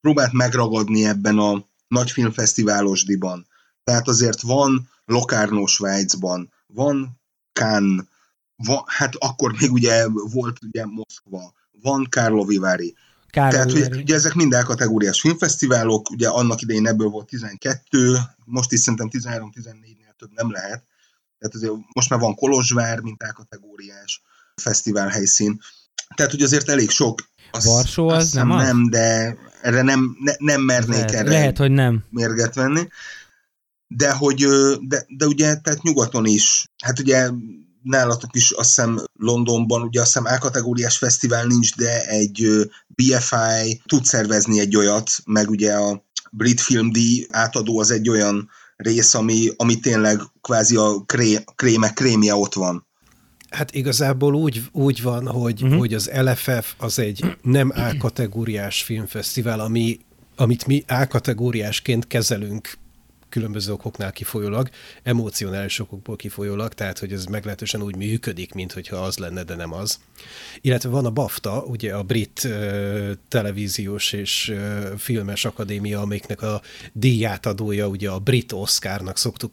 próbált 0.00 0.32
megragadni 0.32 1.04
ebben 1.04 1.38
a 1.38 1.66
nagy 1.88 2.10
filmfesztiválosdiban. 2.10 3.46
Tehát 3.84 4.08
azért 4.08 4.40
van 4.40 4.88
Locarno 5.04 5.66
Svájcban, 5.66 6.52
van 6.66 7.20
Cannes, 7.52 8.04
van, 8.56 8.82
hát 8.86 9.14
akkor 9.14 9.54
még 9.60 9.72
ugye 9.72 10.06
volt 10.08 10.58
ugye 10.62 10.86
Moszkva, 10.86 11.52
van 11.82 12.06
Carlo 12.10 12.44
Vivari. 12.44 12.94
Tehát, 13.30 13.72
hogy 13.72 13.96
ugye 13.96 14.14
ezek 14.14 14.34
mind 14.34 14.54
kategóriás 14.64 15.20
filmfesztiválok, 15.20 16.10
ugye 16.10 16.28
annak 16.28 16.60
idején 16.60 16.86
ebből 16.86 17.08
volt 17.08 17.26
12, 17.26 18.16
most 18.44 18.72
is 18.72 18.80
szerintem 18.80 19.08
13-14-nél 19.12 20.01
több 20.22 20.34
nem 20.34 20.50
lehet. 20.50 20.84
Tehát 21.38 21.54
azért 21.54 21.72
most 21.94 22.10
már 22.10 22.20
van 22.20 22.34
Kolozsvár, 22.34 23.00
mint 23.00 23.32
kategóriás 23.34 24.22
fesztivál 24.54 25.08
helyszín. 25.08 25.60
Tehát, 26.14 26.32
hogy 26.32 26.42
azért 26.42 26.68
elég 26.68 26.90
sok. 26.90 27.30
Azt, 27.50 27.66
Varsó 27.66 28.08
az 28.08 28.32
nem 28.32 28.50
az? 28.50 28.62
Nem, 28.62 28.90
de 28.90 29.36
erre 29.62 29.82
nem, 29.82 30.16
ne, 30.20 30.32
nem 30.38 30.60
mernék 30.60 30.96
lehet, 30.96 31.12
erre 31.12 31.30
lehet, 31.30 31.58
hogy 31.58 31.70
nem. 31.70 32.04
mérget 32.10 32.54
venni. 32.54 32.88
De 33.86 34.12
hogy, 34.12 34.46
de, 34.80 35.06
de 35.16 35.26
ugye, 35.26 35.56
tehát 35.56 35.82
nyugaton 35.82 36.26
is, 36.26 36.64
hát 36.84 36.98
ugye 36.98 37.30
nálatok 37.82 38.36
is 38.36 38.50
azt 38.50 38.68
hiszem 38.68 39.04
Londonban, 39.18 39.82
ugye 39.82 40.00
azt 40.00 40.12
hiszem 40.12 40.34
A-kategóriás 40.34 40.96
fesztivál 40.96 41.46
nincs, 41.46 41.76
de 41.76 42.06
egy 42.06 42.48
BFI 42.86 43.82
tud 43.84 44.04
szervezni 44.04 44.60
egy 44.60 44.76
olyat, 44.76 45.10
meg 45.24 45.50
ugye 45.50 45.74
a 45.74 46.04
Brit 46.30 46.60
Film 46.60 46.92
díj 46.92 47.26
átadó 47.30 47.78
az 47.78 47.90
egy 47.90 48.08
olyan 48.08 48.50
rész, 48.82 49.14
ami, 49.14 49.48
ami 49.56 49.80
tényleg 49.80 50.20
kvázi 50.40 50.76
a 50.76 51.02
kré, 51.06 51.38
kréme, 51.54 51.92
krémje 51.92 52.34
ott 52.34 52.54
van. 52.54 52.86
Hát 53.50 53.74
igazából 53.74 54.34
úgy, 54.34 54.62
úgy 54.72 55.02
van, 55.02 55.26
hogy, 55.26 55.62
uh-huh. 55.62 55.78
hogy 55.78 55.94
az 55.94 56.10
LFF 56.14 56.74
az 56.78 56.98
egy 56.98 57.36
nem 57.42 57.72
A-kategóriás 57.74 58.82
filmfesztivál, 58.82 59.60
ami, 59.60 59.98
amit 60.36 60.66
mi 60.66 60.84
A-kategóriásként 60.88 62.06
kezelünk 62.06 62.80
különböző 63.32 63.72
okoknál 63.72 64.12
kifolyólag, 64.12 64.68
emocionális 65.02 65.78
okokból 65.78 66.16
kifolyólag, 66.16 66.74
tehát 66.74 66.98
hogy 66.98 67.12
ez 67.12 67.24
meglehetősen 67.24 67.82
úgy 67.82 67.96
működik, 67.96 68.54
mint 68.54 68.72
hogyha 68.72 68.96
az 68.96 69.18
lenne, 69.18 69.42
de 69.42 69.54
nem 69.54 69.72
az. 69.72 69.98
Illetve 70.60 70.88
van 70.88 71.06
a 71.06 71.10
BAFTA, 71.10 71.62
ugye 71.62 71.94
a 71.94 72.02
brit 72.02 72.40
uh, 72.44 73.10
televíziós 73.28 74.12
és 74.12 74.48
uh, 74.48 74.96
filmes 74.96 75.44
akadémia, 75.44 76.00
amiknek 76.00 76.42
a 76.42 76.62
díjátadója, 76.92 77.86
ugye 77.88 78.10
a 78.10 78.18
brit 78.18 78.52
Oscarnak 78.52 79.18
szoktuk 79.18 79.52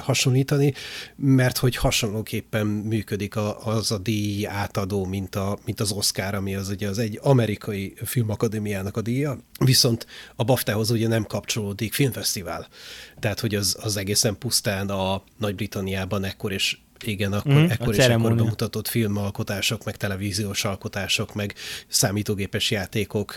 hasonlítani, 0.00 0.74
mert 1.16 1.58
hogy 1.58 1.76
hasonlóképpen 1.76 2.66
működik 2.66 3.36
a, 3.36 3.66
az 3.66 3.90
a 3.90 3.98
díj 3.98 4.46
átadó, 4.46 5.04
mint, 5.04 5.34
a, 5.34 5.58
mint 5.64 5.80
az 5.80 5.92
Oscar, 5.92 6.34
ami 6.34 6.54
az 6.54 6.68
ugye 6.68 6.88
az 6.88 6.98
egy 6.98 7.18
amerikai 7.22 7.94
filmakadémiának 8.04 8.96
a 8.96 9.00
díja, 9.00 9.38
viszont 9.58 10.06
a 10.36 10.44
BAFTA-hoz 10.44 10.90
ugye 10.90 11.08
nem 11.08 11.24
kapcsolódik 11.24 11.92
filmfesztivál. 11.92 12.68
Tehát, 13.18 13.40
hogy 13.40 13.54
az, 13.54 13.76
az 13.80 13.96
egészen 13.96 14.38
pusztán 14.38 14.88
a 14.88 15.22
Nagy-Britanniában 15.38 16.24
ekkor 16.24 16.52
és 16.52 16.78
igen, 17.04 17.32
akkor, 17.32 17.52
mm, 17.52 17.68
ekkor 17.68 17.94
és 17.94 18.04
ekkor 18.04 18.34
bemutatott 18.34 18.88
filmalkotások, 18.88 19.84
meg 19.84 19.96
televíziós 19.96 20.64
alkotások, 20.64 21.34
meg 21.34 21.54
számítógépes 21.88 22.70
játékok, 22.70 23.36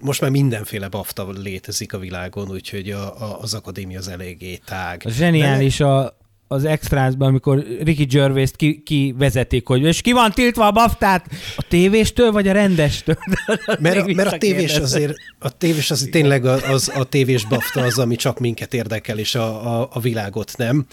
most 0.00 0.20
már 0.20 0.30
mindenféle 0.30 0.88
BAFTA 0.88 1.30
létezik 1.30 1.92
a 1.92 1.98
világon, 1.98 2.50
úgyhogy 2.50 2.90
a, 2.90 3.22
a, 3.22 3.40
az 3.40 3.54
akadémia 3.54 3.98
az 3.98 4.08
eléggé 4.08 4.56
tág. 4.56 5.02
A 5.04 5.10
zseniális 5.10 5.76
De... 5.76 5.84
a, 5.84 6.16
az 6.48 6.64
extrázban, 6.64 7.28
amikor 7.28 7.64
Ricky 7.82 8.04
Gervais-t 8.04 8.56
ki, 8.56 8.82
ki 8.84 9.14
vezetik, 9.18 9.66
hogy 9.66 9.82
és 9.82 10.00
ki 10.00 10.12
van 10.12 10.32
tiltva 10.32 10.66
a 10.66 10.70
baftát? 10.70 11.26
A 11.56 11.64
tévéstől, 11.68 12.32
vagy 12.32 12.48
a 12.48 12.52
rendestől? 12.52 13.18
mert, 13.78 13.96
a, 13.96 14.12
mert 14.14 14.32
a 14.32 14.38
tévés 14.38 14.76
azért, 14.76 15.14
a 15.38 15.56
tévés 15.56 15.90
azért 15.90 16.10
tényleg 16.10 16.44
az, 16.44 16.92
a 16.94 17.04
tévés 17.04 17.44
bafta 17.44 17.80
az, 17.80 17.98
ami 17.98 18.16
csak 18.16 18.38
minket 18.38 18.74
érdekel, 18.74 19.18
és 19.18 19.34
a, 19.34 19.80
a, 19.80 19.88
a 19.92 20.00
világot 20.00 20.52
nem 20.56 20.86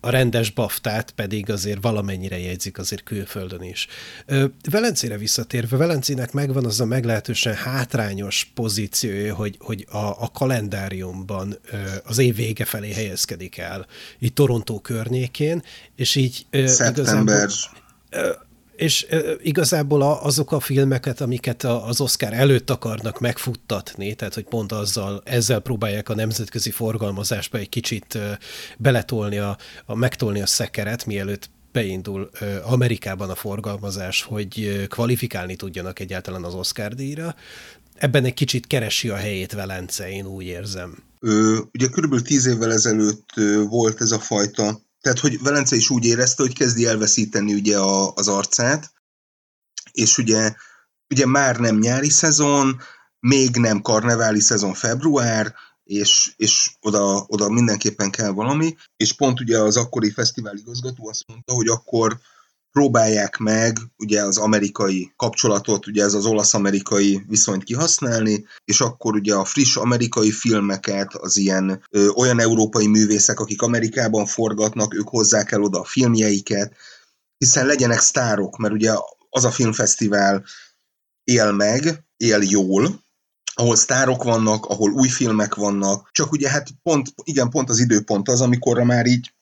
a 0.00 0.10
rendes 0.10 0.50
baftát 0.50 1.10
pedig 1.10 1.50
azért 1.50 1.82
valamennyire 1.82 2.38
jegyzik 2.38 2.78
azért 2.78 3.02
külföldön 3.02 3.62
is. 3.62 3.86
Velencére 4.70 5.16
visszatérve, 5.16 5.76
Velencének 5.76 6.32
megvan 6.32 6.64
az 6.64 6.80
a 6.80 6.84
meglehetősen 6.84 7.54
hátrányos 7.54 8.50
pozíciója, 8.54 9.34
hogy, 9.34 9.56
hogy 9.58 9.86
a, 9.90 9.96
a 9.96 10.30
kalendáriumban 10.34 11.58
az 12.04 12.18
év 12.18 12.34
vége 12.34 12.64
felé 12.64 12.92
helyezkedik 12.92 13.58
el, 13.58 13.86
itt 14.18 14.34
Torontó 14.34 14.80
környékén, 14.80 15.62
és 15.96 16.14
így 16.14 16.46
Szeptember. 16.50 17.48
Igazából, 18.10 18.45
És 18.76 19.06
igazából 19.42 20.02
azok 20.02 20.52
a 20.52 20.60
filmeket, 20.60 21.20
amiket 21.20 21.64
az 21.64 22.00
Oscar 22.00 22.32
előtt 22.32 22.70
akarnak 22.70 23.20
megfuttatni, 23.20 24.14
tehát 24.14 24.34
hogy 24.34 24.44
pont 24.44 24.72
azzal, 24.72 25.22
ezzel 25.24 25.60
próbálják 25.60 26.08
a 26.08 26.14
nemzetközi 26.14 26.70
forgalmazásba 26.70 27.58
egy 27.58 27.68
kicsit 27.68 28.18
beletolni, 28.78 29.38
a, 29.38 29.56
a, 29.86 29.94
megtolni 29.94 30.40
a 30.40 30.46
szekeret, 30.46 31.06
mielőtt 31.06 31.50
beindul 31.72 32.30
Amerikában 32.64 33.30
a 33.30 33.34
forgalmazás, 33.34 34.22
hogy 34.22 34.86
kvalifikálni 34.88 35.56
tudjanak 35.56 35.98
egyáltalán 35.98 36.44
az 36.44 36.54
Oscar 36.54 36.94
díjra. 36.94 37.34
Ebben 37.94 38.24
egy 38.24 38.34
kicsit 38.34 38.66
keresi 38.66 39.08
a 39.08 39.16
helyét 39.16 39.52
Velence, 39.52 40.10
én 40.10 40.26
úgy 40.26 40.44
érzem. 40.44 41.02
Ö, 41.20 41.58
ugye 41.72 41.86
körülbelül 41.86 42.24
tíz 42.24 42.46
évvel 42.46 42.72
ezelőtt 42.72 43.28
volt 43.68 44.00
ez 44.00 44.10
a 44.10 44.18
fajta, 44.18 44.80
tehát 45.06 45.20
hogy 45.20 45.42
Velence 45.42 45.76
is 45.76 45.90
úgy 45.90 46.04
érezte, 46.04 46.42
hogy 46.42 46.54
kezdi 46.54 46.86
elveszíteni 46.86 47.54
ugye 47.54 47.78
a, 47.78 48.12
az 48.12 48.28
arcát, 48.28 48.92
és 49.92 50.18
ugye, 50.18 50.54
ugye 51.10 51.26
már 51.26 51.56
nem 51.56 51.78
nyári 51.78 52.10
szezon, 52.10 52.80
még 53.20 53.56
nem 53.56 53.80
karneváli 53.80 54.40
szezon 54.40 54.74
február, 54.74 55.54
és, 55.84 56.32
és 56.36 56.70
oda, 56.80 57.24
oda 57.26 57.48
mindenképpen 57.48 58.10
kell 58.10 58.30
valami, 58.30 58.76
és 58.96 59.12
pont 59.12 59.40
ugye 59.40 59.58
az 59.58 59.76
akkori 59.76 60.10
fesztivál 60.10 60.56
igazgató 60.56 61.08
azt 61.08 61.26
mondta, 61.26 61.52
hogy 61.52 61.68
akkor 61.68 62.18
próbálják 62.76 63.36
meg 63.36 63.78
ugye 63.98 64.22
az 64.22 64.38
amerikai 64.38 65.12
kapcsolatot, 65.16 65.86
ugye 65.86 66.04
ez 66.04 66.14
az 66.14 66.26
olasz-amerikai 66.26 67.22
viszonyt 67.28 67.64
kihasználni, 67.64 68.46
és 68.64 68.80
akkor 68.80 69.14
ugye 69.14 69.34
a 69.34 69.44
friss 69.44 69.76
amerikai 69.76 70.30
filmeket, 70.30 71.14
az 71.14 71.36
ilyen 71.36 71.82
ö, 71.90 72.08
olyan 72.08 72.40
európai 72.40 72.86
művészek, 72.86 73.40
akik 73.40 73.62
Amerikában 73.62 74.26
forgatnak, 74.26 74.94
ők 74.94 75.08
hozzák 75.08 75.52
el 75.52 75.62
oda 75.62 75.80
a 75.80 75.84
filmjeiket, 75.84 76.72
hiszen 77.38 77.66
legyenek 77.66 78.00
sztárok, 78.00 78.56
mert 78.56 78.74
ugye 78.74 78.92
az 79.30 79.44
a 79.44 79.50
filmfesztivál 79.50 80.44
él 81.24 81.52
meg, 81.52 82.04
él 82.16 82.40
jól, 82.42 83.04
ahol 83.54 83.76
sztárok 83.76 84.22
vannak, 84.22 84.64
ahol 84.64 84.90
új 84.90 85.08
filmek 85.08 85.54
vannak, 85.54 86.08
csak 86.12 86.32
ugye 86.32 86.50
hát 86.50 86.68
pont, 86.82 87.12
igen, 87.22 87.50
pont 87.50 87.70
az 87.70 87.78
időpont 87.78 88.28
az, 88.28 88.40
amikor 88.40 88.78
már 88.78 89.06
így 89.06 89.34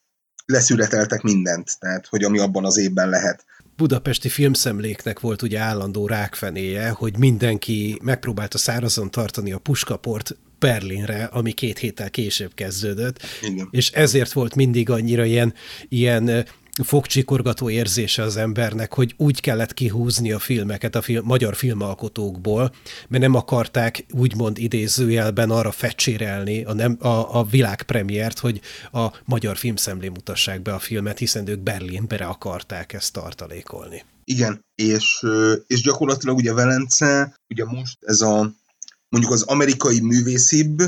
leszüreteltek 0.47 1.23
mindent, 1.23 1.79
tehát 1.79 2.07
hogy 2.07 2.25
ami 2.25 2.39
abban 2.39 2.65
az 2.65 2.79
évben 2.79 3.09
lehet. 3.09 3.45
Budapesti 3.77 4.29
filmszemléknek 4.29 5.21
volt 5.21 5.43
ugye 5.43 5.59
állandó 5.59 6.07
rákfenéje, 6.07 6.89
hogy 6.89 7.19
mindenki 7.19 7.99
megpróbálta 8.03 8.59
szárazon 8.59 9.11
tartani 9.11 9.53
a 9.53 9.59
puskaport 9.59 10.37
Berlinre, 10.59 11.25
ami 11.25 11.53
két 11.53 11.79
héttel 11.79 12.11
később 12.11 12.55
kezdődött, 12.55 13.23
Igen. 13.43 13.69
és 13.71 13.91
ezért 13.91 14.33
volt 14.33 14.55
mindig 14.55 14.91
annyira 14.91 15.25
ilyen, 15.25 15.55
ilyen 15.89 16.47
fogcsikorgató 16.83 17.71
érzése 17.71 18.23
az 18.23 18.37
embernek, 18.37 18.95
hogy 18.95 19.15
úgy 19.17 19.41
kellett 19.41 19.75
kihúzni 19.75 20.33
a 20.33 20.39
filmeket 20.39 20.95
a 20.95 21.03
film, 21.03 21.25
magyar 21.25 21.57
filmalkotókból, 21.57 22.75
mert 23.09 23.23
nem 23.23 23.35
akarták 23.35 24.07
úgymond 24.11 24.59
idézőjelben 24.59 25.51
arra 25.51 25.71
fecsérelni 25.71 26.65
a, 26.65 26.73
nem, 26.73 26.97
a, 27.01 27.39
a 27.39 27.45
világpremiért, 27.45 28.39
hogy 28.39 28.61
a 28.93 29.07
magyar 29.25 29.57
filmszemlé 29.57 30.09
mutassák 30.09 30.63
be 30.63 30.75
a 30.75 30.79
filmet, 30.79 31.19
hiszen 31.19 31.49
ők 31.49 31.61
Berlinbe 31.61 32.17
akarták 32.17 32.93
ezt 32.93 33.13
tartalékolni. 33.13 34.05
Igen, 34.25 34.61
és, 34.75 35.27
és 35.67 35.83
gyakorlatilag 35.83 36.37
ugye 36.37 36.53
Velence, 36.53 37.35
ugye 37.49 37.65
most 37.65 37.99
ez 38.01 38.21
a 38.21 38.53
mondjuk 39.09 39.33
az 39.33 39.43
amerikai 39.43 40.01
művészibb 40.01 40.83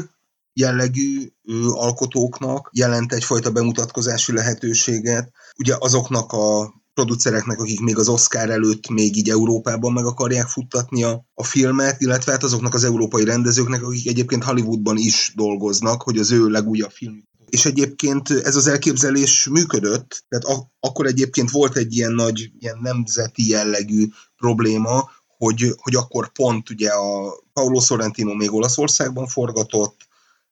jellegű 0.56 1.28
alkotóknak 1.70 2.70
jelent 2.72 3.12
egyfajta 3.12 3.50
bemutatkozási 3.50 4.32
lehetőséget. 4.32 5.32
Ugye 5.58 5.74
azoknak 5.78 6.32
a 6.32 6.74
producereknek, 6.94 7.60
akik 7.60 7.80
még 7.80 7.98
az 7.98 8.08
Oscar 8.08 8.50
előtt 8.50 8.88
még 8.88 9.16
így 9.16 9.30
Európában 9.30 9.92
meg 9.92 10.04
akarják 10.04 10.46
futtatni 10.46 11.02
a, 11.02 11.26
a 11.34 11.44
filmet, 11.44 12.00
illetve 12.00 12.32
hát 12.32 12.42
azoknak 12.42 12.74
az 12.74 12.84
európai 12.84 13.24
rendezőknek, 13.24 13.82
akik 13.82 14.08
egyébként 14.08 14.44
Hollywoodban 14.44 14.96
is 14.96 15.32
dolgoznak, 15.34 16.02
hogy 16.02 16.18
az 16.18 16.30
ő 16.30 16.48
legújabb 16.48 16.90
film. 16.90 17.24
És 17.48 17.64
egyébként 17.64 18.30
ez 18.30 18.56
az 18.56 18.66
elképzelés 18.66 19.48
működött, 19.50 20.24
tehát 20.28 20.44
ak- 20.44 20.70
akkor 20.80 21.06
egyébként 21.06 21.50
volt 21.50 21.76
egy 21.76 21.96
ilyen 21.96 22.12
nagy, 22.12 22.50
ilyen 22.58 22.78
nemzeti 22.82 23.48
jellegű 23.48 24.06
probléma, 24.36 25.10
hogy, 25.38 25.74
hogy 25.76 25.94
akkor 25.94 26.32
pont 26.32 26.70
ugye 26.70 26.90
a 26.90 27.34
Paulo 27.52 27.80
Sorrentino 27.80 28.34
még 28.34 28.52
Olaszországban 28.52 29.26
forgatott, 29.26 30.05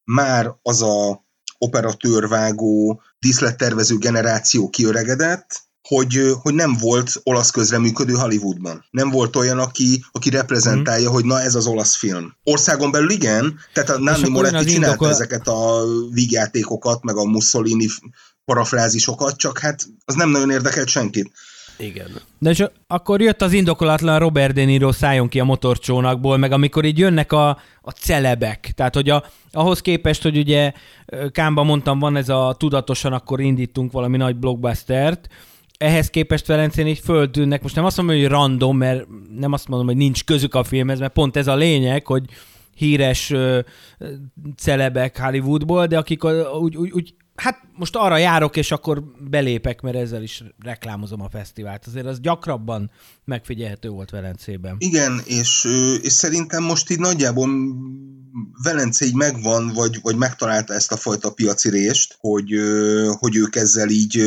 már 0.05 0.55
az 0.63 0.83
a 0.83 1.25
operatőrvágó, 1.59 3.03
díszlettervező 3.19 3.97
generáció 3.97 4.69
kiöregedett, 4.69 5.63
hogy, 5.89 6.35
hogy 6.43 6.55
nem 6.55 6.77
volt 6.81 7.13
olasz 7.23 7.51
közreműködő 7.51 8.13
Hollywoodban. 8.13 8.85
Nem 8.91 9.11
volt 9.11 9.37
olyan, 9.37 9.59
aki, 9.59 10.05
aki 10.13 10.31
reprezentálja, 10.31 11.11
mm. 11.11 11.13
hogy 11.13 11.25
na 11.25 11.41
ez 11.41 11.55
az 11.55 11.67
olasz 11.67 11.97
film. 11.97 12.37
Országon 12.45 12.91
belül 12.91 13.11
igen, 13.11 13.59
tehát 13.73 13.91
a 13.91 13.99
Nanni 13.99 14.29
Moretti 14.29 14.65
csinálta 14.65 14.73
indokol... 14.73 15.11
ezeket 15.11 15.49
a 15.49 15.85
vígjátékokat, 16.11 17.03
meg 17.03 17.17
a 17.17 17.25
Mussolini 17.25 17.87
parafrázisokat, 18.45 19.37
csak 19.37 19.59
hát 19.59 19.87
az 20.05 20.15
nem 20.15 20.31
nagyon 20.31 20.51
érdekelt 20.51 20.89
senkit. 20.89 21.33
Igen. 21.79 22.07
De 22.39 22.51
és 22.51 22.65
akkor 22.87 23.21
jött 23.21 23.43
az 23.43 23.53
indokolatlan 23.53 24.19
Robert 24.19 24.55
De 24.55 24.65
Niro 24.65 24.93
szálljon 24.93 25.29
ki 25.29 25.41
a 25.41 25.45
motorcsónakból, 25.45 26.37
meg 26.37 26.53
amikor 26.53 26.85
így 26.85 26.99
jönnek 26.99 27.33
a, 27.33 27.49
a 27.81 27.91
celebek. 27.91 28.73
Tehát, 28.75 28.95
hogy 28.95 29.11
a, 29.11 29.25
ahhoz 29.53 29.81
képest, 29.81 30.23
hogy 30.23 30.37
ugye 30.37 30.73
Kámba 31.33 31.63
mondtam, 31.63 31.99
van 31.99 32.17
ez 32.17 32.29
a 32.29 32.55
tudatosan 32.59 33.13
akkor 33.13 33.41
indítunk 33.41 33.93
valami 33.93 34.17
nagy 34.17 34.37
blockbustert, 34.37 35.29
ehhez 35.79 36.11
képest 36.11 36.47
Velencén 36.47 36.87
így 36.87 36.99
földűnnek, 36.99 37.63
most 37.63 37.75
nem 37.75 37.85
azt 37.85 37.97
mondom, 37.97 38.17
hogy 38.17 38.27
random, 38.27 38.77
mert 38.77 39.07
nem 39.39 39.53
azt 39.53 39.69
mondom, 39.69 39.87
hogy 39.87 39.97
nincs 39.97 40.25
közük 40.25 40.55
a 40.55 40.65
filmhez, 40.65 40.99
mert 40.99 41.13
pont 41.13 41.37
ez 41.37 41.47
a 41.47 41.55
lényeg, 41.55 42.07
hogy 42.07 42.25
híres 42.75 43.31
ö, 43.31 43.61
celebek 44.57 45.19
Hollywoodból, 45.19 45.87
de 45.87 45.99
akik 45.99 46.25
úgy, 46.61 46.77
úgy, 46.77 46.91
úgy 46.91 47.15
hát 47.37 47.63
most 47.77 47.97
arra 47.97 48.17
járok, 48.17 48.57
és 48.57 48.71
akkor 48.71 49.03
belépek, 49.31 49.81
mert 49.81 49.97
ezzel 49.97 50.23
is 50.23 50.45
reklámozom 50.59 51.21
a 51.21 51.29
fesztivált. 51.29 51.87
Azért 51.87 52.07
az 52.07 52.21
gyakrabban 52.21 52.91
megfigyelhető 53.25 53.89
volt 53.89 54.11
Velencében. 54.11 54.77
Igen, 54.79 55.21
és, 55.25 55.65
és 56.03 56.13
szerintem 56.13 56.63
most 56.63 56.91
így 56.91 56.99
nagyjából 56.99 57.49
Velence 58.63 59.05
így 59.05 59.15
megvan, 59.15 59.73
vagy, 59.73 59.99
vagy 60.03 60.17
megtalálta 60.17 60.75
ezt 60.75 60.93
a 60.93 60.97
fajta 60.97 61.33
piaci 61.33 61.71
rést, 61.71 62.17
hogy, 62.19 62.55
hogy 63.19 63.37
ők 63.37 63.57
ezzel 63.57 63.89
így 63.89 64.19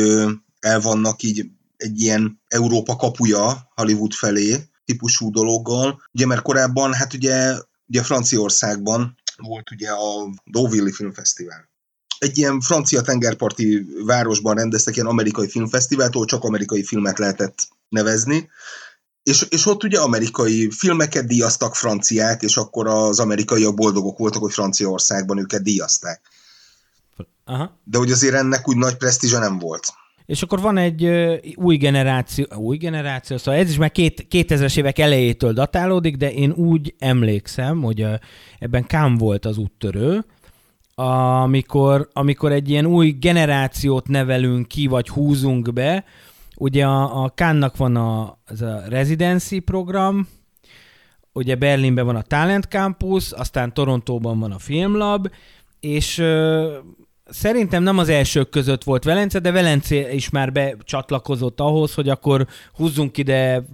el 0.60 0.80
vannak 0.80 1.22
így 1.22 1.46
egy 1.76 2.00
ilyen 2.00 2.40
Európa 2.48 2.96
kapuja 2.96 3.68
Hollywood 3.74 4.12
felé 4.12 4.56
típusú 4.84 5.30
dologgal. 5.30 6.02
Ugye, 6.12 6.26
mert 6.26 6.42
korábban, 6.42 6.94
hát 6.94 7.14
ugye, 7.14 7.54
ugye 7.86 8.02
Franciaországban 8.02 9.16
volt 9.36 9.70
ugye 9.70 9.90
a 9.90 10.32
Deauville 10.44 10.92
Filmfesztivál 10.92 11.67
egy 12.18 12.38
ilyen 12.38 12.60
francia 12.60 13.00
tengerparti 13.00 13.86
városban 14.04 14.54
rendeztek 14.54 14.94
ilyen 14.94 15.06
amerikai 15.06 15.48
filmfesztivált, 15.48 16.14
ahol 16.14 16.26
csak 16.26 16.44
amerikai 16.44 16.84
filmet 16.84 17.18
lehetett 17.18 17.68
nevezni, 17.88 18.48
és, 19.22 19.46
és 19.48 19.66
ott 19.66 19.84
ugye 19.84 20.00
amerikai 20.00 20.70
filmeket 20.70 21.26
díjaztak 21.26 21.74
franciák, 21.74 22.42
és 22.42 22.56
akkor 22.56 22.86
az 22.86 23.20
amerikaiak 23.20 23.74
boldogok 23.74 24.18
voltak, 24.18 24.42
hogy 24.42 24.52
Franciaországban 24.52 25.38
őket 25.38 25.62
díjazták. 25.62 26.20
Aha. 27.44 27.80
De 27.84 27.98
hogy 27.98 28.10
azért 28.10 28.34
ennek 28.34 28.68
úgy 28.68 28.76
nagy 28.76 28.96
presztízse 28.96 29.38
nem 29.38 29.58
volt. 29.58 29.92
És 30.26 30.42
akkor 30.42 30.60
van 30.60 30.76
egy 30.76 31.04
uh, 31.04 31.34
új 31.54 31.76
generáció, 31.76 32.46
új 32.54 32.76
generáció, 32.76 33.36
szóval 33.36 33.60
ez 33.60 33.70
is 33.70 33.76
már 33.76 33.92
két, 33.92 34.26
2000-es 34.30 34.78
évek 34.78 34.98
elejétől 34.98 35.52
datálódik, 35.52 36.16
de 36.16 36.32
én 36.32 36.50
úgy 36.50 36.94
emlékszem, 36.98 37.82
hogy 37.82 38.02
uh, 38.02 38.14
ebben 38.58 38.86
Kám 38.86 39.16
volt 39.16 39.44
az 39.44 39.56
úttörő, 39.56 40.24
amikor, 41.00 42.08
amikor 42.12 42.52
egy 42.52 42.68
ilyen 42.68 42.86
új 42.86 43.10
generációt 43.10 44.08
nevelünk 44.08 44.68
ki, 44.68 44.86
vagy 44.86 45.08
húzunk 45.08 45.72
be, 45.72 46.04
ugye 46.56 46.86
a, 46.86 47.24
a 47.24 47.28
Kánnak 47.28 47.76
van 47.76 47.96
a, 47.96 48.38
az 48.46 48.62
a 48.62 48.82
residency 48.88 49.58
program, 49.58 50.28
ugye 51.32 51.54
Berlinben 51.54 52.04
van 52.04 52.16
a 52.16 52.22
Talent 52.22 52.64
Campus, 52.64 53.32
aztán 53.32 53.74
Torontóban 53.74 54.38
van 54.38 54.52
a 54.52 54.58
Filmlab, 54.58 55.30
és 55.80 56.18
ö, 56.18 56.76
szerintem 57.24 57.82
nem 57.82 57.98
az 57.98 58.08
elsők 58.08 58.48
között 58.48 58.84
volt 58.84 59.04
Velence, 59.04 59.38
de 59.38 59.50
Velence 59.50 60.12
is 60.12 60.30
már 60.30 60.52
becsatlakozott 60.52 61.60
ahhoz, 61.60 61.94
hogy 61.94 62.08
akkor 62.08 62.46
húzzunk 62.72 63.18
ide 63.18 63.64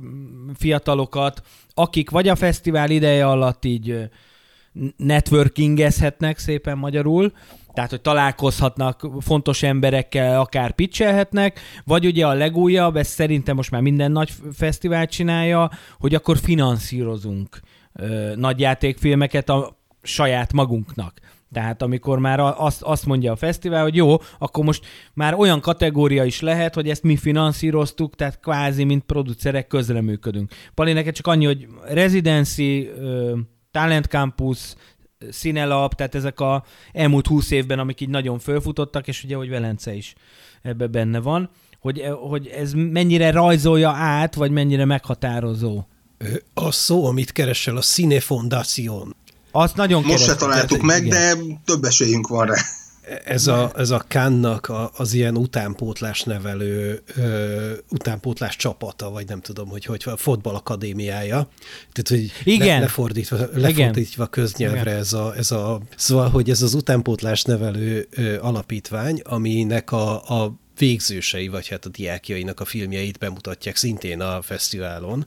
fiatalokat, 0.55 1.43
akik 1.75 2.11
vagy 2.11 2.29
a 2.29 2.37
fesztivál 2.37 2.91
ideje 2.91 3.27
alatt 3.27 3.65
így 3.65 4.09
networkingezhetnek 4.97 6.39
szépen 6.39 6.79
magyarul, 6.79 7.33
tehát, 7.75 7.91
hogy 7.91 8.01
találkozhatnak 8.01 9.09
fontos 9.21 9.63
emberekkel, 9.63 10.41
akár 10.41 10.73
pitchelhetnek, 10.73 11.61
vagy 11.85 12.07
ugye 12.07 12.27
a 12.27 12.33
legújabb, 12.33 12.97
ez 12.97 13.07
szerintem 13.07 13.57
most 13.57 13.71
már 13.71 13.81
minden 13.81 14.13
nagy 14.13 14.33
fesztivál 14.53 15.07
csinálja, 15.07 15.71
hogy 15.99 16.15
akkor 16.15 16.39
finanszírozunk 16.39 17.61
ö, 17.93 18.33
nagyjátékfilmeket 18.37 19.49
a 19.49 19.79
saját 20.03 20.53
magunknak. 20.53 21.21
Tehát 21.53 21.83
amikor 21.83 22.19
már 22.19 22.41
azt, 22.41 22.83
azt 22.83 23.07
mondja 23.07 23.33
a 23.33 23.37
fesztivál, 23.37 23.83
hogy 23.83 23.97
jó, 23.97 24.17
akkor 24.39 24.65
most 24.65 24.87
már 25.13 25.35
olyan 25.35 25.61
kategória 25.61 26.25
is 26.25 26.41
lehet, 26.41 26.75
hogy 26.75 26.89
ezt 26.89 27.03
mi 27.03 27.17
finanszíroztuk, 27.17 28.15
tehát 28.15 28.41
kvázi, 28.41 28.85
mint 28.85 29.05
producerek 29.05 29.67
közreműködünk. 29.67 30.53
Pali, 30.75 30.93
neked 30.93 31.15
csak 31.15 31.27
annyi, 31.27 31.45
hogy 31.45 31.67
residency, 31.89 32.91
talent 33.75 34.07
campus, 34.07 34.75
színelap, 35.31 35.95
tehát 35.95 36.15
ezek 36.15 36.41
a 36.41 36.65
elmúlt 36.93 37.27
húsz 37.27 37.51
évben, 37.51 37.79
amik 37.79 38.01
így 38.01 38.09
nagyon 38.09 38.39
fölfutottak, 38.39 39.09
és 39.09 39.25
ugye, 39.25 39.37
hogy 39.37 39.49
Velence 39.49 39.95
is 39.95 40.15
ebbe 40.63 40.87
benne 40.87 41.21
van, 41.21 41.51
hogy, 41.81 42.03
hogy 42.29 42.47
ez 42.47 42.73
mennyire 42.73 43.31
rajzolja 43.31 43.91
át, 43.91 44.35
vagy 44.35 44.51
mennyire 44.51 44.85
meghatározó? 44.85 45.85
A 46.55 46.71
szó, 46.71 47.07
amit 47.07 47.33
keresel, 47.33 47.77
a 47.77 47.81
Cine 47.81 48.21
Fondación. 48.21 49.17
Azt 49.51 49.77
nagyon 49.77 50.03
Most 50.03 50.25
se 50.25 50.35
találtuk 50.35 50.83
meg, 50.83 51.05
igen. 51.05 51.47
de 51.47 51.55
több 51.65 51.85
esélyünk 51.85 52.27
van 52.29 52.47
rá. 52.47 52.55
Ez 53.25 53.47
a, 53.47 53.73
ez 53.77 53.91
a 53.91 54.05
Kannak 54.09 54.73
az 54.97 55.13
ilyen 55.13 55.37
utánpótlás 55.37 56.23
nevelő, 56.23 57.03
ö, 57.17 57.73
utánpótlás 57.91 58.57
csapata, 58.57 59.11
vagy 59.11 59.29
nem 59.29 59.41
tudom, 59.41 59.69
hogy 59.69 59.85
hogy 59.85 60.03
a 60.05 60.17
fotball 60.17 60.55
akadémiája. 60.55 61.49
Tehát, 61.93 62.09
hogy 62.09 62.53
Igen. 62.53 62.67
Le, 62.67 62.79
lefordítva, 62.79 63.37
lefordítva 63.55 64.27
köznyelvre 64.27 64.81
Igen. 64.81 64.97
ez 64.97 65.13
a, 65.13 65.35
ez 65.37 65.51
a, 65.51 65.81
szóval, 65.97 66.29
hogy 66.29 66.51
ez 66.51 66.63
az 66.63 66.75
utánpótlás 66.75 67.43
nevelő 67.43 68.07
ö, 68.11 68.41
alapítvány, 68.41 69.21
aminek 69.25 69.93
a, 69.93 70.43
a 70.43 70.63
végzősei, 70.79 71.49
vagy 71.49 71.69
hát 71.69 71.85
a 71.85 71.89
diákjainak 71.89 72.61
a 72.61 72.65
filmjeit 72.65 73.19
bemutatják 73.19 73.77
szintén 73.77 74.21
a 74.21 74.43
fesztiválon, 74.43 75.27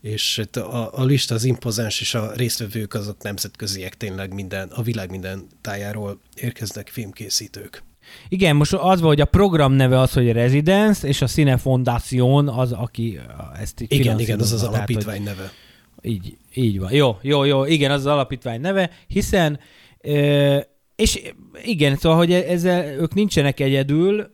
és 0.00 0.42
a, 0.52 0.98
a 0.98 1.04
lista 1.04 1.34
az 1.34 1.44
impozáns, 1.44 2.00
és 2.00 2.14
a 2.14 2.32
résztvevők 2.32 2.94
azok 2.94 3.22
nemzetköziek 3.22 3.96
tényleg 3.96 4.34
minden, 4.34 4.68
a 4.68 4.82
világ 4.82 5.10
minden 5.10 5.46
tájáról 5.60 6.20
érkeznek 6.34 6.88
filmkészítők. 6.88 7.84
Igen, 8.28 8.56
most 8.56 8.72
az 8.72 9.00
van, 9.00 9.08
hogy 9.08 9.20
a 9.20 9.24
program 9.24 9.72
neve 9.72 10.00
az, 10.00 10.12
hogy 10.12 10.32
Residence, 10.32 11.08
és 11.08 11.22
a 11.22 11.26
Cine 11.26 11.56
Foundation 11.56 12.48
az, 12.48 12.72
aki 12.72 13.20
ezt 13.60 13.80
így 13.80 13.92
Igen, 13.92 14.20
igen, 14.20 14.40
az 14.40 14.52
az 14.52 14.62
alapítvány 14.62 15.22
tehát, 15.22 15.38
neve. 15.38 15.52
Így, 16.02 16.36
így 16.54 16.78
van. 16.78 16.92
Jó, 16.92 17.18
jó, 17.22 17.44
jó, 17.44 17.64
igen, 17.64 17.90
az 17.90 17.98
az 17.98 18.06
alapítvány 18.06 18.60
neve, 18.60 18.90
hiszen 19.06 19.60
és 20.96 21.22
igen, 21.62 21.96
szóval, 21.96 22.18
hogy 22.18 22.32
ezzel 22.32 22.84
ők 22.86 23.14
nincsenek 23.14 23.60
egyedül, 23.60 24.26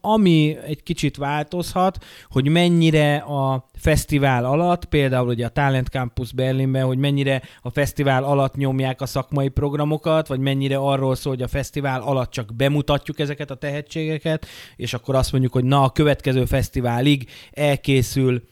ami 0.00 0.56
egy 0.66 0.82
kicsit 0.82 1.16
változhat, 1.16 2.04
hogy 2.30 2.48
mennyire 2.48 3.16
a 3.16 3.68
fesztivál 3.74 4.44
alatt, 4.44 4.84
például 4.84 5.28
ugye 5.28 5.46
a 5.46 5.48
Talent 5.48 5.88
Campus 5.88 6.32
Berlinben, 6.32 6.84
hogy 6.84 6.98
mennyire 6.98 7.42
a 7.62 7.70
fesztivál 7.70 8.24
alatt 8.24 8.54
nyomják 8.54 9.00
a 9.00 9.06
szakmai 9.06 9.48
programokat, 9.48 10.26
vagy 10.26 10.40
mennyire 10.40 10.76
arról 10.76 11.14
szól, 11.14 11.32
hogy 11.32 11.42
a 11.42 11.48
fesztivál 11.48 12.00
alatt 12.00 12.30
csak 12.30 12.54
bemutatjuk 12.56 13.18
ezeket 13.18 13.50
a 13.50 13.54
tehetségeket, 13.56 14.46
és 14.76 14.94
akkor 14.94 15.14
azt 15.14 15.32
mondjuk, 15.32 15.52
hogy 15.52 15.64
na, 15.64 15.82
a 15.82 15.90
következő 15.90 16.44
fesztiválig 16.44 17.28
elkészül 17.52 18.42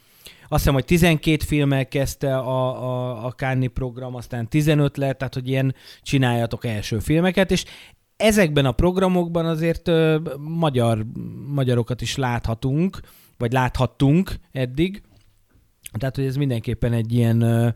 azt 0.49 0.61
hiszem, 0.61 0.75
hogy 0.75 0.85
12 0.85 1.45
filmmel 1.45 1.89
kezdte 1.89 2.37
a, 2.37 2.83
a, 2.85 3.25
a 3.27 3.33
Kárni 3.33 3.67
program, 3.67 4.15
aztán 4.15 4.49
15 4.49 4.97
lett, 4.97 5.19
tehát 5.19 5.35
hogy 5.35 5.49
ilyen 5.49 5.75
csináljatok 6.03 6.65
első 6.65 6.99
filmeket, 6.99 7.51
és 7.51 7.65
ezekben 8.17 8.67
a 8.67 8.73
programokban 8.73 9.47
azért 9.47 9.89
ö, 9.89 10.19
magyar, 10.39 11.07
magyarokat 11.47 12.01
is 12.01 12.17
láthatunk, 12.17 13.01
vagy 13.37 13.53
láthattunk 13.53 14.35
eddig. 14.53 15.03
Tehát, 15.99 16.17
hogy 16.17 16.25
ez 16.25 16.37
mindenképpen 16.37 16.93
egy 16.93 17.13
ilyen 17.13 17.41
ö, 17.41 17.69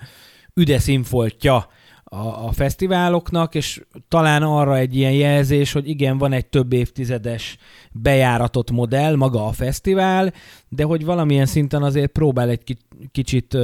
üde 0.55 0.79
színfoltja 0.79 1.69
a, 2.13 2.47
a 2.47 2.53
fesztiváloknak, 2.53 3.55
és 3.55 3.83
talán 4.09 4.43
arra 4.43 4.77
egy 4.77 4.97
ilyen 4.97 5.13
jelzés, 5.13 5.73
hogy 5.73 5.89
igen, 5.89 6.19
van 6.19 6.33
egy 6.33 6.47
több 6.47 6.73
évtizedes 6.73 7.57
bejáratott 7.93 8.71
modell, 8.71 9.17
maga 9.17 9.47
a 9.47 9.53
fesztivál, 9.53 10.33
de 10.69 10.85
hogy 10.85 11.05
valamilyen 11.05 11.47
szinten 11.47 11.83
azért 11.83 12.11
próbál 12.11 12.49
egy 12.49 12.77
kicsit 13.13 13.57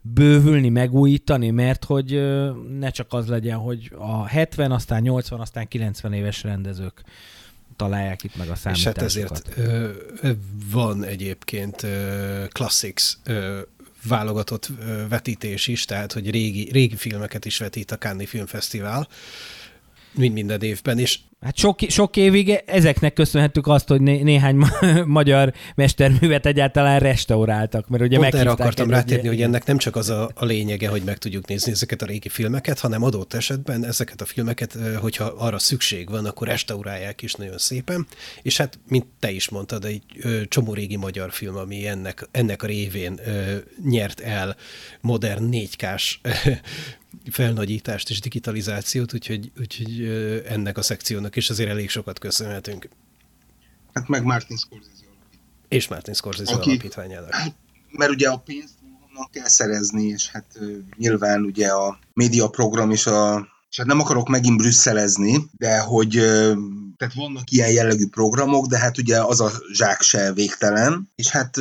bővülni, 0.00 0.68
megújítani, 0.68 1.50
mert 1.50 1.84
hogy 1.84 2.22
ne 2.78 2.90
csak 2.90 3.12
az 3.12 3.26
legyen, 3.26 3.56
hogy 3.56 3.92
a 3.98 4.26
70, 4.26 4.72
aztán 4.72 5.02
80, 5.02 5.40
aztán 5.40 5.68
90 5.68 6.12
éves 6.12 6.42
rendezők 6.42 7.02
találják 7.76 8.22
itt 8.24 8.36
meg 8.36 8.48
a 8.48 8.54
számításokat. 8.54 9.02
És 9.02 9.14
hát 9.14 9.48
ezért 9.48 9.58
ö, 9.58 10.30
van 10.72 11.04
egyébként 11.04 11.82
ö, 11.82 12.44
Classics 12.48 13.12
ö, 13.24 13.60
válogatott 14.04 14.70
vetítés 15.08 15.66
is, 15.66 15.84
tehát 15.84 16.12
hogy 16.12 16.30
régi, 16.30 16.70
régi 16.72 16.96
filmeket 16.96 17.44
is 17.44 17.58
vetít 17.58 17.90
a 17.90 17.98
Cannes 17.98 18.28
Filmfesztivál, 18.28 19.08
mint 20.12 20.34
minden 20.34 20.62
évben, 20.62 20.98
és 20.98 21.18
Hát 21.40 21.56
sok, 21.56 21.78
sok 21.88 22.16
évig 22.16 22.62
ezeknek 22.66 23.12
köszönhetük 23.12 23.66
azt, 23.66 23.88
hogy 23.88 24.00
né, 24.00 24.22
néhány 24.22 24.56
ma- 24.56 25.04
magyar 25.20 25.52
mesterművet 25.74 26.46
egyáltalán 26.46 26.98
restauráltak, 26.98 27.88
mert 27.88 28.02
ugye 28.02 28.18
Pont 28.18 28.34
erre 28.34 28.50
akartam 28.50 28.90
rátérni, 28.90 29.28
hogy 29.28 29.42
ennek 29.42 29.64
nem 29.64 29.78
csak 29.78 29.96
az 29.96 30.08
a, 30.10 30.30
a 30.34 30.44
lényege, 30.44 30.88
hogy 30.88 31.02
meg 31.02 31.18
tudjuk 31.18 31.46
nézni 31.46 31.72
ezeket 31.72 32.02
a 32.02 32.06
régi 32.06 32.28
filmeket, 32.28 32.78
hanem 32.78 33.02
adott 33.02 33.34
esetben 33.34 33.84
ezeket 33.84 34.20
a 34.20 34.24
filmeket, 34.24 34.78
hogyha 35.00 35.24
arra 35.24 35.58
szükség 35.58 36.10
van, 36.10 36.26
akkor 36.26 36.46
restaurálják 36.46 37.22
is 37.22 37.32
nagyon 37.34 37.58
szépen, 37.58 38.06
és 38.42 38.56
hát, 38.56 38.78
mint 38.88 39.06
te 39.18 39.30
is 39.30 39.48
mondtad, 39.48 39.84
egy 39.84 40.02
csomó 40.48 40.74
régi 40.74 40.96
magyar 40.96 41.32
film, 41.32 41.56
ami 41.56 41.86
ennek, 41.86 42.28
ennek 42.30 42.62
a 42.62 42.66
révén 42.66 43.20
nyert 43.84 44.20
el 44.20 44.56
modern 45.00 45.48
4K-s 45.52 46.18
felnagyítást 47.30 48.10
és 48.10 48.20
digitalizációt, 48.20 49.14
úgyhogy, 49.14 49.50
úgyhogy 49.60 50.04
ennek 50.48 50.78
a 50.78 50.82
szekciónak 50.82 51.27
is 51.36 51.50
azért 51.50 51.70
elég 51.70 51.90
sokat 51.90 52.18
köszönhetünk. 52.18 52.88
Hát 53.94 54.08
meg 54.08 54.24
Martin 54.24 54.56
Scorsese 54.56 55.04
És 55.68 55.88
Martin 55.88 56.14
Scorsese 56.14 56.54
Aki, 56.54 56.70
alapítványának. 56.70 57.34
Mert 57.90 58.10
ugye 58.10 58.28
a 58.28 58.36
pénzt 58.36 58.74
honnan 59.00 59.28
kell 59.32 59.48
szerezni, 59.48 60.06
és 60.06 60.28
hát 60.28 60.58
nyilván 60.96 61.42
ugye 61.42 61.68
a 61.68 61.98
média 62.12 62.48
program 62.48 62.90
és 62.90 63.06
a 63.06 63.48
és 63.70 63.76
hát 63.76 63.86
nem 63.86 64.00
akarok 64.00 64.28
megint 64.28 64.56
brüsszelezni, 64.56 65.50
de 65.52 65.80
hogy 65.80 66.10
tehát 66.96 67.14
vannak 67.14 67.50
ilyen 67.50 67.70
jellegű 67.70 68.06
programok, 68.06 68.66
de 68.66 68.78
hát 68.78 68.98
ugye 68.98 69.20
az 69.20 69.40
a 69.40 69.50
zsák 69.72 70.00
se 70.00 70.32
végtelen, 70.32 71.10
és 71.14 71.28
hát 71.28 71.56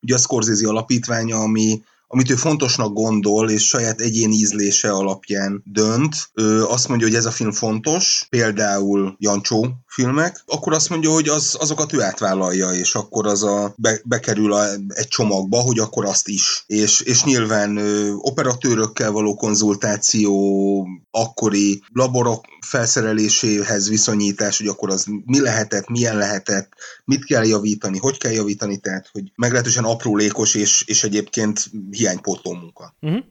ugye 0.00 0.14
a 0.14 0.18
Scorsese 0.18 0.68
alapítványa, 0.68 1.36
ami 1.36 1.82
amit 2.08 2.30
ő 2.30 2.34
fontosnak 2.34 2.92
gondol, 2.92 3.50
és 3.50 3.66
saját 3.66 4.00
egyéni 4.00 4.34
ízlése 4.34 4.90
alapján 4.90 5.62
dönt, 5.64 6.14
ő 6.34 6.64
azt 6.64 6.88
mondja, 6.88 7.06
hogy 7.06 7.16
ez 7.16 7.26
a 7.26 7.30
film 7.30 7.52
fontos, 7.52 8.26
például 8.30 9.16
Jancsó 9.18 9.66
filmek, 9.86 10.42
akkor 10.46 10.72
azt 10.72 10.88
mondja, 10.88 11.10
hogy 11.10 11.28
az, 11.28 11.56
azokat 11.58 11.92
ő 11.92 12.02
átvállalja, 12.02 12.70
és 12.70 12.94
akkor 12.94 13.26
az 13.26 13.42
a, 13.42 13.74
be, 13.76 14.00
bekerül 14.04 14.52
a, 14.52 14.64
egy 14.88 15.08
csomagba, 15.08 15.58
hogy 15.58 15.78
akkor 15.78 16.04
azt 16.04 16.28
is. 16.28 16.64
És, 16.66 17.00
és 17.00 17.24
nyilván 17.24 17.76
ö, 17.76 18.12
operatőrökkel 18.12 19.10
való 19.10 19.34
konzultáció, 19.34 20.86
akkori 21.10 21.82
laborok 21.92 22.44
felszereléséhez 22.60 23.88
viszonyítás, 23.88 24.58
hogy 24.58 24.66
akkor 24.66 24.90
az 24.90 25.06
mi 25.24 25.40
lehetett, 25.40 25.88
milyen 25.88 26.16
lehetett, 26.16 26.72
mit 27.04 27.24
kell 27.24 27.44
javítani, 27.44 27.98
hogy 27.98 28.18
kell 28.18 28.32
javítani, 28.32 28.76
tehát 28.78 29.08
hogy 29.12 29.32
meglehetősen 29.36 29.84
aprólékos 29.84 30.54
és, 30.54 30.82
és 30.86 31.04
egyébként 31.04 31.70
hiánypótló 31.90 32.52
munka. 32.52 32.96
Uh-huh. 33.00 33.24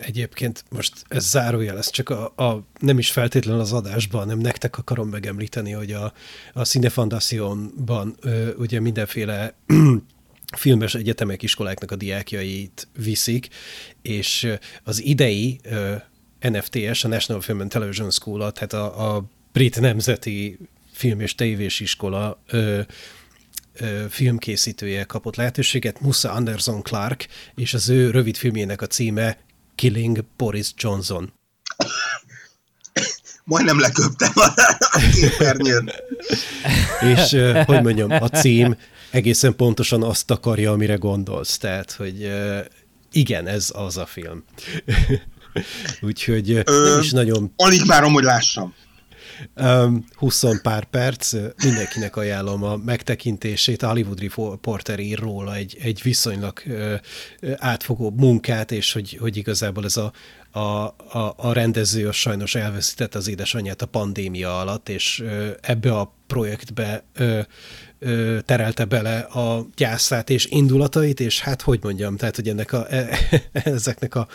Egyébként 0.00 0.64
most 0.70 0.92
ez 1.08 1.28
zárójel, 1.28 1.78
ez 1.78 1.90
csak 1.90 2.08
a, 2.08 2.32
a, 2.36 2.66
nem 2.78 2.98
is 2.98 3.10
feltétlenül 3.10 3.60
az 3.60 3.72
adásban, 3.72 4.20
hanem 4.20 4.38
nektek 4.38 4.78
akarom 4.78 5.08
megemlíteni, 5.08 5.70
hogy 5.72 5.92
a, 5.92 6.12
a 6.52 6.64
Cinefandationban 6.64 8.16
ugye 8.56 8.80
mindenféle 8.80 9.54
filmes 10.56 10.94
egyetemek, 10.94 11.42
iskoláknak 11.42 11.90
a 11.90 11.96
diákjait 11.96 12.88
viszik, 12.98 13.48
és 14.02 14.48
az 14.84 15.02
idei 15.02 15.60
NFTS, 16.42 17.04
a 17.04 17.08
National 17.08 17.40
Film 17.40 17.60
and 17.60 17.70
Television 17.70 18.10
School, 18.10 18.52
tehát 18.52 18.72
a, 18.72 19.14
a 19.14 19.24
brit 19.52 19.80
nemzeti 19.80 20.58
film 20.92 21.20
és 21.20 21.34
tévés 21.34 21.80
iskola 21.80 22.42
ö, 22.46 22.80
ö, 23.74 24.04
filmkészítője 24.10 25.04
kapott 25.04 25.36
lehetőséget, 25.36 26.00
Musa 26.00 26.30
Anderson 26.30 26.82
Clark, 26.82 27.26
és 27.54 27.74
az 27.74 27.88
ő 27.88 28.10
rövid 28.10 28.36
filmjének 28.36 28.82
a 28.82 28.86
címe 28.86 29.38
Killing 29.74 30.24
Boris 30.36 30.72
Johnson. 30.76 31.32
Majdnem 33.44 33.80
leköptem 33.80 34.32
a 34.34 34.54
képernyőn. 35.12 35.90
és 37.14 37.36
hogy 37.64 37.82
mondjam, 37.82 38.10
a 38.10 38.28
cím 38.28 38.76
egészen 39.10 39.56
pontosan 39.56 40.02
azt 40.02 40.30
akarja, 40.30 40.72
amire 40.72 40.94
gondolsz. 40.94 41.58
Tehát, 41.58 41.92
hogy 41.92 42.32
igen, 43.12 43.46
ez 43.46 43.70
az 43.74 43.96
a 43.96 44.06
film. 44.06 44.44
Úgyhogy 46.00 46.50
Ö, 46.50 46.90
nem 46.90 47.00
is 47.00 47.10
nagyon... 47.10 47.52
Alig 47.56 47.86
várom, 47.86 48.12
hogy 48.12 48.24
lássam. 48.24 48.74
Um, 49.56 50.04
20 50.14 50.44
pár 50.62 50.84
perc, 50.84 51.32
mindenkinek 51.64 52.16
ajánlom 52.16 52.62
a 52.62 52.76
megtekintését. 52.76 53.82
A 53.82 53.88
Hollywood 53.88 54.20
Reporter 54.20 54.98
ír 54.98 55.18
róla 55.18 55.54
egy, 55.54 55.76
egy 55.80 56.00
viszonylag 56.02 56.62
átfogó 57.56 58.10
munkát, 58.16 58.72
és 58.72 58.92
hogy, 58.92 59.16
hogy 59.20 59.36
igazából 59.36 59.84
ez 59.84 59.96
a, 59.96 60.12
a, 60.50 60.58
a, 60.58 61.34
a 61.36 61.52
rendező 61.52 62.10
sajnos 62.10 62.54
elveszített 62.54 63.14
az 63.14 63.28
édesanyját 63.28 63.82
a 63.82 63.86
pandémia 63.86 64.60
alatt, 64.60 64.88
és 64.88 65.24
ebbe 65.60 65.94
a 65.94 66.14
projektbe 66.26 67.04
uh, 68.02 68.38
terelte 68.38 68.84
bele 68.84 69.18
a 69.18 69.66
gyászát 69.76 70.30
és 70.30 70.46
indulatait, 70.46 71.20
és 71.20 71.40
hát 71.40 71.62
hogy 71.62 71.78
mondjam, 71.82 72.16
tehát 72.16 72.36
hogy 72.36 72.48
ennek 72.48 72.72
a, 72.72 72.92
e, 72.92 73.18
ezeknek 73.52 74.14
a, 74.14 74.28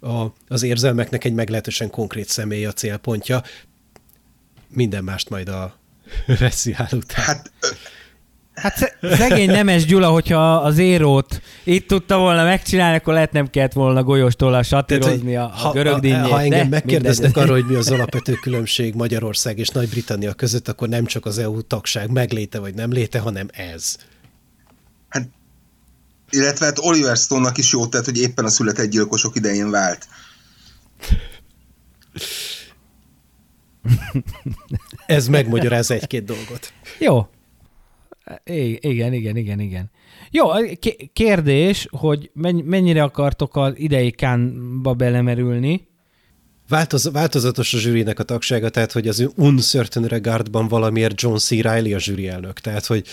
a, 0.00 0.34
az 0.48 0.62
érzelmeknek 0.62 1.24
egy 1.24 1.34
meglehetősen 1.34 1.90
konkrét 1.90 2.28
személy 2.28 2.66
a 2.66 2.72
célpontja. 2.72 3.42
Minden 4.68 5.04
mást 5.04 5.28
majd 5.28 5.48
a 5.48 5.78
reszivál 6.40 6.88
után. 6.92 7.24
Hát 7.24 7.52
Hát 8.54 8.96
szegény 9.02 9.50
Nemes 9.50 9.84
Gyula, 9.84 10.08
hogyha 10.08 10.54
az 10.56 10.78
érót 10.78 11.40
itt 11.64 11.86
tudta 11.88 12.18
volna 12.18 12.44
megcsinálni, 12.44 12.96
akkor 12.96 13.12
lehet 13.12 13.32
nem 13.32 13.50
kellett 13.50 13.72
volna 13.72 14.02
golyóstól 14.02 14.62
satírozni 14.62 15.36
a, 15.36 15.52
a 15.64 15.70
görög 15.72 16.06
ha, 16.06 16.28
ha 16.28 16.40
engem 16.40 16.68
megkérdeznek 16.68 17.36
arról, 17.36 17.54
hogy 17.54 17.66
mi 17.66 17.74
az 17.74 17.90
alapvető 17.90 18.32
különbség 18.32 18.94
Magyarország 18.94 19.58
és 19.58 19.68
Nagy-Britannia 19.68 20.34
között, 20.34 20.68
akkor 20.68 20.88
nem 20.88 21.04
csak 21.04 21.26
az 21.26 21.38
EU 21.38 21.62
tagság 21.62 22.10
megléte 22.10 22.58
vagy 22.58 22.74
nem 22.74 22.92
léte, 22.92 23.18
hanem 23.18 23.48
ez. 23.52 23.96
Hát, 25.08 25.28
illetve 26.30 26.64
hát 26.64 26.78
Oliver 26.78 27.16
Stone-nak 27.16 27.58
is 27.58 27.72
jó 27.72 27.86
tett, 27.86 28.04
hogy 28.04 28.18
éppen 28.18 28.44
a 28.44 28.48
született 28.48 28.90
gyilkosok 28.90 29.36
idején 29.36 29.70
vált. 29.70 30.06
ez 35.06 35.28
megmagyaráz 35.28 35.90
egy-két 35.90 36.24
dolgot. 36.24 36.72
Jó, 36.98 37.28
igen, 38.80 39.12
igen, 39.12 39.36
igen, 39.36 39.60
igen. 39.60 39.90
Jó, 40.30 40.46
kérdés, 41.12 41.88
hogy 41.90 42.30
mennyire 42.64 43.02
akartok 43.02 43.56
az 43.56 43.72
idei 43.76 44.10
kánba 44.10 44.94
belemerülni? 44.94 45.88
Változ, 46.68 47.10
változatos 47.12 47.74
a 47.74 47.78
zsűrinek 47.78 48.18
a 48.18 48.22
tagsága, 48.22 48.68
tehát 48.68 48.92
hogy 48.92 49.08
az 49.08 49.28
Uncertain 49.36 50.06
Regardban 50.06 50.68
valamiért 50.68 51.20
John 51.20 51.36
C. 51.36 51.50
Reilly 51.50 51.94
a 51.94 51.98
zsűri 51.98 52.28
elnök, 52.28 52.60
tehát 52.60 52.86
hogy 52.86 53.06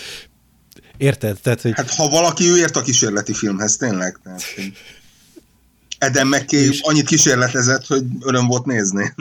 érted? 0.96 1.40
Tehát, 1.40 1.60
hogy... 1.60 1.72
Hát 1.74 1.94
ha 1.94 2.08
valaki, 2.08 2.48
ő 2.48 2.56
ért 2.56 2.76
a 2.76 2.82
kísérleti 2.82 3.32
filmhez, 3.32 3.76
tényleg. 3.76 4.18
Tehát, 4.22 4.42
hogy... 4.54 4.72
Eden 5.98 6.26
McKay 6.26 6.78
annyit 6.80 7.06
kísérletezett, 7.06 7.86
hogy 7.86 8.04
öröm 8.20 8.46
volt 8.46 8.64
nézni. 8.64 9.14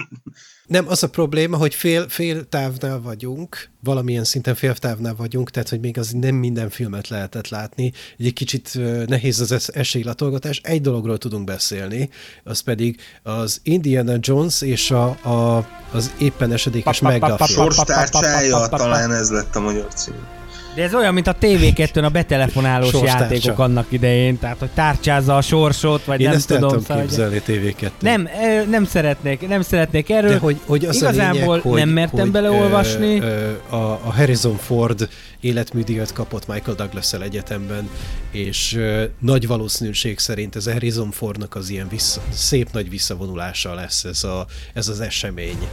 Nem, 0.67 0.87
az 0.87 1.03
a 1.03 1.09
probléma, 1.09 1.57
hogy 1.57 1.73
fél, 1.73 2.09
fél 2.09 2.49
távnál 2.49 3.01
vagyunk, 3.01 3.69
valamilyen 3.83 4.23
szinten 4.23 4.55
fél 4.55 4.75
távnál 4.75 5.15
vagyunk, 5.15 5.49
tehát 5.49 5.69
hogy 5.69 5.79
még 5.79 5.97
az 5.97 6.11
nem 6.11 6.35
minden 6.35 6.69
filmet 6.69 7.07
lehetett 7.07 7.47
látni. 7.47 7.91
Egy 8.17 8.33
kicsit 8.33 8.71
nehéz 9.05 9.51
az 9.51 9.71
esélylatolgatás. 9.73 10.59
Egy 10.63 10.81
dologról 10.81 11.17
tudunk 11.17 11.43
beszélni, 11.43 12.09
az 12.43 12.59
pedig 12.59 12.99
az 13.23 13.59
Indiana 13.63 14.15
Jones 14.19 14.61
és 14.61 14.91
a, 14.91 15.05
a, 15.07 15.67
az 15.91 16.11
éppen 16.19 16.51
esedékes 16.51 16.99
megafil. 16.99 17.45
Sorstárcsája, 17.45 18.67
talán 18.67 19.11
ez 19.11 19.31
lett 19.31 19.55
a 19.55 19.59
magyar 19.59 19.93
cím. 19.93 20.36
De 20.77 20.83
ez 20.83 20.93
olyan, 20.93 21.13
mint 21.13 21.27
a 21.27 21.35
TV2-n 21.35 22.03
a 22.03 22.09
betelefonálós 22.09 22.89
Sorstárcsa. 22.89 23.23
játékok 23.23 23.59
annak 23.59 23.85
idején, 23.89 24.39
tehát 24.39 24.57
hogy 24.59 24.69
tárcsázza 24.69 25.37
a 25.37 25.41
sorsot, 25.41 26.05
vagy 26.05 26.19
Én 26.19 26.27
nem 26.27 26.35
ezt 26.35 26.47
tudom. 26.47 26.79
Szóval, 26.81 26.99
képzelni 27.01 27.41
TV2. 27.47 27.89
Nem, 27.99 28.29
nem 28.69 28.85
szeretnék, 28.85 29.47
nem 29.47 29.61
szeretnék 29.61 30.09
erről. 30.09 30.29
De 30.29 30.37
hogy, 30.37 30.59
hogy 30.65 30.85
az 30.85 30.95
Igazából 30.95 31.61
lényeg, 31.63 31.79
nem 31.79 31.89
mertem 31.89 32.19
hogy, 32.19 32.31
beleolvasni. 32.31 33.19
Ö, 33.19 33.25
ö, 33.25 33.75
a, 33.75 33.91
a 33.91 34.13
Harrison 34.13 34.57
Ford 34.57 35.09
életműdíjat 35.39 36.13
kapott 36.13 36.47
Michael 36.47 36.75
douglas 36.75 37.13
egyetemben, 37.13 37.89
és 38.31 38.73
ö, 38.73 39.03
nagy 39.19 39.47
valószínűség 39.47 40.19
szerint 40.19 40.55
ez 40.55 40.67
a 40.67 40.71
Harrison 40.71 41.11
Fordnak 41.11 41.55
az 41.55 41.69
ilyen 41.69 41.87
vissza, 41.87 42.21
szép 42.31 42.71
nagy 42.71 42.89
visszavonulása 42.89 43.73
lesz 43.73 44.03
ez, 44.03 44.23
a, 44.23 44.45
ez 44.73 44.87
az 44.87 44.99
esemény. 44.99 45.67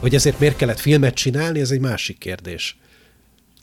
Hogy 0.00 0.14
ezért 0.14 0.38
miért 0.38 0.56
kellett 0.56 0.80
filmet 0.80 1.14
csinálni, 1.14 1.60
ez 1.60 1.70
egy 1.70 1.80
másik 1.80 2.18
kérdés. 2.18 2.76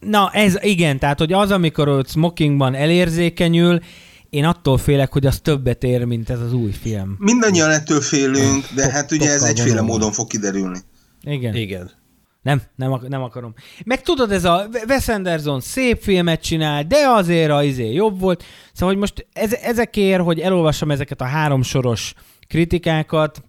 Na, 0.01 0.29
ez 0.33 0.57
igen, 0.61 0.99
tehát 0.99 1.19
hogy 1.19 1.33
az, 1.33 1.51
amikor 1.51 1.87
ott 1.87 2.09
smokingban 2.09 2.75
elérzékenyül, 2.75 3.79
én 4.29 4.45
attól 4.45 4.77
félek, 4.77 5.11
hogy 5.11 5.25
az 5.25 5.39
többet 5.39 5.83
ér, 5.83 6.03
mint 6.03 6.29
ez 6.29 6.39
az 6.39 6.53
új 6.53 6.71
film. 6.71 7.15
Mindannyian 7.19 7.69
ettől 7.69 8.01
félünk, 8.01 8.65
de 8.75 8.91
hát 8.91 9.11
ugye 9.11 9.31
ez 9.31 9.41
egyféle 9.41 9.81
módon 9.81 10.11
fog 10.11 10.27
kiderülni. 10.27 10.79
Igen. 11.23 11.55
Igen. 11.55 11.91
Nem, 12.41 12.61
nem, 12.75 12.99
nem 13.07 13.21
akarom. 13.21 13.53
Meg 13.85 14.01
tudod, 14.01 14.31
ez 14.31 14.45
a 14.45 14.67
Wes 14.87 15.07
Anderson 15.07 15.59
szép 15.59 16.01
filmet 16.01 16.41
csinál, 16.41 16.83
de 16.83 17.07
azért 17.07 17.51
a 17.51 17.63
izé 17.63 17.93
jobb 17.93 18.19
volt. 18.19 18.43
Szóval, 18.73 18.89
hogy 18.89 18.97
most 18.97 19.27
ez, 19.33 19.53
ezekért, 19.53 20.21
hogy 20.21 20.39
elolvassam 20.39 20.91
ezeket 20.91 21.21
a 21.21 21.25
három 21.25 21.61
soros 21.61 22.13
kritikákat, 22.47 23.43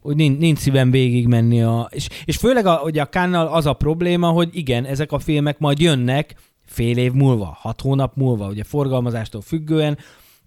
hogy 0.00 0.16
nincs, 0.16 0.38
nincs 0.38 0.58
szívem 0.58 0.90
végig 0.90 1.26
menni 1.26 1.62
a... 1.62 1.88
És, 1.92 2.08
és 2.24 2.36
főleg 2.36 2.66
a, 2.66 2.74
hogy 2.74 2.98
a 2.98 3.06
Kánnal 3.06 3.46
az 3.46 3.66
a 3.66 3.72
probléma, 3.72 4.28
hogy 4.28 4.48
igen, 4.52 4.84
ezek 4.84 5.12
a 5.12 5.18
filmek 5.18 5.58
majd 5.58 5.80
jönnek 5.80 6.34
fél 6.66 6.96
év 6.96 7.12
múlva, 7.12 7.56
hat 7.60 7.80
hónap 7.80 8.16
múlva, 8.16 8.48
ugye 8.48 8.64
forgalmazástól 8.64 9.40
függően, 9.40 9.98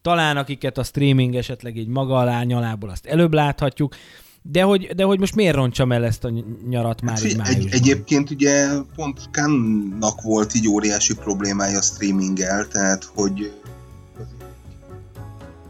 talán 0.02 0.38
akiket 0.38 0.78
a 0.78 0.84
streaming 0.84 1.36
esetleg 1.36 1.78
így 1.78 1.88
maga 1.88 2.18
alá 2.18 2.44
nyalából 2.44 2.90
azt 2.90 3.06
előbb 3.06 3.34
láthatjuk, 3.34 3.96
de 4.42 4.62
hogy, 4.62 4.86
de 4.96 5.04
hogy 5.04 5.20
most 5.20 5.36
miért 5.36 5.56
roncsam 5.56 5.92
el 5.92 6.06
ezt 6.06 6.24
a 6.24 6.32
nyarat 6.70 7.02
már 7.02 7.18
hát, 7.18 7.26
így 7.26 7.40
egy, 7.44 7.68
Egyébként 7.72 8.30
ugye 8.30 8.68
pont 8.96 9.30
Kánnak 9.32 10.22
volt 10.22 10.56
így 10.56 10.68
óriási 10.68 11.16
problémája 11.16 11.78
a 11.78 11.82
streaminggel, 11.82 12.68
tehát 12.68 13.04
hogy 13.04 13.52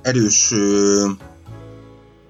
erős 0.02 0.54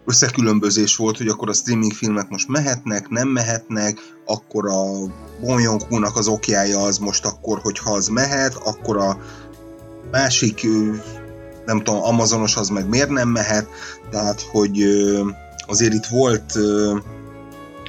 összekülönbözés 0.05 0.95
volt, 0.95 1.17
hogy 1.17 1.27
akkor 1.27 1.49
a 1.49 1.53
streaming 1.53 1.93
filmek 1.93 2.29
most 2.29 2.47
mehetnek, 2.47 3.09
nem 3.09 3.27
mehetnek, 3.27 3.99
akkor 4.25 4.67
a 4.67 4.83
Bonyonk 5.41 6.15
az 6.17 6.27
okjája 6.27 6.79
az 6.79 6.97
most 6.97 7.25
akkor, 7.25 7.59
hogyha 7.59 7.91
az 7.91 8.07
mehet, 8.07 8.55
akkor 8.55 8.97
a 8.97 9.17
másik, 10.11 10.67
nem 11.65 11.77
tudom, 11.83 12.03
Amazonos 12.03 12.55
az 12.55 12.69
meg 12.69 12.89
miért 12.89 13.09
nem 13.09 13.29
mehet, 13.29 13.67
tehát 14.11 14.41
hogy 14.41 14.83
azért 15.67 15.93
itt 15.93 16.05
volt 16.05 16.53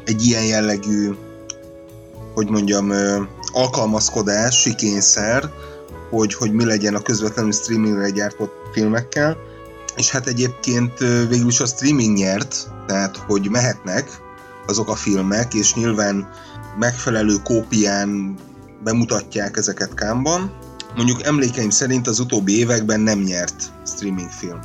egy 0.05 0.25
ilyen 0.25 0.45
jellegű, 0.45 1.11
hogy 2.35 2.49
mondjam, 2.51 2.93
alkalmazkodás, 3.53 4.61
sikényszer, 4.61 5.51
hogy, 6.11 6.35
hogy 6.35 6.53
mi 6.53 6.65
legyen 6.65 6.95
a 6.95 7.03
közvetlenül 7.03 7.53
streamingre 7.53 8.11
gyártott 8.11 8.53
filmekkel, 8.73 9.37
és 9.97 10.11
hát 10.11 10.27
egyébként 10.27 10.99
végül 11.29 11.49
is 11.49 11.61
a 11.61 11.67
streaming 11.67 12.17
nyert, 12.17 12.71
tehát 12.87 13.17
hogy 13.17 13.51
mehetnek 13.51 14.23
azok 14.67 14.89
a 14.89 14.95
filmek, 14.95 15.55
és 15.55 15.75
nyilván 15.75 16.29
megfelelő 16.79 17.37
kópián 17.43 18.35
bemutatják 18.85 19.57
ezeket 19.57 19.95
kámban. 19.95 20.53
Mondjuk 20.97 21.25
emlékeim 21.27 21.71
szerint 21.71 22.07
az 22.07 22.19
utóbbi 22.19 22.59
években 22.59 23.01
nem 23.01 23.19
nyert 23.19 23.73
streaming 23.87 24.31
film. 24.31 24.61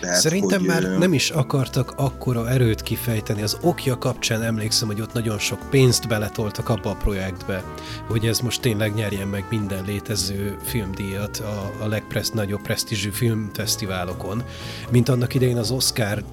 Tehát, 0.00 0.20
Szerintem 0.20 0.58
hogy, 0.58 0.68
már 0.68 0.82
nem 0.82 1.12
is 1.12 1.30
akartak 1.30 1.92
akkora 1.96 2.50
erőt 2.50 2.82
kifejteni. 2.82 3.42
Az 3.42 3.56
okja 3.60 3.98
kapcsán 3.98 4.42
emlékszem, 4.42 4.88
hogy 4.88 5.00
ott 5.00 5.12
nagyon 5.12 5.38
sok 5.38 5.70
pénzt 5.70 6.08
beletoltak 6.08 6.68
abba 6.68 6.90
a 6.90 6.94
projektbe, 6.94 7.64
hogy 8.08 8.26
ez 8.26 8.38
most 8.38 8.60
tényleg 8.60 8.94
nyerjen 8.94 9.28
meg 9.28 9.44
minden 9.50 9.84
létező 9.84 10.56
filmdíjat 10.64 11.38
a, 11.38 11.84
a 11.84 12.02
nagyobb 12.32 12.62
presztízsű 12.62 13.10
filmfesztiválokon, 13.10 14.42
mint 14.90 15.08
annak 15.08 15.34
idején 15.34 15.56
az 15.56 15.70
Oscar 15.70 16.24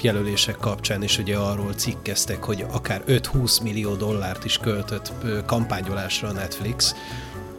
jelölések 0.00 0.56
kapcsán 0.56 1.02
is 1.02 1.18
ugye 1.18 1.36
arról 1.36 1.72
cikkeztek, 1.72 2.44
hogy 2.44 2.64
akár 2.70 3.02
5-20 3.08 3.62
millió 3.62 3.94
dollárt 3.94 4.44
is 4.44 4.58
költött 4.58 5.12
kampányolásra 5.46 6.28
a 6.28 6.32
Netflix, 6.32 6.94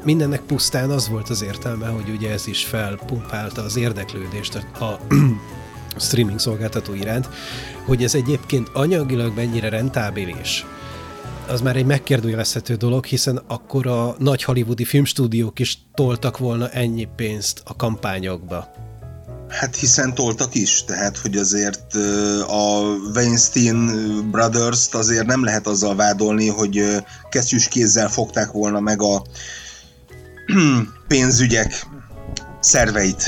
mindennek 0.04 0.42
pusztán 0.42 0.90
az 0.90 1.10
volt 1.10 1.30
az 1.30 1.42
értelme, 1.42 1.88
hogy 1.88 2.10
ugye 2.10 2.32
ez 2.32 2.48
is 2.48 2.66
felpumpálta 2.66 3.62
az 3.64 3.78
érdeklődést 3.78 4.56
a 4.80 5.00
streaming 5.98 6.40
szolgáltató 6.40 6.94
iránt, 6.94 7.30
hogy 7.86 8.04
ez 8.04 8.16
egyébként 8.16 8.70
anyagilag 8.74 9.36
mennyire 9.36 9.70
rentábilis, 9.70 10.66
az 11.48 11.62
már 11.62 11.76
egy 11.76 11.86
megkérdőjelezhető 11.86 12.76
dolog, 12.76 13.06
hiszen 13.06 13.42
akkor 13.48 13.88
a 13.88 14.16
nagy 14.20 14.44
hollywoodi 14.44 14.86
filmstúdiók 14.86 15.60
is 15.60 15.78
toltak 15.94 16.38
volna 16.38 16.70
ennyi 16.70 17.08
pénzt 17.16 17.62
a 17.66 17.76
kampányokba. 17.76 18.72
Hát 19.48 19.76
hiszen 19.76 20.14
toltak 20.14 20.56
is, 20.56 20.84
tehát 20.84 21.18
hogy 21.18 21.38
azért 21.38 21.96
a 22.48 22.80
Weinstein 23.16 23.90
Brothers-t 24.32 24.94
azért 24.94 25.26
nem 25.26 25.44
lehet 25.44 25.68
azzal 25.68 25.96
vádolni, 25.96 26.48
hogy 26.48 26.84
kesztyűs 27.30 27.68
kézzel 27.68 28.10
fogták 28.10 28.52
volna 28.52 28.80
meg 28.80 29.02
a 29.02 29.24
pénzügyek 31.08 31.86
szerveit. 32.60 33.24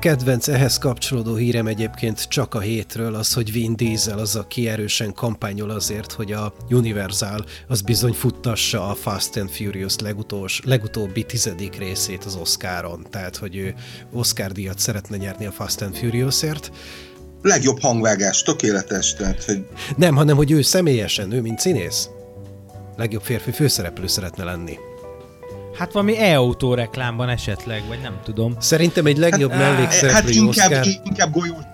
Kedvenc 0.00 0.48
ehhez 0.48 0.78
kapcsolódó 0.78 1.34
hírem 1.34 1.66
egyébként 1.66 2.28
csak 2.28 2.54
a 2.54 2.60
hétről 2.60 3.14
az, 3.14 3.32
hogy 3.32 3.52
Vin 3.52 3.76
Diesel 3.76 4.18
az, 4.18 4.36
aki 4.36 4.68
erősen 4.68 5.12
kampányol 5.12 5.70
azért, 5.70 6.12
hogy 6.12 6.32
a 6.32 6.54
Universal 6.70 7.44
az 7.68 7.80
bizony 7.80 8.12
futtassa 8.12 8.88
a 8.88 8.94
Fast 8.94 9.36
and 9.36 9.50
Furious 9.50 9.98
legutós, 9.98 10.60
legutóbbi 10.64 11.22
tizedik 11.22 11.78
részét 11.78 12.24
az 12.24 12.34
Oscaron. 12.34 13.06
Tehát, 13.10 13.36
hogy 13.36 13.56
ő 13.56 13.74
Oscar 14.12 14.52
díjat 14.52 14.78
szeretne 14.78 15.16
nyerni 15.16 15.46
a 15.46 15.52
Fast 15.52 15.82
and 15.82 15.96
Furiousért. 15.96 16.70
Legjobb 17.42 17.80
hangvágás, 17.80 18.42
tökéletes, 18.42 19.14
tehát, 19.14 19.44
hogy 19.44 19.66
Nem, 19.96 20.14
hanem, 20.14 20.36
hogy 20.36 20.50
ő 20.50 20.62
személyesen, 20.62 21.32
ő 21.32 21.40
mint 21.40 21.58
színész. 21.58 22.08
Legjobb 22.96 23.22
férfi 23.22 23.50
főszereplő 23.50 24.06
szeretne 24.06 24.44
lenni. 24.44 24.78
Hát 25.78 25.92
valami 25.92 26.18
e-autó 26.18 26.74
reklámban 26.74 27.28
esetleg, 27.28 27.82
vagy 27.88 28.00
nem 28.00 28.20
tudom. 28.24 28.56
Szerintem 28.58 29.06
egy 29.06 29.18
legjobb 29.18 29.50
hát, 29.50 29.60
hát 29.60 29.72
mellékszereplői 29.72 30.36
inkább, 30.36 30.70
Oscar. 30.70 30.86
inkább 31.04 31.32
golyót 31.32 31.66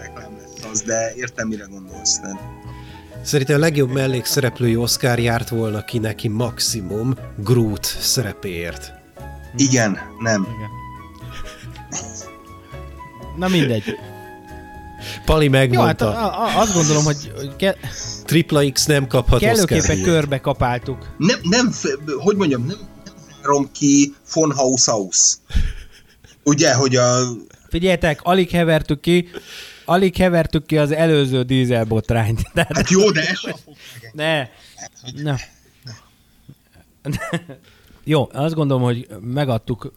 reklám 0.00 0.36
lesz 0.38 0.70
az, 0.72 0.82
de 0.82 1.12
értem, 1.14 1.48
mire 1.48 1.64
gondolsz. 1.70 2.18
Tehát. 2.20 2.40
Szerintem 3.22 3.56
a 3.56 3.58
legjobb 3.58 3.92
mellékszereplői 3.92 4.76
Oscar 4.76 5.18
járt 5.18 5.48
volna 5.48 5.84
ki 5.84 5.98
neki 5.98 6.28
maximum 6.28 7.14
Groot 7.36 7.84
szerepéért. 8.00 8.92
Igen, 9.56 9.98
nem. 10.18 10.42
Igen. 10.42 10.70
Na 13.36 13.48
mindegy. 13.48 13.84
Pali 15.24 15.44
Jó, 15.44 15.50
hát 15.52 15.68
megmondta, 15.68 16.08
a, 16.08 16.44
a, 16.44 16.60
azt 16.60 16.74
gondolom, 16.74 17.04
hogy, 17.04 17.32
hogy 17.36 17.56
ke, 17.56 17.76
tripla 18.24 18.70
X 18.72 18.86
nem 18.86 19.06
kaphat 19.06 19.40
kellőképpen 19.40 20.02
körbe 20.02 20.40
kapáltuk. 20.40 21.14
Nem, 21.16 21.38
nem, 21.42 21.72
hogy 22.18 22.36
mondjam, 22.36 22.64
nem, 22.64 22.76
nem 22.76 22.95
várom 23.46 23.72
ki 23.72 24.14
von 24.32 24.52
Haus 24.52 24.84
Haus. 24.84 25.36
Ugye, 26.42 26.74
hogy 26.74 26.96
a... 26.96 27.18
Figyeljetek, 27.68 28.20
alig 28.22 28.50
hevertük 28.50 29.00
ki, 29.00 29.28
alig 29.84 30.16
hevertük 30.16 30.66
ki 30.66 30.78
az 30.78 30.92
előző 30.92 31.42
dízelbotrányt. 31.42 32.40
Tehát 32.54 32.76
Hát 32.76 32.90
jó, 32.90 33.10
de 33.10 33.20
ez 33.20 33.38
sem 33.38 33.54
fog 33.64 33.74
ne, 34.12 34.48
ne. 35.22 35.34
Jó, 38.08 38.28
azt 38.32 38.54
gondolom, 38.54 38.82
hogy 38.82 39.06
megadtuk 39.20 39.92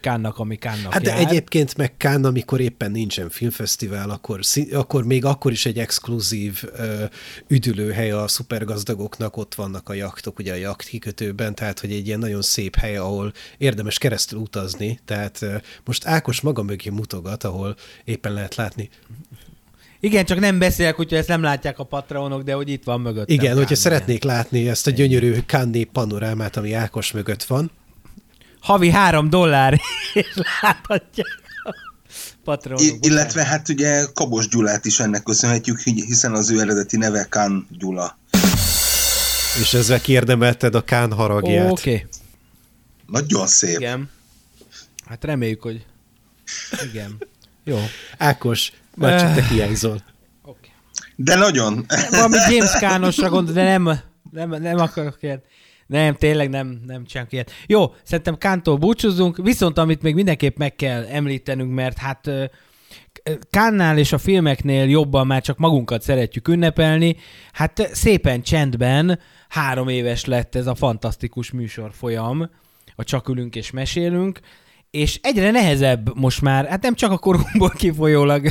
Kánnak, 0.00 0.38
ami 0.38 0.56
Kánnak 0.56 0.92
Hát 0.92 1.02
de 1.02 1.10
jár. 1.10 1.20
egyébként 1.20 1.76
meg 1.76 1.96
Kán, 1.96 2.24
amikor 2.24 2.60
éppen 2.60 2.90
nincsen 2.90 3.28
filmfesztivál, 3.30 4.10
akkor, 4.10 4.40
akkor 4.72 5.04
még 5.04 5.24
akkor 5.24 5.52
is 5.52 5.66
egy 5.66 5.78
exkluzív 5.78 6.64
ö, 6.72 7.04
üdülőhely 7.48 8.10
a 8.10 8.28
szupergazdagoknak, 8.28 9.36
ott 9.36 9.54
vannak 9.54 9.88
a 9.88 9.92
jaktok, 9.92 10.38
ugye 10.38 10.52
a 10.52 10.56
jakt 10.56 10.86
kikötőben, 10.86 11.54
tehát 11.54 11.80
hogy 11.80 11.92
egy 11.92 12.06
ilyen 12.06 12.18
nagyon 12.18 12.42
szép 12.42 12.76
hely, 12.76 12.96
ahol 12.96 13.32
érdemes 13.58 13.98
keresztül 13.98 14.38
utazni, 14.38 15.00
tehát 15.04 15.42
ö, 15.42 15.56
most 15.84 16.06
Ákos 16.06 16.40
maga 16.40 16.62
mögé 16.62 16.90
mutogat, 16.90 17.44
ahol 17.44 17.76
éppen 18.04 18.32
lehet 18.32 18.54
látni. 18.54 18.88
Igen, 20.06 20.24
csak 20.24 20.38
nem 20.38 20.58
beszélek, 20.58 21.00
úgyhogy 21.00 21.18
ezt 21.18 21.28
nem 21.28 21.42
látják 21.42 21.78
a 21.78 21.84
patronok, 21.84 22.42
de 22.42 22.52
hogy 22.52 22.68
itt 22.68 22.84
van 22.84 23.00
mögöttem. 23.00 23.34
Igen, 23.34 23.46
Kán, 23.46 23.56
hogyha 23.56 23.74
szeretnék 23.74 24.22
látni 24.22 24.68
ezt 24.68 24.86
a 24.86 24.90
gyönyörű 24.90 25.38
Kanné 25.46 25.84
panorámát, 25.84 26.56
ami 26.56 26.72
Ákos 26.72 27.12
mögött 27.12 27.42
van, 27.44 27.70
Havi 28.60 28.90
három 28.90 29.30
dollár, 29.30 29.80
és 30.14 30.26
láthatják 30.62 31.26
a 31.64 31.74
patronok. 32.44 32.82
I- 32.82 32.98
illetve 33.00 33.44
hát 33.44 33.68
ugye 33.68 34.04
Kabos 34.14 34.48
Gyulát 34.48 34.84
is 34.84 35.00
ennek 35.00 35.22
köszönhetjük, 35.22 35.80
hi- 35.80 36.04
hiszen 36.04 36.32
az 36.34 36.50
ő 36.50 36.60
eredeti 36.60 36.96
neve 36.96 37.24
Kán 37.24 37.66
Gyula. 37.78 38.18
és 39.60 39.74
ezzel 39.74 40.00
kiérdemelted 40.00 40.74
a 40.74 40.84
Kán 40.84 41.12
haragját. 41.12 41.70
Oké, 41.70 41.90
okay. 41.94 42.06
Nagyon 43.06 43.46
szép. 43.46 43.78
igen. 43.78 44.10
Hát 45.06 45.24
reméljük, 45.24 45.62
hogy... 45.62 45.84
Igen. 46.92 47.16
Jó. 47.64 47.78
Ákos, 48.18 48.72
már 48.96 49.20
csak 49.20 49.34
te 49.34 49.42
hiányzol. 49.42 50.00
Okay. 50.42 50.70
De 51.16 51.34
nagyon. 51.34 51.86
Valami 52.10 52.36
James 52.50 52.78
Kánosra 52.80 53.28
gondol, 53.28 53.54
de 53.54 53.62
nem, 53.62 53.98
nem, 54.30 54.50
nem 54.50 54.78
akarok 54.78 55.18
ilyet. 55.20 55.44
Nem, 55.86 56.14
tényleg 56.14 56.48
nem, 56.48 56.80
nem 56.86 57.04
csinálunk 57.04 57.32
ilyet. 57.32 57.50
Jó, 57.66 57.94
szerintem 58.02 58.38
Kántól 58.38 58.76
búcsúzzunk, 58.76 59.36
viszont 59.36 59.78
amit 59.78 60.02
még 60.02 60.14
mindenképp 60.14 60.56
meg 60.56 60.76
kell 60.76 61.04
említenünk, 61.04 61.74
mert 61.74 61.98
hát 61.98 62.30
Kánnál 63.50 63.98
és 63.98 64.12
a 64.12 64.18
filmeknél 64.18 64.88
jobban 64.88 65.26
már 65.26 65.42
csak 65.42 65.58
magunkat 65.58 66.02
szeretjük 66.02 66.48
ünnepelni. 66.48 67.16
Hát 67.52 67.90
szépen 67.92 68.42
csendben 68.42 69.18
három 69.48 69.88
éves 69.88 70.24
lett 70.24 70.54
ez 70.54 70.66
a 70.66 70.74
fantasztikus 70.74 71.50
műsorfolyam, 71.50 72.50
a 72.96 73.04
Csak 73.04 73.28
ülünk 73.28 73.56
és 73.56 73.70
mesélünk, 73.70 74.40
és 74.96 75.18
egyre 75.22 75.50
nehezebb 75.50 76.18
most 76.18 76.42
már, 76.42 76.66
hát 76.66 76.82
nem 76.82 76.94
csak 76.94 77.10
a 77.10 77.18
korunkból 77.18 77.70
kifolyólag 77.78 78.46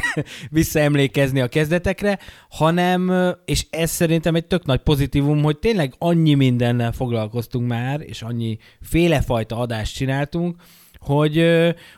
visszaemlékezni 0.50 1.41
a 1.41 1.48
kezdetekre, 1.48 2.20
hanem, 2.50 3.12
és 3.46 3.66
ez 3.70 3.91
szerintem 3.91 4.36
egy 4.36 4.46
tök 4.46 4.66
nagy 4.66 4.80
pozitívum, 4.80 5.43
hogy 5.43 5.58
tényleg 5.58 5.93
annyi 5.98 6.34
mindennel 6.34 6.91
foglalkoztunk 6.91 7.68
már, 7.68 8.02
és 8.02 8.22
annyi 8.22 8.58
félefajta 8.82 9.58
adást 9.58 9.96
csináltunk, 9.96 10.56
hogy, 11.00 11.46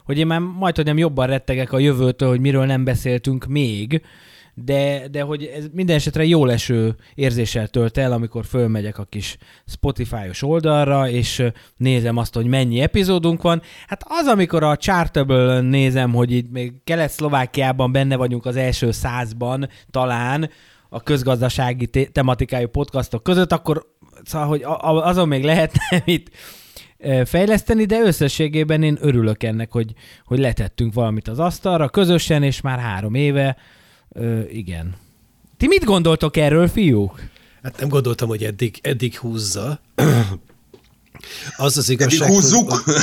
hogy 0.06 0.18
én 0.18 0.28
már 0.28 0.39
majd, 0.39 0.76
hogy 0.76 0.86
nem 0.86 0.98
jobban 0.98 1.28
rettegek 1.28 1.74
a 1.74 1.80
jövőtől, 1.80 2.30
hogy 2.30 2.39
miről 2.39 2.66
nem 2.66 2.84
beszéltünk 2.84 3.45
még, 3.45 4.02
de, 4.64 5.08
de 5.08 5.22
hogy 5.22 5.43
ez 5.43 5.66
minden 5.74 5.95
esetre 5.95 6.26
jó 6.26 6.45
leső 6.45 6.95
érzéssel 7.16 7.68
tölt 7.68 7.97
el, 7.97 8.12
amikor 8.12 8.45
fölmegyek 8.45 8.97
a 8.97 9.03
kis 9.03 9.38
Spotify-os 9.66 10.43
oldalra, 10.43 11.10
és 11.10 11.43
nézem 11.76 12.18
azt, 12.18 12.34
hogy 12.34 12.45
mennyi 12.45 12.80
epizódunk 12.80 13.41
van. 13.41 13.62
Hát 13.88 14.03
az, 14.08 14.28
amikor 14.28 14.64
a 14.64 14.78
chartable 14.78 15.62
nézem, 15.62 16.14
hogy 16.14 16.32
itt 16.32 16.51
még 16.51 16.74
Kelet-Szlovákiában 16.84 17.91
benne 17.91 18.16
vagyunk 18.16 18.45
az 18.45 18.55
első 18.55 18.91
százban 18.91 19.70
talán, 19.91 20.49
a 20.89 21.01
közgazdasági 21.01 21.88
tematikájú 22.12 22.68
podcastok 22.68 23.24
között, 23.24 23.51
akkor 23.51 23.86
szóval, 24.24 24.47
hogy 24.47 24.62
azon 24.82 25.28
még 25.28 25.43
lehetne 25.43 26.01
mit 26.05 26.32
ö, 26.97 27.22
fejleszteni, 27.26 27.86
de 27.86 27.99
összességében 27.99 28.84
én 28.84 28.97
örülök 29.01 29.43
ennek, 29.43 29.72
hogy, 29.72 29.93
hogy 30.26 30.39
letettünk 30.39 30.93
valamit 30.93 31.28
az 31.28 31.39
asztalra 31.39 31.89
közösen, 31.89 32.43
és 32.43 32.62
már 32.62 32.80
három 32.80 33.14
éve, 33.14 33.58
ö, 34.18 34.39
igen. 34.49 34.95
Ti 35.57 35.68
mit 35.68 35.84
gondoltok 35.84 36.38
erről, 36.38 36.68
fiúk? 36.68 37.20
Hát 37.63 37.80
nem 37.80 37.89
gondoltam, 37.89 38.28
hogy 38.28 38.43
eddig, 38.43 38.80
eddig 38.82 39.18
húzza. 39.18 39.80
Az 41.57 41.78
az 41.78 41.89
Eddig 41.89 41.99
igazság, 41.99 42.30
húzzuk. 42.30 42.72
Hogy, 42.72 42.95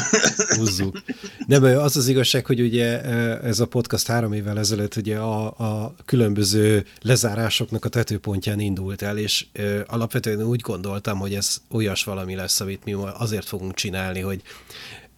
húzzuk. 0.56 1.02
Nem, 1.46 1.62
az 1.62 1.96
az 1.96 2.08
igazság, 2.08 2.46
hogy 2.46 2.60
ugye 2.60 3.02
ez 3.40 3.60
a 3.60 3.66
podcast 3.66 4.06
három 4.06 4.32
évvel 4.32 4.58
ezelőtt 4.58 4.96
ugye 4.96 5.16
a, 5.18 5.46
a 5.46 5.94
különböző 6.04 6.86
lezárásoknak 7.02 7.84
a 7.84 7.88
tetőpontján 7.88 8.60
indult 8.60 9.02
el, 9.02 9.18
és 9.18 9.46
ö, 9.52 9.80
alapvetően 9.86 10.42
úgy 10.42 10.60
gondoltam, 10.60 11.18
hogy 11.18 11.34
ez 11.34 11.56
olyas 11.70 12.04
valami 12.04 12.34
lesz, 12.34 12.60
amit 12.60 12.84
mi 12.84 12.96
azért 13.18 13.46
fogunk 13.48 13.74
csinálni, 13.74 14.20
hogy 14.20 14.42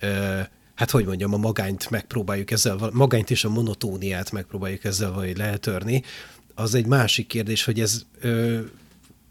ö, 0.01 0.41
hát 0.77 0.91
hogy 0.91 1.07
mondjam, 1.07 1.35
a 1.35 1.37
magányt 1.37 1.91
megpróbáljuk 1.91 2.51
ezzel, 2.51 2.91
magányt 2.93 3.31
és 3.31 3.45
a 3.45 3.49
monotóniát 3.49 4.33
megpróbáljuk 4.33 4.85
ezzel 4.85 5.11
valahogy 5.11 5.37
letörni. 5.37 6.03
Az 6.55 6.75
egy 6.75 6.87
másik 6.87 7.27
kérdés, 7.27 7.65
hogy 7.65 7.81
ez 7.81 8.03
ö, 8.21 8.59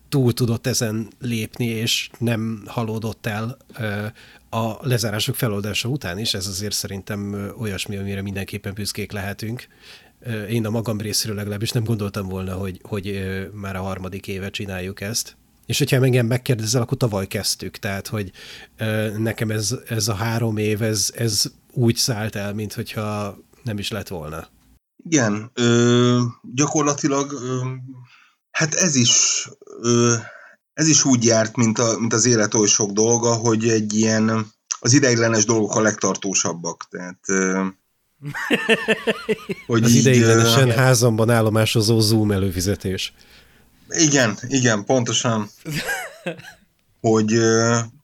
túl 0.09 0.33
tudott 0.33 0.67
ezen 0.67 1.07
lépni, 1.19 1.65
és 1.65 2.09
nem 2.19 2.63
halódott 2.65 3.25
el 3.25 3.57
ö, 3.79 4.05
a 4.49 4.87
lezárások 4.87 5.35
feloldása 5.35 5.89
után 5.89 6.19
is. 6.19 6.33
Ez 6.33 6.47
azért 6.47 6.73
szerintem 6.73 7.51
olyasmi, 7.57 7.97
amire 7.97 8.21
mindenképpen 8.21 8.73
büszkék 8.73 9.11
lehetünk. 9.11 9.67
Én 10.49 10.65
a 10.65 10.69
magam 10.69 11.01
részéről 11.01 11.35
legalábbis 11.35 11.71
nem 11.71 11.83
gondoltam 11.83 12.27
volna, 12.27 12.53
hogy, 12.53 12.79
hogy 12.83 13.35
már 13.53 13.75
a 13.75 13.81
harmadik 13.81 14.27
éve 14.27 14.49
csináljuk 14.49 15.01
ezt. 15.01 15.37
És 15.65 15.77
hogyha 15.77 16.03
engem 16.03 16.25
megkérdezel, 16.25 16.81
akkor 16.81 16.97
tavaly 16.97 17.27
kezdtük. 17.27 17.77
Tehát, 17.77 18.07
hogy 18.07 18.31
nekem 19.17 19.51
ez, 19.51 19.75
ez 19.87 20.07
a 20.07 20.13
három 20.13 20.57
év, 20.57 20.81
ez, 20.81 21.11
ez 21.15 21.43
úgy 21.71 21.95
szállt 21.95 22.35
el, 22.35 22.53
mint 22.53 22.73
hogyha 22.73 23.37
nem 23.63 23.77
is 23.77 23.89
lett 23.89 24.07
volna. 24.07 24.47
Igen, 25.09 25.51
ö, 25.53 26.21
gyakorlatilag 26.53 27.31
ö, 27.31 27.59
hát 28.51 28.73
ez 28.73 28.95
is 28.95 29.47
ö, 29.81 30.13
ez 30.73 30.87
is 30.87 31.05
úgy 31.05 31.23
járt, 31.23 31.55
mint, 31.55 31.79
a, 31.79 31.99
mint 31.99 32.13
az 32.13 32.25
élet 32.25 32.53
oly 32.53 32.67
sok 32.67 32.91
dolga, 32.91 33.33
hogy 33.33 33.69
egy 33.69 33.93
ilyen 33.93 34.53
az 34.79 34.93
ideiglenes 34.93 35.45
dolgok 35.45 35.75
a 35.75 35.81
legtartósabbak. 35.81 36.87
Tehát 36.89 37.19
ö, 37.27 37.65
hogy 39.67 39.83
Az 39.83 39.91
így, 39.91 39.95
ideiglenesen 39.95 40.69
ö, 40.69 40.73
házamban 40.73 41.29
állomásozó 41.29 41.99
Zoom 41.99 42.31
előfizetés. 42.31 43.13
Igen, 43.89 44.37
igen, 44.47 44.85
pontosan. 44.85 45.49
Hogy 47.01 47.39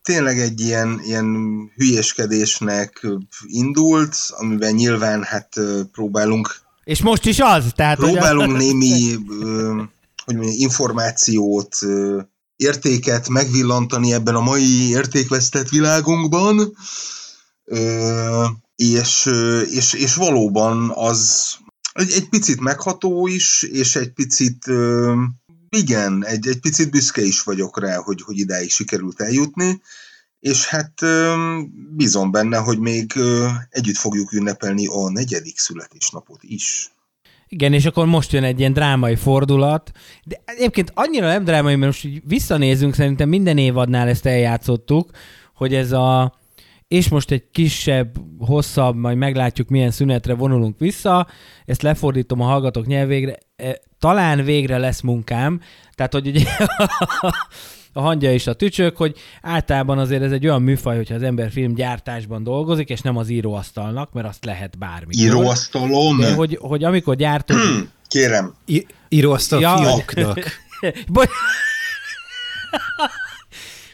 tényleg 0.03 0.39
egy 0.39 0.59
ilyen, 0.59 1.01
ilyen 1.03 1.35
hülyeskedésnek 1.75 3.07
indult, 3.47 4.15
amiben 4.29 4.73
nyilván 4.73 5.23
hát 5.23 5.49
próbálunk 5.91 6.61
És 6.83 7.01
most 7.01 7.25
is 7.25 7.39
az? 7.39 7.65
Tehát, 7.75 7.97
hogy 7.97 8.11
próbálunk 8.11 8.57
némi 8.57 9.17
hogy 10.25 10.35
mondjam, 10.35 10.59
információt, 10.59 11.77
értéket 12.55 13.29
megvillantani 13.29 14.13
ebben 14.13 14.35
a 14.35 14.41
mai 14.41 14.89
értékvesztett 14.89 15.69
világunkban. 15.69 16.77
És, 18.75 19.29
és, 19.69 19.93
és 19.93 20.15
valóban 20.15 20.91
az 20.95 21.51
egy, 21.93 22.11
egy 22.11 22.29
picit 22.29 22.59
megható 22.59 23.27
is, 23.27 23.63
és 23.63 23.95
egy 23.95 24.13
picit, 24.13 24.65
igen, 25.77 26.25
egy, 26.25 26.47
egy 26.47 26.59
picit 26.59 26.91
büszke 26.91 27.21
is 27.21 27.41
vagyok 27.41 27.79
rá, 27.79 27.95
hogy, 27.95 28.21
hogy 28.21 28.37
idáig 28.37 28.69
sikerült 28.69 29.21
eljutni, 29.21 29.81
és 30.39 30.67
hát 30.67 30.93
bízom 31.95 32.31
benne, 32.31 32.57
hogy 32.57 32.79
még 32.79 33.13
együtt 33.69 33.95
fogjuk 33.95 34.31
ünnepelni 34.31 34.87
a 34.87 35.09
negyedik 35.09 35.57
születésnapot 35.57 36.43
is. 36.43 36.91
Igen, 37.47 37.73
és 37.73 37.85
akkor 37.85 38.05
most 38.05 38.31
jön 38.31 38.43
egy 38.43 38.59
ilyen 38.59 38.73
drámai 38.73 39.15
fordulat, 39.15 39.91
de 40.23 40.41
egyébként 40.45 40.91
annyira 40.95 41.27
nem 41.27 41.43
drámai, 41.43 41.75
mert 41.75 41.91
most 41.91 42.05
így 42.05 42.21
visszanézünk, 42.25 42.95
szerintem 42.95 43.29
minden 43.29 43.57
évadnál 43.57 44.07
ezt 44.07 44.25
eljátszottuk, 44.25 45.09
hogy 45.55 45.73
ez 45.73 45.91
a 45.91 46.39
és 46.87 47.09
most 47.09 47.31
egy 47.31 47.43
kisebb, 47.51 48.15
hosszabb, 48.39 48.95
majd 48.95 49.17
meglátjuk 49.17 49.67
milyen 49.67 49.91
szünetre 49.91 50.33
vonulunk 50.33 50.79
vissza, 50.79 51.27
ezt 51.65 51.81
lefordítom 51.81 52.41
a 52.41 52.45
hallgatók 52.45 52.85
nyelvégre, 52.85 53.37
e, 53.55 53.79
talán 54.01 54.43
végre 54.43 54.77
lesz 54.77 55.01
munkám, 55.01 55.61
tehát 55.95 56.13
hogy 56.13 56.27
ugye 56.27 56.43
a 57.93 58.01
hangja 58.01 58.33
és 58.33 58.47
a 58.47 58.53
tücsök, 58.53 58.97
hogy 58.97 59.15
általában 59.41 59.99
azért 59.99 60.21
ez 60.21 60.31
egy 60.31 60.45
olyan 60.47 60.61
műfaj, 60.61 60.95
hogyha 60.95 61.15
az 61.15 61.23
ember 61.23 61.51
filmgyártásban 61.51 62.43
dolgozik, 62.43 62.89
és 62.89 63.01
nem 63.01 63.17
az 63.17 63.29
íróasztalnak, 63.29 64.13
mert 64.13 64.27
azt 64.27 64.45
lehet 64.45 64.77
bármi. 64.77 65.15
Íróasztalon? 65.17 66.17
De 66.17 66.33
hogy, 66.33 66.57
hogy 66.61 66.83
amikor 66.83 67.15
gyártod... 67.15 67.57
Hmm, 67.57 67.89
kérem. 68.07 68.53
I- 68.65 68.87
íróasztal 69.09 69.59
ja. 69.59 69.77
fióknak. 69.77 70.39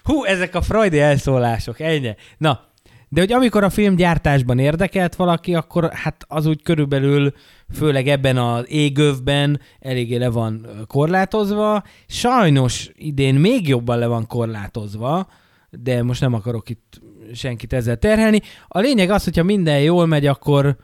Hú, 0.04 0.24
ezek 0.24 0.56
a 0.56 0.62
freudi 0.62 1.00
elszólások, 1.00 1.80
ennyi. 1.80 2.16
Na, 2.38 2.67
de 3.10 3.20
hogy 3.20 3.32
amikor 3.32 3.64
a 3.64 3.70
filmgyártásban 3.70 4.60
érdekelt 4.60 5.16
valaki, 5.16 5.56
akkor 5.56 5.90
hát 5.94 6.26
az 6.28 6.46
úgy 6.46 6.62
körülbelül, 6.62 7.34
főleg 7.74 8.08
ebben 8.08 8.38
az 8.38 8.66
égövben 8.68 9.60
eléggé 9.80 10.16
le 10.16 10.30
van 10.30 10.68
korlátozva. 10.88 11.84
Sajnos 12.08 12.90
idén 12.96 13.36
még 13.36 13.68
jobban 13.68 13.98
le 13.98 14.08
van 14.08 14.28
korlátozva, 14.28 15.28
de 15.70 16.04
most 16.04 16.22
nem 16.22 16.34
akarok 16.34 16.70
itt 16.70 17.02
senkit 17.34 17.74
ezzel 17.74 17.98
terhelni. 17.98 18.42
A 18.68 18.80
lényeg 18.80 19.10
az, 19.10 19.24
hogyha 19.24 19.44
minden 19.44 19.82
jól 19.82 20.06
megy, 20.06 20.26
akkor 20.26 20.76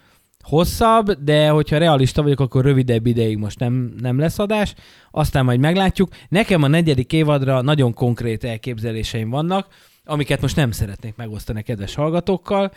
hosszabb, 0.43 1.11
de 1.11 1.49
hogyha 1.49 1.77
realista 1.77 2.21
vagyok, 2.21 2.39
akkor 2.39 2.63
rövidebb 2.63 3.05
ideig 3.05 3.37
most 3.37 3.59
nem, 3.59 3.93
nem 3.99 4.19
lesz 4.19 4.39
adás, 4.39 4.73
aztán 5.11 5.45
majd 5.45 5.59
meglátjuk. 5.59 6.09
Nekem 6.29 6.63
a 6.63 6.67
negyedik 6.67 7.13
évadra 7.13 7.61
nagyon 7.61 7.93
konkrét 7.93 8.43
elképzeléseim 8.43 9.29
vannak, 9.29 9.67
amiket 10.05 10.41
most 10.41 10.55
nem 10.55 10.71
szeretnék 10.71 11.15
megosztani 11.15 11.59
a 11.59 11.63
kedves 11.63 11.95
hallgatókkal. 11.95 12.71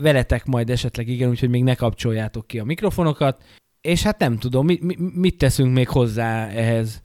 Veletek 0.00 0.44
majd 0.44 0.70
esetleg 0.70 1.08
igen, 1.08 1.28
úgyhogy 1.28 1.48
még 1.48 1.62
ne 1.62 1.74
kapcsoljátok 1.74 2.46
ki 2.46 2.58
a 2.58 2.64
mikrofonokat. 2.64 3.42
És 3.80 4.02
hát 4.02 4.18
nem 4.18 4.38
tudom, 4.38 4.66
mi, 4.66 4.78
mi, 4.82 4.96
mit 5.14 5.38
teszünk 5.38 5.72
még 5.72 5.88
hozzá 5.88 6.48
ehhez. 6.48 7.02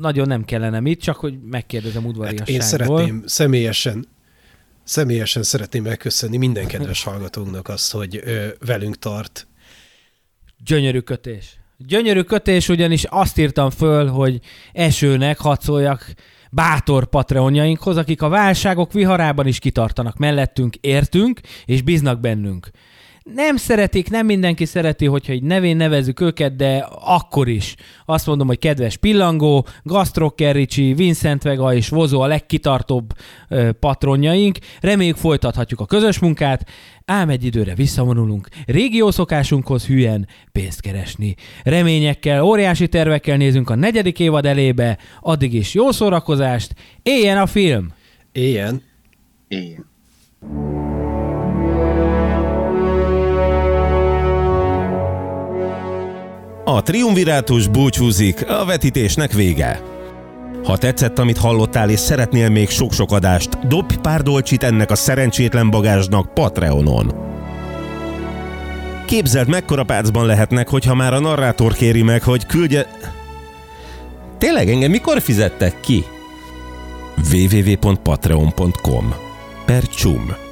Nagyon 0.00 0.26
nem 0.26 0.44
kellene 0.44 0.80
mit, 0.80 1.00
csak 1.00 1.16
hogy 1.16 1.42
megkérdezem 1.42 2.04
udvariasságból. 2.04 2.54
Hát 2.54 2.62
én 2.62 2.68
szeretném 2.68 3.22
személyesen 3.26 4.06
személyesen 4.86 5.42
szeretném 5.42 5.82
megköszönni 5.82 6.36
minden 6.36 6.66
kedves 6.66 7.02
hallgatónknak 7.02 7.68
azt, 7.68 7.92
hogy 7.92 8.20
ö, 8.24 8.46
velünk 8.66 8.98
tart. 8.98 9.46
Gyönyörű 10.64 10.98
kötés. 10.98 11.58
Gyönyörű 11.78 12.22
kötés, 12.22 12.68
ugyanis 12.68 13.04
azt 13.04 13.38
írtam 13.38 13.70
föl, 13.70 14.06
hogy 14.06 14.40
esőnek 14.72 15.38
hadd 15.38 15.56
szóljak 15.60 16.14
bátor 16.56 17.04
patreonjainkhoz, 17.06 17.96
akik 17.96 18.22
a 18.22 18.28
válságok 18.28 18.92
viharában 18.92 19.46
is 19.46 19.58
kitartanak 19.58 20.16
mellettünk, 20.16 20.76
értünk, 20.76 21.40
és 21.64 21.82
bíznak 21.82 22.20
bennünk. 22.20 22.70
Nem 23.34 23.56
szeretik, 23.56 24.10
nem 24.10 24.26
mindenki 24.26 24.64
szereti, 24.64 25.06
hogyha 25.06 25.32
így 25.32 25.42
nevén 25.42 25.76
nevezzük 25.76 26.20
őket, 26.20 26.56
de 26.56 26.88
akkor 27.00 27.48
is. 27.48 27.74
Azt 28.04 28.26
mondom, 28.26 28.46
hogy 28.46 28.58
kedves 28.58 28.96
Pillangó, 28.96 29.66
Gastrocker 29.82 30.54
Ricsi, 30.54 30.94
Vincent 30.94 31.42
Vega 31.42 31.74
és 31.74 31.88
Vozó 31.88 32.20
a 32.20 32.26
legkitartóbb 32.26 33.12
ö, 33.48 33.72
patronjaink. 33.72 34.58
Reméljük 34.80 35.16
folytathatjuk 35.16 35.80
a 35.80 35.86
közös 35.86 36.18
munkát, 36.18 36.70
ám 37.04 37.28
egy 37.28 37.44
időre 37.44 37.74
visszavonulunk, 37.74 38.48
régió 38.66 39.10
szokásunkhoz 39.10 39.86
hülyen 39.86 40.28
pénzt 40.52 40.80
keresni. 40.80 41.34
Reményekkel, 41.62 42.42
óriási 42.42 42.88
tervekkel 42.88 43.36
nézünk 43.36 43.70
a 43.70 43.74
negyedik 43.74 44.20
évad 44.20 44.46
elébe, 44.46 44.98
addig 45.20 45.54
is 45.54 45.74
jó 45.74 45.90
szórakozást, 45.90 46.74
éljen 47.02 47.38
a 47.38 47.46
film! 47.46 47.92
Éljen! 48.32 48.82
Éljen! 49.48 49.94
A 56.68 56.82
triumvirátus 56.82 57.68
búcsúzik, 57.68 58.48
a 58.48 58.64
vetítésnek 58.64 59.32
vége. 59.32 59.82
Ha 60.64 60.76
tetszett, 60.76 61.18
amit 61.18 61.38
hallottál, 61.38 61.90
és 61.90 61.98
szeretnél 61.98 62.48
még 62.48 62.68
sok-sok 62.68 63.12
adást, 63.12 63.66
dobj 63.66 63.94
pár 64.02 64.22
dolcsit 64.22 64.62
ennek 64.62 64.90
a 64.90 64.94
szerencsétlen 64.94 65.70
bagázsnak 65.70 66.34
Patreonon. 66.34 67.14
Képzeld, 69.04 69.48
mekkora 69.48 69.84
pácban 69.84 70.26
lehetnek, 70.26 70.68
hogyha 70.68 70.94
már 70.94 71.14
a 71.14 71.20
narrátor 71.20 71.72
kéri 71.72 72.02
meg, 72.02 72.22
hogy 72.22 72.46
küldje... 72.46 72.86
Tényleg 74.38 74.68
engem 74.68 74.90
mikor 74.90 75.20
fizettek 75.20 75.80
ki? 75.80 76.04
www.patreon.com 77.32 79.14
Per 79.66 79.82
csum 79.82 80.45